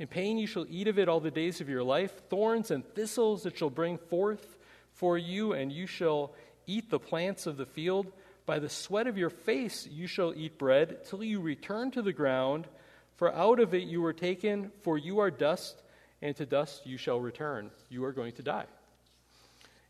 In 0.03 0.09
pain 0.09 0.37
you 0.37 0.49
shall 0.49 0.67
eat 0.69 0.88
of 0.88 0.99
it 0.99 1.09
all 1.09 1.21
the 1.21 1.31
days 1.31 1.61
of 1.61 1.69
your 1.69 1.85
life. 1.85 2.23
Thorns 2.29 2.73
and 2.73 2.85
thistles 2.85 3.47
it 3.47 3.57
shall 3.57 3.71
bring 3.71 3.99
forth 3.99 4.59
for 4.95 5.17
you, 5.17 5.53
and 5.53 5.71
you 5.71 5.87
shall 5.87 6.35
eat 6.67 6.91
the 6.91 6.99
plants 6.99 7.47
of 7.47 7.57
the 7.57 7.67
field. 7.67 8.11
By 8.45 8.59
the 8.59 8.69
sweat 8.69 9.07
of 9.07 9.17
your 9.17 9.31
face 9.31 9.87
you 9.87 10.09
shall 10.09 10.35
eat 10.35 10.59
bread, 10.59 11.05
till 11.05 11.23
you 11.23 11.38
return 11.38 11.93
to 11.93 12.03
the 12.03 12.12
ground. 12.12 12.67
For 13.15 13.33
out 13.33 13.61
of 13.61 13.75
it 13.75 13.85
you 13.85 14.03
were 14.03 14.12
taken, 14.12 14.73
for 14.83 14.99
you 14.99 15.21
are 15.21 15.31
dust, 15.31 15.81
and 16.21 16.35
to 16.35 16.47
dust 16.47 16.85
you 16.85 16.97
shall 16.97 17.21
return. 17.21 17.71
You 17.88 18.05
are 18.05 18.12
going 18.12 18.33
to 18.33 18.43
die. 18.43 18.67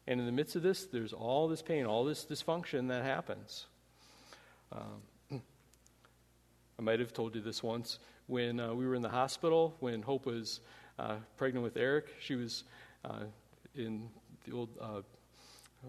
And 0.06 0.20
in 0.20 0.26
the 0.26 0.32
midst 0.32 0.56
of 0.56 0.62
this, 0.62 0.84
there's 0.84 1.14
all 1.14 1.48
this 1.48 1.62
pain, 1.62 1.86
all 1.86 2.04
this 2.04 2.26
dysfunction 2.26 2.88
that 2.88 3.02
happens. 3.02 3.64
Um, 4.72 5.00
I 6.78 6.82
might 6.82 7.00
have 7.00 7.14
told 7.14 7.34
you 7.34 7.40
this 7.40 7.62
once 7.62 7.98
when 8.26 8.60
uh, 8.60 8.72
we 8.74 8.86
were 8.86 8.94
in 8.94 9.02
the 9.02 9.08
hospital, 9.08 9.76
when 9.80 10.02
Hope 10.02 10.26
was 10.26 10.60
uh, 10.98 11.16
pregnant 11.36 11.64
with 11.64 11.76
Eric. 11.76 12.14
She 12.20 12.34
was 12.34 12.64
uh, 13.04 13.24
in 13.74 14.08
the 14.44 14.52
old 14.52 14.68
uh, 14.80 15.02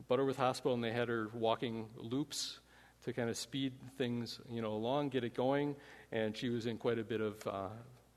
Butterworth 0.07 0.37
Hospital, 0.37 0.73
and 0.73 0.83
they 0.83 0.91
had 0.91 1.07
her 1.07 1.29
walking 1.33 1.87
loops 1.95 2.59
to 3.03 3.13
kind 3.13 3.29
of 3.29 3.37
speed 3.37 3.73
things, 3.97 4.39
you 4.49 4.61
know, 4.61 4.73
along, 4.73 5.09
get 5.09 5.23
it 5.23 5.33
going. 5.33 5.75
And 6.11 6.35
she 6.35 6.49
was 6.49 6.65
in 6.65 6.77
quite 6.77 6.99
a 6.99 7.03
bit 7.03 7.21
of 7.21 7.47
uh, 7.47 7.67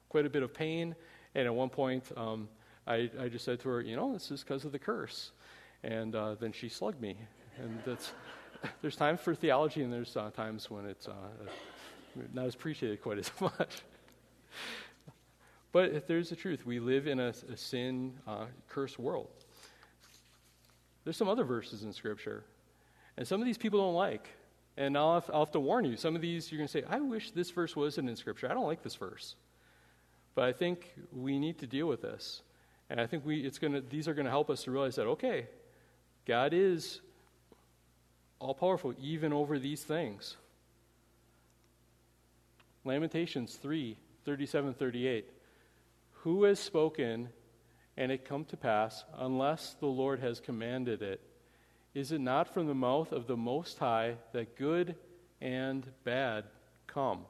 quite 0.08 0.26
a 0.26 0.30
bit 0.30 0.42
of 0.42 0.54
pain. 0.54 0.94
And 1.34 1.46
at 1.46 1.54
one 1.54 1.68
point, 1.68 2.04
um, 2.16 2.48
I, 2.86 3.10
I 3.20 3.28
just 3.28 3.44
said 3.44 3.60
to 3.60 3.68
her, 3.68 3.80
you 3.80 3.96
know, 3.96 4.12
this 4.12 4.30
is 4.30 4.42
because 4.42 4.64
of 4.64 4.72
the 4.72 4.78
curse 4.78 5.32
and 5.82 6.14
then 6.40 6.52
she 6.52 6.68
slugged 6.68 7.00
me. 7.00 7.16
And 7.58 7.78
that's, 7.84 8.12
there's 8.82 8.96
times 8.96 9.20
for 9.20 9.34
theology, 9.34 9.82
and 9.82 9.92
there's 9.92 10.16
uh, 10.16 10.30
times 10.30 10.70
when 10.70 10.86
it's 10.86 11.08
uh, 11.08 11.12
not 12.32 12.52
appreciated 12.52 13.02
quite 13.02 13.18
as 13.18 13.30
much. 13.40 13.82
But 15.72 16.06
there's 16.06 16.30
the 16.30 16.36
truth. 16.36 16.66
We 16.66 16.80
live 16.80 17.06
in 17.06 17.20
a, 17.20 17.34
a 17.52 17.56
sin 17.56 18.14
uh, 18.26 18.46
cursed 18.68 18.98
world. 18.98 19.28
There's 21.04 21.16
some 21.16 21.28
other 21.28 21.44
verses 21.44 21.84
in 21.84 21.92
Scripture, 21.92 22.44
and 23.16 23.26
some 23.26 23.40
of 23.40 23.46
these 23.46 23.58
people 23.58 23.80
don't 23.80 23.94
like. 23.94 24.28
And 24.78 24.96
I'll 24.96 25.14
have, 25.14 25.30
I'll 25.32 25.44
have 25.44 25.52
to 25.52 25.60
warn 25.60 25.86
you, 25.86 25.96
some 25.96 26.14
of 26.14 26.20
these 26.20 26.52
you're 26.52 26.58
going 26.58 26.68
to 26.68 26.72
say, 26.72 26.84
I 26.88 27.00
wish 27.00 27.30
this 27.30 27.50
verse 27.50 27.74
wasn't 27.74 28.10
in 28.10 28.16
Scripture. 28.16 28.50
I 28.50 28.54
don't 28.54 28.66
like 28.66 28.82
this 28.82 28.94
verse. 28.94 29.34
But 30.34 30.44
I 30.44 30.52
think 30.52 30.92
we 31.12 31.38
need 31.38 31.58
to 31.60 31.66
deal 31.66 31.86
with 31.86 32.02
this. 32.02 32.42
And 32.90 33.00
I 33.00 33.06
think 33.06 33.24
we, 33.24 33.40
it's 33.40 33.58
gonna, 33.58 33.80
these 33.80 34.06
are 34.06 34.14
going 34.14 34.26
to 34.26 34.30
help 34.30 34.50
us 34.50 34.64
to 34.64 34.70
realize 34.70 34.96
that, 34.96 35.06
okay, 35.06 35.46
God 36.26 36.52
is 36.52 37.00
all 38.38 38.54
powerful 38.54 38.94
even 39.00 39.32
over 39.32 39.58
these 39.58 39.82
things. 39.82 40.36
Lamentations 42.84 43.56
3 43.56 43.96
37 44.26 44.74
38. 44.74 45.30
Who 46.22 46.42
has 46.44 46.58
spoken 46.58 47.28
and 47.96 48.10
it 48.10 48.24
come 48.24 48.44
to 48.46 48.56
pass 48.56 49.04
unless 49.16 49.76
the 49.78 49.86
Lord 49.86 50.18
has 50.18 50.40
commanded 50.40 51.00
it? 51.00 51.20
Is 51.94 52.10
it 52.10 52.20
not 52.20 52.52
from 52.52 52.66
the 52.66 52.74
mouth 52.74 53.12
of 53.12 53.28
the 53.28 53.36
Most 53.36 53.78
High 53.78 54.16
that 54.32 54.56
good 54.56 54.96
and 55.40 55.86
bad 56.02 56.44
come? 56.88 57.20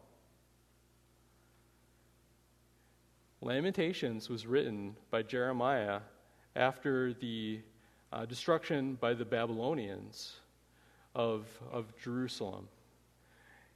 Lamentations 3.42 4.30
was 4.30 4.47
written 4.47 4.97
by 5.11 5.22
Jeremiah 5.22 6.01
after 6.57 7.12
the 7.12 7.61
uh, 8.11 8.24
destruction 8.24 8.94
by 8.94 9.12
the 9.12 9.26
Babylonians 9.26 10.36
of, 11.14 11.47
of 11.70 11.94
Jerusalem. 12.03 12.68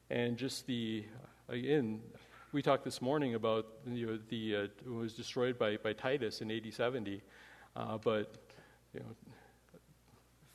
And 0.09 0.39
just 0.39 0.67
the, 0.67 1.05
again, 1.49 2.01
we 2.53 2.63
talked 2.63 2.85
this 2.85 3.01
morning 3.01 3.35
about 3.35 3.67
you 3.87 4.07
know, 4.07 4.19
the, 4.29 4.57
uh, 4.57 4.91
was 4.91 5.15
destroyed 5.15 5.59
by, 5.59 5.77
by 5.77 5.93
Titus 5.93 6.41
in 6.41 6.51
AD 6.51 6.73
70, 6.73 7.23
uh, 7.77 7.99
but 7.99 8.35
you 8.93 9.01
know, 9.01 9.07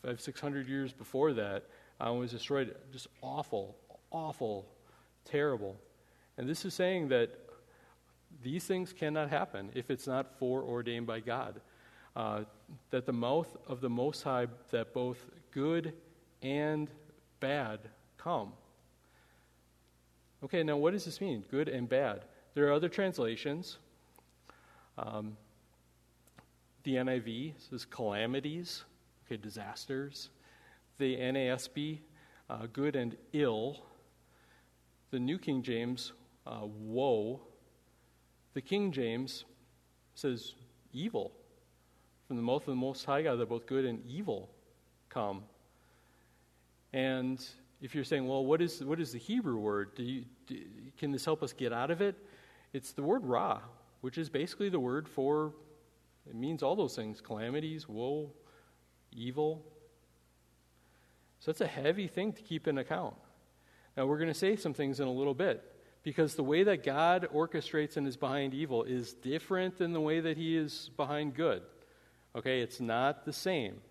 five, 0.03 0.19
six 0.19 0.41
hundred 0.41 0.67
years 0.67 0.91
before 0.91 1.31
that, 1.33 1.63
uh, 2.05 2.11
was 2.11 2.31
destroyed. 2.31 2.75
Just 2.91 3.07
awful, 3.21 3.77
awful, 4.11 4.67
terrible. 5.23 5.77
And 6.37 6.49
this 6.49 6.65
is 6.65 6.73
saying 6.73 7.07
that 7.09 7.39
these 8.43 8.65
things 8.65 8.91
cannot 8.91 9.29
happen 9.29 9.71
if 9.73 9.89
it's 9.89 10.05
not 10.05 10.37
foreordained 10.37 11.07
by 11.07 11.21
God. 11.21 11.61
Uh, 12.13 12.43
that 12.89 13.05
the 13.05 13.13
mouth 13.13 13.55
of 13.67 13.79
the 13.79 13.89
Most 13.89 14.23
High, 14.23 14.47
that 14.71 14.93
both 14.93 15.29
good 15.51 15.93
and 16.41 16.89
bad 17.39 17.79
come. 18.17 18.51
Okay, 20.45 20.61
now 20.61 20.77
what 20.77 20.93
does 20.93 21.05
this 21.05 21.19
mean? 21.21 21.43
Good 21.49 21.69
and 21.69 21.89
bad. 21.89 22.25
There 22.53 22.67
are 22.67 22.71
other 22.71 22.87
translations. 22.87 23.79
Um, 24.95 25.37
the 26.83 26.97
NIV 26.97 27.53
says 27.57 27.83
calamities, 27.83 28.83
okay, 29.25 29.37
disasters. 29.37 30.29
The 30.99 31.17
NASB, 31.17 31.97
uh, 32.47 32.67
good 32.71 32.95
and 32.95 33.17
ill. 33.33 33.85
The 35.09 35.17
New 35.17 35.39
King 35.39 35.63
James, 35.63 36.13
uh, 36.45 36.59
woe. 36.61 37.41
The 38.53 38.61
King 38.61 38.91
James 38.91 39.45
says 40.13 40.53
evil. 40.93 41.31
From 42.27 42.35
the 42.35 42.43
mouth 42.43 42.61
of 42.61 42.67
the 42.67 42.75
Most 42.75 43.03
High 43.03 43.23
God, 43.23 43.39
that 43.39 43.49
both 43.49 43.65
good 43.65 43.83
and 43.83 44.05
evil 44.05 44.51
come. 45.09 45.41
And 46.93 47.43
if 47.81 47.95
you're 47.95 48.03
saying, 48.03 48.27
well, 48.27 48.45
what 48.45 48.61
is, 48.61 48.83
what 48.83 48.99
is 48.99 49.11
the 49.11 49.17
Hebrew 49.17 49.57
word? 49.57 49.95
Do 49.95 50.03
you, 50.03 50.25
can 50.97 51.11
this 51.11 51.25
help 51.25 51.43
us 51.43 51.53
get 51.53 51.73
out 51.73 51.91
of 51.91 52.01
it? 52.01 52.15
It's 52.73 52.91
the 52.91 53.03
word 53.03 53.25
ra, 53.25 53.61
which 54.01 54.17
is 54.17 54.29
basically 54.29 54.69
the 54.69 54.79
word 54.79 55.07
for, 55.07 55.53
it 56.27 56.35
means 56.35 56.63
all 56.63 56.75
those 56.75 56.95
things 56.95 57.21
calamities, 57.21 57.87
woe, 57.87 58.31
evil. 59.11 59.63
So 61.39 61.51
it's 61.51 61.61
a 61.61 61.67
heavy 61.67 62.07
thing 62.07 62.33
to 62.33 62.41
keep 62.41 62.67
in 62.67 62.77
account. 62.77 63.15
Now, 63.95 64.05
we're 64.05 64.17
going 64.17 64.29
to 64.29 64.33
say 64.33 64.55
some 64.55 64.73
things 64.73 64.99
in 64.99 65.07
a 65.07 65.11
little 65.11 65.33
bit 65.33 65.63
because 66.03 66.35
the 66.35 66.43
way 66.43 66.63
that 66.63 66.83
God 66.83 67.27
orchestrates 67.33 67.97
and 67.97 68.07
is 68.07 68.17
behind 68.17 68.53
evil 68.53 68.83
is 68.83 69.13
different 69.13 69.77
than 69.77 69.93
the 69.93 70.01
way 70.01 70.19
that 70.19 70.37
He 70.37 70.57
is 70.57 70.89
behind 70.97 71.33
good. 71.33 71.61
Okay, 72.35 72.61
it's 72.61 72.79
not 72.79 73.25
the 73.25 73.33
same. 73.33 73.81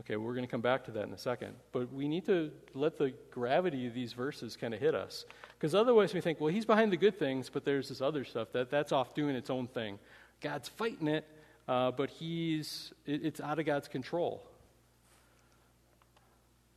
Okay, 0.00 0.16
we're 0.16 0.34
going 0.34 0.44
to 0.44 0.50
come 0.50 0.60
back 0.60 0.84
to 0.84 0.90
that 0.92 1.06
in 1.06 1.12
a 1.12 1.18
second. 1.18 1.54
But 1.72 1.92
we 1.92 2.08
need 2.08 2.26
to 2.26 2.50
let 2.74 2.98
the 2.98 3.12
gravity 3.30 3.86
of 3.86 3.94
these 3.94 4.12
verses 4.12 4.56
kind 4.56 4.74
of 4.74 4.80
hit 4.80 4.94
us. 4.94 5.24
Because 5.56 5.74
otherwise 5.74 6.12
we 6.12 6.20
think, 6.20 6.40
well, 6.40 6.52
he's 6.52 6.64
behind 6.64 6.90
the 6.92 6.96
good 6.96 7.18
things, 7.18 7.48
but 7.48 7.64
there's 7.64 7.88
this 7.88 8.00
other 8.00 8.24
stuff 8.24 8.48
that, 8.52 8.70
that's 8.70 8.90
off 8.90 9.14
doing 9.14 9.36
its 9.36 9.50
own 9.50 9.68
thing. 9.68 9.98
God's 10.40 10.68
fighting 10.68 11.06
it, 11.06 11.26
uh, 11.68 11.92
but 11.92 12.10
he's, 12.10 12.92
it, 13.06 13.24
it's 13.24 13.40
out 13.40 13.58
of 13.58 13.66
God's 13.66 13.88
control. 13.88 14.42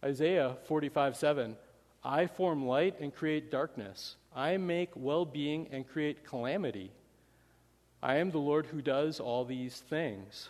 Isaiah 0.04 0.56
45 0.66 1.18
7 1.18 1.56
I 2.04 2.28
form 2.28 2.66
light 2.66 3.00
and 3.02 3.14
create 3.14 3.52
darkness. 3.52 4.16
I 4.34 4.58
make 4.58 4.92
well 4.96 5.26
being 5.26 5.68
and 5.72 5.86
create 5.86 6.24
calamity. 6.24 6.92
I 8.02 8.18
am 8.18 8.32
the 8.32 8.38
Lord 8.38 8.68
who 8.68 8.82
does 8.82 9.20
all 9.20 9.44
these 9.44 9.80
things. 9.90 10.50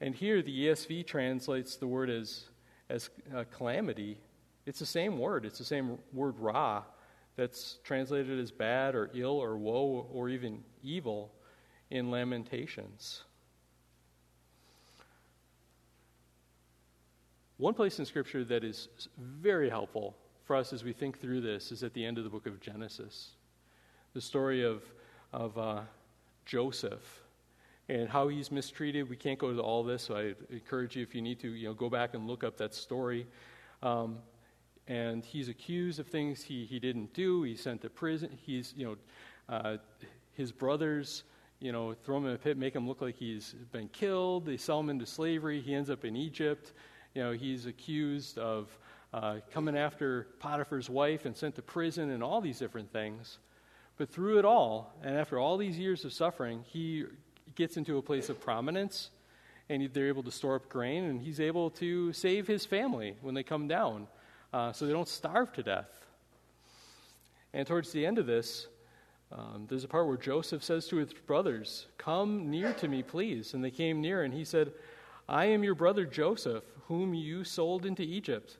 And 0.00 0.14
here 0.14 0.42
the 0.42 0.66
ESV 0.66 1.06
translates 1.06 1.76
the 1.76 1.86
word 1.86 2.10
as, 2.10 2.44
as 2.88 3.10
uh, 3.34 3.44
calamity. 3.50 4.18
It's 4.66 4.78
the 4.78 4.86
same 4.86 5.18
word, 5.18 5.44
it's 5.44 5.58
the 5.58 5.64
same 5.64 5.98
word 6.12 6.38
ra 6.38 6.82
that's 7.36 7.78
translated 7.84 8.40
as 8.40 8.50
bad 8.50 8.94
or 8.94 9.10
ill 9.14 9.38
or 9.38 9.56
woe 9.56 10.06
or 10.12 10.28
even 10.28 10.62
evil 10.82 11.32
in 11.90 12.10
Lamentations. 12.10 13.22
One 17.58 17.74
place 17.74 17.98
in 17.98 18.04
Scripture 18.04 18.44
that 18.44 18.64
is 18.64 18.88
very 19.18 19.70
helpful 19.70 20.16
for 20.44 20.56
us 20.56 20.72
as 20.72 20.84
we 20.84 20.92
think 20.92 21.18
through 21.18 21.40
this 21.40 21.72
is 21.72 21.82
at 21.82 21.94
the 21.94 22.04
end 22.04 22.18
of 22.18 22.24
the 22.24 22.30
book 22.30 22.46
of 22.46 22.60
Genesis. 22.60 23.30
The 24.12 24.20
story 24.20 24.64
of, 24.64 24.82
of 25.32 25.56
uh, 25.56 25.80
Joseph 26.44 27.22
and 27.88 28.08
how 28.08 28.28
he's 28.28 28.50
mistreated. 28.50 29.08
We 29.08 29.16
can't 29.16 29.38
go 29.38 29.52
to 29.52 29.60
all 29.60 29.84
this, 29.84 30.04
so 30.04 30.16
I 30.16 30.34
encourage 30.52 30.96
you, 30.96 31.02
if 31.02 31.14
you 31.14 31.22
need 31.22 31.40
to, 31.40 31.48
you 31.48 31.68
know, 31.68 31.74
go 31.74 31.88
back 31.88 32.14
and 32.14 32.26
look 32.26 32.42
up 32.44 32.56
that 32.58 32.74
story. 32.74 33.26
Um, 33.82 34.18
and 34.88 35.24
he's 35.24 35.48
accused 35.48 35.98
of 35.98 36.06
things 36.06 36.42
he, 36.42 36.64
he 36.64 36.78
didn't 36.78 37.12
do. 37.14 37.42
He's 37.42 37.60
sent 37.60 37.82
to 37.82 37.90
prison. 37.90 38.36
He's, 38.40 38.72
you 38.76 38.86
know, 38.86 38.96
uh, 39.48 39.76
his 40.32 40.52
brothers, 40.52 41.24
you 41.60 41.72
know, 41.72 41.94
throw 42.04 42.18
him 42.18 42.26
in 42.26 42.34
a 42.34 42.38
pit, 42.38 42.56
make 42.56 42.74
him 42.74 42.86
look 42.86 43.00
like 43.00 43.16
he's 43.16 43.54
been 43.72 43.88
killed. 43.88 44.46
They 44.46 44.56
sell 44.56 44.80
him 44.80 44.90
into 44.90 45.06
slavery. 45.06 45.60
He 45.60 45.74
ends 45.74 45.90
up 45.90 46.04
in 46.04 46.16
Egypt. 46.16 46.72
You 47.14 47.22
know, 47.22 47.32
he's 47.32 47.66
accused 47.66 48.38
of 48.38 48.76
uh, 49.14 49.36
coming 49.50 49.76
after 49.76 50.28
Potiphar's 50.38 50.90
wife 50.90 51.24
and 51.24 51.36
sent 51.36 51.54
to 51.56 51.62
prison 51.62 52.10
and 52.10 52.22
all 52.22 52.40
these 52.40 52.58
different 52.58 52.92
things. 52.92 53.38
But 53.96 54.10
through 54.10 54.38
it 54.38 54.44
all, 54.44 54.94
and 55.02 55.16
after 55.16 55.38
all 55.38 55.56
these 55.56 55.78
years 55.78 56.04
of 56.04 56.12
suffering, 56.12 56.62
he 56.66 57.04
gets 57.56 57.76
into 57.76 57.98
a 57.98 58.02
place 58.02 58.28
of 58.28 58.40
prominence 58.40 59.10
and 59.68 59.88
they're 59.92 60.08
able 60.08 60.22
to 60.22 60.30
store 60.30 60.56
up 60.56 60.68
grain, 60.68 61.04
and 61.04 61.20
he's 61.20 61.40
able 61.40 61.70
to 61.70 62.12
save 62.12 62.46
his 62.46 62.64
family 62.64 63.16
when 63.20 63.34
they 63.34 63.42
come 63.42 63.66
down 63.66 64.06
uh, 64.52 64.72
so 64.72 64.86
they 64.86 64.92
don't 64.92 65.08
starve 65.08 65.52
to 65.54 65.62
death. 65.62 66.06
And 67.52 67.66
towards 67.66 67.90
the 67.90 68.06
end 68.06 68.18
of 68.18 68.26
this, 68.26 68.68
um, 69.32 69.66
there's 69.68 69.82
a 69.82 69.88
part 69.88 70.06
where 70.06 70.16
Joseph 70.16 70.62
says 70.62 70.86
to 70.88 70.96
his 70.96 71.12
brothers, 71.12 71.86
Come 71.98 72.48
near 72.50 72.72
to 72.74 72.86
me, 72.86 73.02
please. 73.02 73.54
And 73.54 73.64
they 73.64 73.72
came 73.72 74.00
near, 74.00 74.22
and 74.22 74.32
he 74.32 74.44
said, 74.44 74.72
I 75.28 75.46
am 75.46 75.64
your 75.64 75.74
brother 75.74 76.04
Joseph, 76.04 76.62
whom 76.86 77.12
you 77.12 77.42
sold 77.42 77.84
into 77.84 78.02
Egypt. 78.02 78.58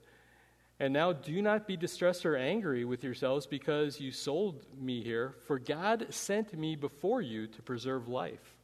And 0.80 0.92
now 0.92 1.12
do 1.12 1.40
not 1.40 1.68
be 1.68 1.76
distressed 1.76 2.26
or 2.26 2.36
angry 2.36 2.84
with 2.84 3.05
yourselves 3.05 3.47
because 3.47 4.01
you 4.01 4.11
sold 4.11 4.66
me 4.78 5.03
here, 5.03 5.36
for 5.47 5.59
God 5.59 6.07
sent 6.11 6.53
me 6.53 6.74
before 6.74 7.22
you 7.22 7.47
to 7.47 7.62
preserve 7.62 8.09
life. 8.09 8.55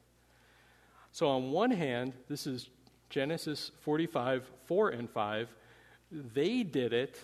So, 1.12 1.28
on 1.28 1.52
one 1.52 1.70
hand, 1.70 2.14
this 2.28 2.46
is 2.46 2.70
Genesis 3.10 3.70
45, 3.80 4.50
4 4.64 4.88
and 4.88 5.10
5. 5.10 5.54
They 6.10 6.62
did 6.62 6.94
it, 6.94 7.20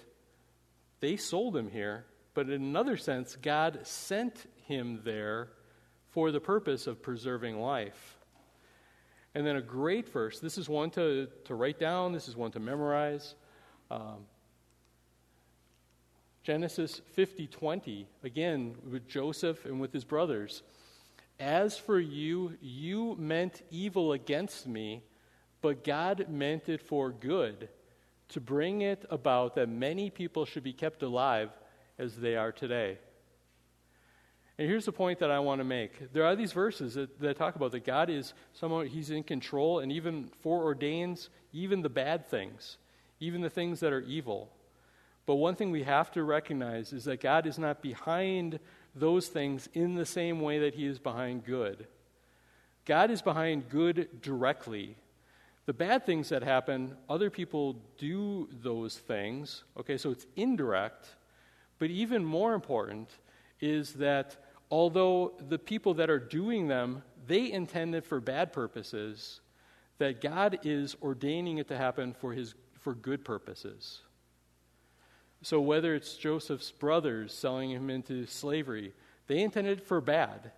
they 1.00 1.16
sold 1.16 1.56
him 1.56 1.70
here, 1.70 2.04
but 2.34 2.46
in 2.46 2.62
another 2.62 2.96
sense, 2.98 3.36
God 3.36 3.80
sent 3.84 4.46
him 4.66 5.00
there 5.04 5.48
for 6.10 6.30
the 6.30 6.40
purpose 6.40 6.86
of 6.86 7.02
preserving 7.02 7.60
life. 7.60 8.18
And 9.34 9.46
then 9.46 9.56
a 9.56 9.62
great 9.62 10.08
verse. 10.08 10.40
This 10.40 10.58
is 10.58 10.68
one 10.68 10.90
to, 10.90 11.28
to 11.44 11.54
write 11.54 11.78
down, 11.78 12.12
this 12.12 12.28
is 12.28 12.36
one 12.36 12.50
to 12.52 12.60
memorize. 12.60 13.34
Um, 13.90 14.26
Genesis 16.42 17.00
50 17.14 17.46
20, 17.46 18.06
again, 18.24 18.74
with 18.90 19.06
Joseph 19.08 19.64
and 19.64 19.80
with 19.80 19.92
his 19.92 20.04
brothers. 20.04 20.62
As 21.40 21.76
for 21.78 22.00
you, 22.00 22.56
you 22.60 23.16
meant 23.18 23.62
evil 23.70 24.12
against 24.12 24.66
me, 24.66 25.04
but 25.60 25.84
God 25.84 26.26
meant 26.28 26.68
it 26.68 26.82
for 26.82 27.10
good, 27.10 27.68
to 28.30 28.40
bring 28.40 28.82
it 28.82 29.04
about 29.10 29.54
that 29.54 29.68
many 29.68 30.10
people 30.10 30.44
should 30.44 30.64
be 30.64 30.72
kept 30.72 31.02
alive 31.02 31.50
as 31.98 32.16
they 32.16 32.36
are 32.36 32.52
today. 32.52 32.98
And 34.58 34.68
here's 34.68 34.86
the 34.86 34.92
point 34.92 35.20
that 35.20 35.30
I 35.30 35.38
want 35.38 35.60
to 35.60 35.64
make. 35.64 36.12
There 36.12 36.24
are 36.24 36.34
these 36.34 36.52
verses 36.52 36.94
that, 36.94 37.20
that 37.20 37.36
talk 37.36 37.54
about 37.54 37.70
that 37.72 37.84
God 37.84 38.10
is 38.10 38.34
someone, 38.52 38.88
He's 38.88 39.10
in 39.10 39.22
control 39.22 39.78
and 39.78 39.92
even 39.92 40.30
foreordains 40.44 41.28
even 41.52 41.82
the 41.82 41.88
bad 41.88 42.26
things, 42.26 42.76
even 43.20 43.40
the 43.40 43.50
things 43.50 43.80
that 43.80 43.92
are 43.92 44.00
evil. 44.00 44.50
But 45.26 45.36
one 45.36 45.54
thing 45.54 45.70
we 45.70 45.82
have 45.84 46.10
to 46.12 46.24
recognize 46.24 46.92
is 46.92 47.04
that 47.04 47.20
God 47.20 47.46
is 47.46 47.58
not 47.58 47.82
behind 47.82 48.58
those 48.98 49.28
things 49.28 49.68
in 49.74 49.94
the 49.94 50.06
same 50.06 50.40
way 50.40 50.58
that 50.60 50.74
He 50.74 50.86
is 50.86 50.98
behind 50.98 51.44
good. 51.44 51.86
God 52.84 53.10
is 53.10 53.22
behind 53.22 53.68
good 53.68 54.22
directly. 54.22 54.96
The 55.66 55.74
bad 55.74 56.06
things 56.06 56.30
that 56.30 56.42
happen, 56.42 56.96
other 57.10 57.28
people 57.28 57.76
do 57.98 58.48
those 58.62 58.96
things. 58.96 59.64
Okay, 59.78 59.98
so 59.98 60.10
it's 60.10 60.26
indirect. 60.36 61.06
But 61.78 61.90
even 61.90 62.24
more 62.24 62.54
important 62.54 63.10
is 63.60 63.92
that 63.94 64.36
although 64.70 65.34
the 65.48 65.58
people 65.58 65.94
that 65.94 66.08
are 66.08 66.18
doing 66.18 66.68
them, 66.68 67.02
they 67.26 67.52
intended 67.52 68.04
for 68.04 68.20
bad 68.20 68.52
purposes, 68.52 69.40
that 69.98 70.20
God 70.20 70.60
is 70.62 70.96
ordaining 71.02 71.58
it 71.58 71.68
to 71.68 71.76
happen 71.76 72.14
for, 72.14 72.32
his, 72.32 72.54
for 72.78 72.94
good 72.94 73.24
purposes. 73.24 74.00
So, 75.42 75.60
whether 75.60 75.94
it's 75.94 76.16
Joseph's 76.16 76.72
brothers 76.72 77.32
selling 77.32 77.70
him 77.70 77.90
into 77.90 78.26
slavery, 78.26 78.92
they 79.28 79.40
intended 79.40 79.82
for 79.82 80.00
bad. 80.00 80.50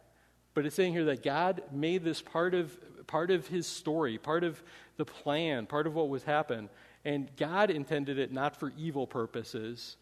But 0.55 0.66
it's 0.66 0.74
saying 0.74 0.95
here 0.95 1.05
that 1.07 1.22
God 1.22 1.62
made 1.70 2.03
this 2.03 2.22
part 2.22 2.55
of, 2.55 2.76
part 3.07 3.31
of 3.31 3.47
his 3.47 3.66
story, 3.66 4.18
part 4.18 4.43
of 4.43 4.62
the 4.97 5.05
plan, 5.05 5.66
part 5.66 5.87
of 5.87 5.95
what 5.95 6.09
was 6.09 6.24
happening. 6.24 6.68
And 7.05 7.31
God 7.37 7.70
intended 7.70 8.18
it 8.18 8.33
not 8.33 8.57
for 8.57 8.72
evil 8.76 9.07
purposes, 9.07 9.97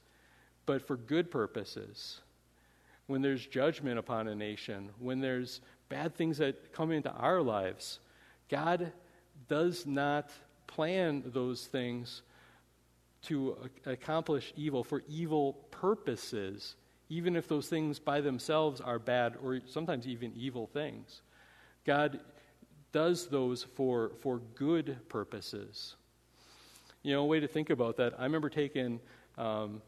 but 0.66 0.86
for 0.86 0.96
good 0.96 1.30
purposes. 1.30 2.20
When 3.06 3.22
there's 3.22 3.46
judgment 3.46 3.98
upon 3.98 4.28
a 4.28 4.34
nation, 4.34 4.90
when 4.98 5.20
there's 5.20 5.60
bad 5.88 6.14
things 6.14 6.38
that 6.38 6.72
come 6.72 6.92
into 6.92 7.10
our 7.12 7.40
lives, 7.40 8.00
God 8.48 8.92
does 9.48 9.86
not 9.86 10.30
plan 10.66 11.22
those 11.26 11.66
things 11.66 12.22
to 13.22 13.56
accomplish 13.84 14.52
evil 14.56 14.84
for 14.84 15.02
evil 15.08 15.54
purposes. 15.70 16.76
even 17.10 17.36
if 17.36 17.48
those 17.48 17.68
things 17.68 17.98
by 17.98 18.20
themselves 18.20 18.80
are 18.80 18.98
bad 18.98 19.34
or 19.42 19.60
sometimes 19.66 20.06
even 20.06 20.32
evil 20.36 20.66
things. 20.66 21.22
God 21.86 22.20
does 22.92 23.28
those 23.28 23.62
for, 23.62 24.12
for 24.20 24.40
good 24.54 24.98
purposes. 25.08 25.96
You 27.02 27.14
know, 27.14 27.22
a 27.22 27.26
way 27.26 27.40
to 27.40 27.48
think 27.48 27.70
about 27.70 27.96
that, 27.96 28.14
I 28.18 28.24
remember 28.24 28.50
taking 28.50 29.00
um, 29.38 29.80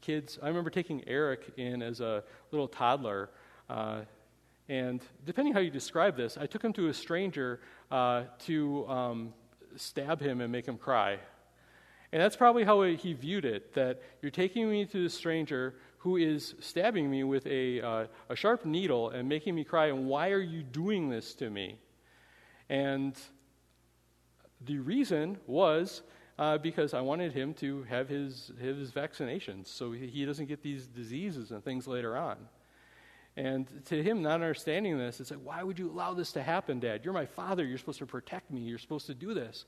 kids, 0.00 0.38
I 0.42 0.48
remember 0.48 0.70
taking 0.70 1.02
Eric 1.06 1.52
in 1.56 1.82
as 1.82 2.00
a 2.00 2.24
little 2.50 2.68
toddler. 2.68 3.30
Uh, 3.70 4.00
and 4.68 5.00
depending 5.24 5.54
how 5.54 5.60
you 5.60 5.70
describe 5.70 6.16
this, 6.16 6.36
I 6.36 6.46
took 6.46 6.62
him 6.62 6.72
to 6.74 6.88
a 6.88 6.94
stranger 6.94 7.60
uh, 7.90 8.24
to 8.46 8.86
um, 8.88 9.32
stab 9.76 10.20
him 10.20 10.40
and 10.40 10.50
make 10.50 10.66
him 10.66 10.76
cry. 10.76 11.18
And 12.16 12.22
that's 12.22 12.34
probably 12.34 12.64
how 12.64 12.80
he 12.80 13.12
viewed 13.12 13.44
it 13.44 13.74
that 13.74 14.00
you're 14.22 14.30
taking 14.30 14.70
me 14.70 14.86
to 14.86 15.02
the 15.02 15.10
stranger 15.10 15.74
who 15.98 16.16
is 16.16 16.54
stabbing 16.60 17.10
me 17.10 17.24
with 17.24 17.46
a, 17.46 17.82
uh, 17.82 18.06
a 18.30 18.34
sharp 18.34 18.64
needle 18.64 19.10
and 19.10 19.28
making 19.28 19.54
me 19.54 19.64
cry, 19.64 19.88
and 19.88 20.06
why 20.06 20.30
are 20.30 20.40
you 20.40 20.62
doing 20.62 21.10
this 21.10 21.34
to 21.34 21.50
me? 21.50 21.76
And 22.70 23.14
the 24.64 24.78
reason 24.78 25.36
was 25.46 26.00
uh, 26.38 26.56
because 26.56 26.94
I 26.94 27.02
wanted 27.02 27.34
him 27.34 27.52
to 27.56 27.82
have 27.82 28.08
his, 28.08 28.50
his 28.58 28.92
vaccinations 28.92 29.66
so 29.66 29.92
he 29.92 30.24
doesn't 30.24 30.46
get 30.46 30.62
these 30.62 30.86
diseases 30.86 31.50
and 31.50 31.62
things 31.62 31.86
later 31.86 32.16
on. 32.16 32.38
And 33.36 33.66
to 33.90 34.02
him, 34.02 34.22
not 34.22 34.36
understanding 34.36 34.96
this, 34.96 35.20
it's 35.20 35.32
like, 35.32 35.40
why 35.44 35.62
would 35.62 35.78
you 35.78 35.90
allow 35.90 36.14
this 36.14 36.32
to 36.32 36.42
happen, 36.42 36.80
Dad? 36.80 37.04
You're 37.04 37.12
my 37.12 37.26
father. 37.26 37.66
You're 37.66 37.76
supposed 37.76 37.98
to 37.98 38.06
protect 38.06 38.50
me. 38.50 38.62
You're 38.62 38.78
supposed 38.78 39.04
to 39.04 39.14
do 39.14 39.34
this. 39.34 39.66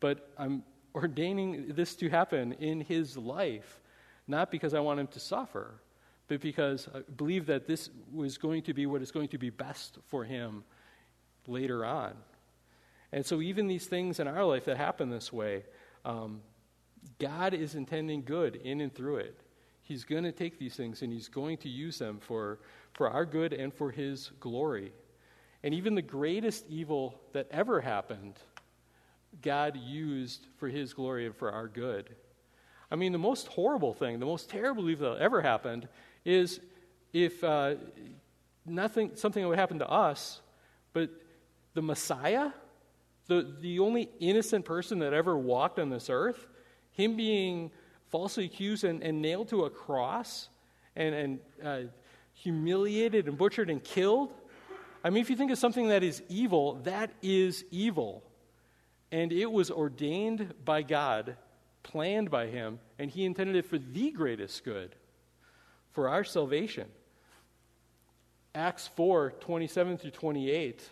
But 0.00 0.30
I'm 0.38 0.62
ordaining 0.94 1.72
this 1.74 1.94
to 1.96 2.08
happen 2.08 2.52
in 2.54 2.80
his 2.80 3.16
life, 3.16 3.80
not 4.26 4.50
because 4.50 4.74
I 4.74 4.80
want 4.80 5.00
him 5.00 5.06
to 5.08 5.20
suffer, 5.20 5.80
but 6.28 6.40
because 6.40 6.88
I 6.94 7.00
believe 7.16 7.46
that 7.46 7.66
this 7.66 7.90
was 8.12 8.38
going 8.38 8.62
to 8.62 8.74
be 8.74 8.86
what 8.86 9.02
is 9.02 9.10
going 9.10 9.28
to 9.28 9.38
be 9.38 9.50
best 9.50 9.98
for 10.06 10.24
him 10.24 10.64
later 11.46 11.84
on. 11.84 12.14
And 13.12 13.24
so, 13.24 13.42
even 13.42 13.66
these 13.66 13.86
things 13.86 14.20
in 14.20 14.26
our 14.26 14.44
life 14.44 14.64
that 14.64 14.78
happen 14.78 15.10
this 15.10 15.32
way, 15.32 15.64
um, 16.04 16.40
God 17.18 17.52
is 17.52 17.74
intending 17.74 18.22
good 18.22 18.56
in 18.56 18.80
and 18.80 18.94
through 18.94 19.16
it. 19.16 19.40
He's 19.82 20.04
going 20.04 20.24
to 20.24 20.32
take 20.32 20.58
these 20.58 20.76
things 20.76 21.02
and 21.02 21.12
he's 21.12 21.28
going 21.28 21.58
to 21.58 21.68
use 21.68 21.98
them 21.98 22.18
for, 22.20 22.60
for 22.92 23.10
our 23.10 23.26
good 23.26 23.52
and 23.52 23.74
for 23.74 23.90
his 23.90 24.30
glory. 24.40 24.92
And 25.62 25.74
even 25.74 25.94
the 25.94 26.02
greatest 26.02 26.64
evil 26.68 27.20
that 27.32 27.48
ever 27.50 27.80
happened, 27.80 28.38
God 29.40 29.76
used 29.76 30.46
for 30.58 30.68
his 30.68 30.92
glory 30.92 31.26
and 31.26 31.34
for 31.34 31.50
our 31.50 31.68
good. 31.68 32.14
I 32.90 32.96
mean, 32.96 33.12
the 33.12 33.18
most 33.18 33.46
horrible 33.48 33.94
thing, 33.94 34.20
the 34.20 34.26
most 34.26 34.50
terrible 34.50 34.90
evil 34.90 35.14
that 35.14 35.22
ever 35.22 35.40
happened 35.40 35.88
is 36.24 36.60
if 37.12 37.42
uh, 37.42 37.76
nothing, 38.66 39.12
something 39.14 39.42
that 39.42 39.48
would 39.48 39.58
happen 39.58 39.78
to 39.78 39.88
us, 39.88 40.40
but 40.92 41.10
the 41.74 41.82
Messiah, 41.82 42.50
the, 43.28 43.54
the 43.60 43.78
only 43.78 44.10
innocent 44.20 44.64
person 44.64 44.98
that 44.98 45.12
ever 45.14 45.36
walked 45.36 45.78
on 45.78 45.88
this 45.88 46.10
earth, 46.10 46.46
him 46.92 47.16
being 47.16 47.70
falsely 48.10 48.44
accused 48.44 48.84
and, 48.84 49.02
and 49.02 49.22
nailed 49.22 49.48
to 49.48 49.64
a 49.64 49.70
cross 49.70 50.50
and, 50.94 51.14
and 51.14 51.38
uh, 51.64 51.80
humiliated 52.34 53.26
and 53.26 53.38
butchered 53.38 53.70
and 53.70 53.82
killed. 53.82 54.32
I 55.02 55.10
mean, 55.10 55.22
if 55.22 55.30
you 55.30 55.36
think 55.36 55.50
of 55.50 55.58
something 55.58 55.88
that 55.88 56.02
is 56.02 56.22
evil, 56.28 56.74
that 56.84 57.10
is 57.22 57.64
evil. 57.70 58.22
And 59.12 59.32
it 59.32 59.52
was 59.52 59.70
ordained 59.70 60.52
by 60.64 60.82
God, 60.82 61.36
planned 61.84 62.30
by 62.30 62.48
Him, 62.48 62.80
and 62.98 63.08
He 63.08 63.24
intended 63.24 63.54
it 63.54 63.66
for 63.66 63.78
the 63.78 64.10
greatest 64.10 64.64
good, 64.64 64.96
for 65.92 66.08
our 66.08 66.24
salvation. 66.24 66.88
Acts 68.54 68.88
4 68.88 69.34
27 69.40 69.98
through 69.98 70.10
28 70.10 70.90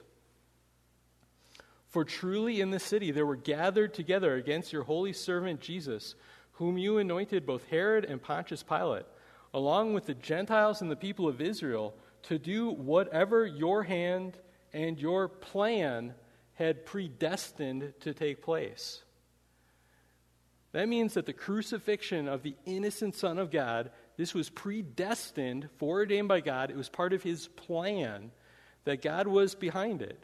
for 1.90 2.04
truly 2.04 2.60
in 2.60 2.70
the 2.70 2.78
city 2.78 3.10
there 3.10 3.26
were 3.26 3.36
gathered 3.36 3.92
together 3.92 4.36
against 4.36 4.72
your 4.72 4.84
holy 4.84 5.12
servant 5.12 5.60
Jesus, 5.60 6.14
whom 6.52 6.78
you 6.78 6.98
anointed 6.98 7.44
both 7.44 7.66
Herod 7.66 8.04
and 8.04 8.22
Pontius 8.22 8.62
Pilate, 8.62 9.06
along 9.52 9.92
with 9.92 10.06
the 10.06 10.14
Gentiles 10.14 10.80
and 10.80 10.90
the 10.90 10.96
people 10.96 11.28
of 11.28 11.40
Israel, 11.40 11.94
to 12.22 12.38
do 12.38 12.70
whatever 12.70 13.44
your 13.44 13.82
hand 13.82 14.38
and 14.72 14.98
your 15.00 15.28
plan 15.28 16.14
had 16.60 16.84
predestined 16.84 17.94
to 18.00 18.12
take 18.12 18.42
place. 18.42 19.02
That 20.72 20.90
means 20.90 21.14
that 21.14 21.24
the 21.24 21.32
crucifixion 21.32 22.28
of 22.28 22.42
the 22.42 22.54
innocent 22.66 23.16
Son 23.16 23.38
of 23.38 23.50
God, 23.50 23.90
this 24.18 24.34
was 24.34 24.50
predestined, 24.50 25.70
foreordained 25.78 26.28
by 26.28 26.40
God. 26.40 26.70
It 26.70 26.76
was 26.76 26.90
part 26.90 27.14
of 27.14 27.22
his 27.22 27.48
plan 27.48 28.30
that 28.84 29.00
God 29.00 29.26
was 29.26 29.54
behind 29.54 30.02
it. 30.02 30.22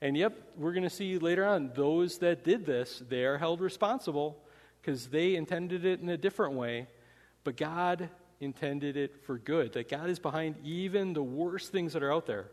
And 0.00 0.16
yep, 0.16 0.34
we're 0.56 0.72
going 0.72 0.82
to 0.82 0.90
see 0.90 1.18
later 1.18 1.44
on 1.44 1.72
those 1.74 2.18
that 2.18 2.42
did 2.42 2.64
this, 2.64 3.02
they 3.06 3.24
are 3.24 3.36
held 3.36 3.60
responsible 3.60 4.42
because 4.80 5.08
they 5.08 5.36
intended 5.36 5.84
it 5.84 6.00
in 6.00 6.08
a 6.08 6.16
different 6.16 6.54
way. 6.54 6.88
But 7.44 7.58
God 7.58 8.08
intended 8.40 8.96
it 8.96 9.24
for 9.26 9.36
good, 9.36 9.74
that 9.74 9.90
God 9.90 10.08
is 10.08 10.20
behind 10.20 10.56
even 10.64 11.12
the 11.12 11.22
worst 11.22 11.70
things 11.70 11.92
that 11.92 12.02
are 12.02 12.12
out 12.12 12.24
there. 12.24 12.46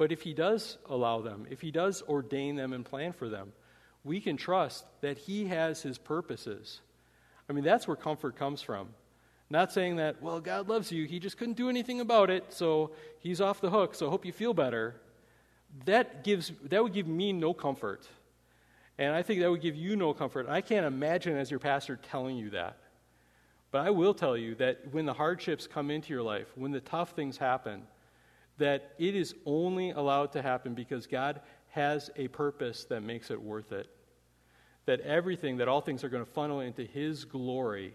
But 0.00 0.12
if 0.12 0.22
He 0.22 0.32
does 0.32 0.78
allow 0.88 1.20
them, 1.20 1.46
if 1.50 1.60
He 1.60 1.70
does 1.70 2.02
ordain 2.08 2.56
them 2.56 2.72
and 2.72 2.86
plan 2.86 3.12
for 3.12 3.28
them, 3.28 3.52
we 4.02 4.18
can 4.18 4.38
trust 4.38 4.86
that 5.02 5.18
He 5.18 5.44
has 5.48 5.82
His 5.82 5.98
purposes. 5.98 6.80
I 7.50 7.52
mean, 7.52 7.64
that's 7.64 7.86
where 7.86 7.98
comfort 7.98 8.34
comes 8.34 8.62
from. 8.62 8.88
Not 9.50 9.74
saying 9.74 9.96
that, 9.96 10.22
well, 10.22 10.40
God 10.40 10.70
loves 10.70 10.90
you, 10.90 11.04
He 11.04 11.18
just 11.18 11.36
couldn't 11.36 11.58
do 11.58 11.68
anything 11.68 12.00
about 12.00 12.30
it, 12.30 12.46
so 12.48 12.92
He's 13.18 13.42
off 13.42 13.60
the 13.60 13.68
hook, 13.68 13.94
so 13.94 14.06
I 14.06 14.10
hope 14.10 14.24
you 14.24 14.32
feel 14.32 14.54
better 14.54 14.94
that, 15.84 16.24
gives, 16.24 16.50
that 16.70 16.82
would 16.82 16.94
give 16.94 17.06
me 17.06 17.34
no 17.34 17.52
comfort. 17.52 18.08
And 18.96 19.14
I 19.14 19.22
think 19.22 19.40
that 19.40 19.50
would 19.50 19.60
give 19.60 19.76
you 19.76 19.96
no 19.96 20.14
comfort. 20.14 20.48
I 20.48 20.62
can't 20.62 20.86
imagine 20.86 21.36
as 21.36 21.50
your 21.50 21.60
pastor 21.60 21.96
telling 21.96 22.38
you 22.38 22.48
that. 22.50 22.78
But 23.70 23.86
I 23.86 23.90
will 23.90 24.14
tell 24.14 24.34
you 24.34 24.54
that 24.54 24.80
when 24.92 25.04
the 25.04 25.12
hardships 25.12 25.66
come 25.66 25.90
into 25.90 26.14
your 26.14 26.22
life, 26.22 26.46
when 26.54 26.72
the 26.72 26.80
tough 26.80 27.10
things 27.10 27.36
happen, 27.36 27.82
that 28.60 28.92
it 28.98 29.16
is 29.16 29.34
only 29.46 29.90
allowed 29.90 30.32
to 30.32 30.42
happen 30.42 30.74
because 30.74 31.06
God 31.06 31.40
has 31.70 32.10
a 32.16 32.28
purpose 32.28 32.84
that 32.84 33.02
makes 33.02 33.30
it 33.30 33.40
worth 33.40 33.72
it. 33.72 33.88
That 34.86 35.00
everything, 35.00 35.56
that 35.56 35.68
all 35.68 35.80
things 35.80 36.04
are 36.04 36.08
going 36.08 36.24
to 36.24 36.30
funnel 36.30 36.60
into 36.60 36.84
His 36.84 37.24
glory, 37.24 37.94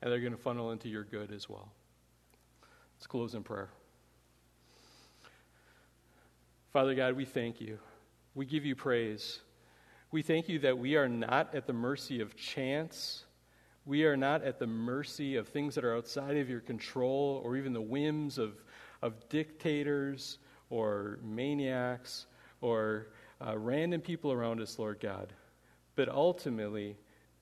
and 0.00 0.10
they're 0.10 0.20
going 0.20 0.32
to 0.32 0.38
funnel 0.38 0.70
into 0.70 0.88
your 0.88 1.04
good 1.04 1.30
as 1.32 1.48
well. 1.48 1.70
Let's 2.96 3.06
close 3.06 3.34
in 3.34 3.42
prayer. 3.42 3.68
Father 6.72 6.94
God, 6.94 7.14
we 7.14 7.24
thank 7.24 7.60
you. 7.60 7.78
We 8.34 8.46
give 8.46 8.64
you 8.64 8.74
praise. 8.74 9.40
We 10.12 10.22
thank 10.22 10.48
you 10.48 10.60
that 10.60 10.78
we 10.78 10.96
are 10.96 11.08
not 11.08 11.54
at 11.54 11.66
the 11.66 11.72
mercy 11.72 12.20
of 12.20 12.36
chance. 12.36 13.24
We 13.84 14.04
are 14.04 14.16
not 14.16 14.44
at 14.44 14.58
the 14.58 14.66
mercy 14.66 15.36
of 15.36 15.48
things 15.48 15.74
that 15.74 15.84
are 15.84 15.96
outside 15.96 16.36
of 16.36 16.48
your 16.48 16.60
control 16.60 17.42
or 17.44 17.56
even 17.56 17.72
the 17.72 17.80
whims 17.80 18.38
of, 18.38 18.54
of 19.02 19.28
dictators 19.28 20.38
or 20.68 21.18
maniacs 21.22 22.26
or 22.60 23.08
uh, 23.44 23.56
random 23.56 24.00
people 24.00 24.32
around 24.32 24.60
us, 24.60 24.78
Lord 24.78 25.00
God. 25.00 25.32
But 25.96 26.08
ultimately, 26.08 26.96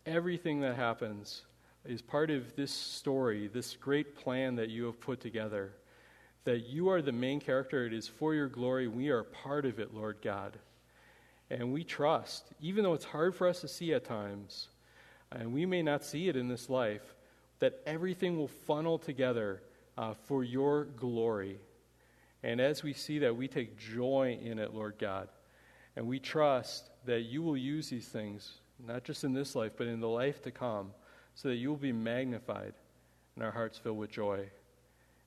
everything 0.06 0.60
that 0.60 0.76
happens 0.76 1.42
is 1.84 2.02
part 2.02 2.30
of 2.30 2.54
this 2.56 2.72
story, 2.72 3.48
this 3.48 3.76
great 3.76 4.16
plan 4.16 4.56
that 4.56 4.70
you 4.70 4.84
have 4.84 5.00
put 5.00 5.20
together 5.20 5.72
that 6.48 6.66
you 6.66 6.88
are 6.88 7.02
the 7.02 7.12
main 7.12 7.40
character. 7.40 7.84
It 7.84 7.92
is 7.92 8.08
for 8.08 8.34
your 8.34 8.48
glory. 8.48 8.88
We 8.88 9.10
are 9.10 9.22
part 9.22 9.66
of 9.66 9.78
it, 9.78 9.92
Lord 9.92 10.16
God. 10.22 10.58
And 11.50 11.74
we 11.74 11.84
trust, 11.84 12.46
even 12.58 12.84
though 12.84 12.94
it's 12.94 13.04
hard 13.04 13.34
for 13.34 13.46
us 13.46 13.60
to 13.60 13.68
see 13.68 13.92
at 13.92 14.06
times, 14.06 14.68
and 15.30 15.52
we 15.52 15.66
may 15.66 15.82
not 15.82 16.02
see 16.02 16.26
it 16.26 16.36
in 16.36 16.48
this 16.48 16.70
life, 16.70 17.14
that 17.58 17.82
everything 17.84 18.38
will 18.38 18.48
funnel 18.48 18.98
together 18.98 19.62
uh, 19.98 20.14
for 20.14 20.44
your 20.44 20.84
glory. 20.84 21.58
And 22.44 22.60
as 22.60 22.84
we 22.84 22.92
see 22.92 23.18
that, 23.18 23.36
we 23.36 23.48
take 23.48 23.76
joy 23.76 24.38
in 24.40 24.60
it, 24.60 24.72
Lord 24.72 24.94
God. 24.98 25.28
And 25.96 26.06
we 26.06 26.20
trust 26.20 26.90
that 27.04 27.22
you 27.22 27.42
will 27.42 27.56
use 27.56 27.90
these 27.90 28.06
things, 28.06 28.60
not 28.86 29.02
just 29.02 29.24
in 29.24 29.32
this 29.32 29.56
life, 29.56 29.72
but 29.76 29.88
in 29.88 29.98
the 29.98 30.08
life 30.08 30.40
to 30.42 30.52
come, 30.52 30.92
so 31.34 31.48
that 31.48 31.56
you 31.56 31.68
will 31.68 31.76
be 31.76 31.92
magnified 31.92 32.74
and 33.34 33.44
our 33.44 33.50
hearts 33.50 33.76
filled 33.76 33.98
with 33.98 34.12
joy. 34.12 34.48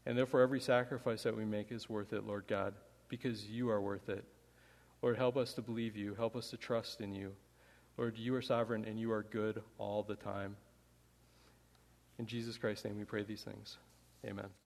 And 0.05 0.17
therefore, 0.17 0.39
every 0.39 0.61
sacrifice 0.61 1.23
that 1.23 1.35
we 1.35 1.43
make 1.43 1.71
is 1.71 1.89
worth 1.89 2.13
it, 2.13 2.25
Lord 2.25 2.45
God, 2.47 2.73
because 3.09 3.45
you 3.45 3.69
are 3.69 3.81
worth 3.81 4.07
it. 4.07 4.23
Lord, 5.01 5.17
help 5.17 5.35
us 5.35 5.53
to 5.55 5.61
believe 5.61 5.97
you. 5.97 6.15
Help 6.15 6.37
us 6.37 6.49
to 6.51 6.57
trust 6.57 7.01
in 7.01 7.13
you. 7.13 7.33
Lord, 7.97 8.17
you 8.17 8.33
are 8.35 8.41
sovereign 8.41 8.85
and 8.85 8.97
you 8.97 9.11
are 9.11 9.23
good 9.23 9.61
all 9.77 10.01
the 10.01 10.15
time. 10.15 10.55
In 12.17 12.25
Jesus 12.25 12.57
Christ's 12.57 12.85
name 12.85 12.97
we 12.97 13.03
pray 13.03 13.23
these 13.23 13.41
things. 13.41 13.77
Amen. 14.25 14.61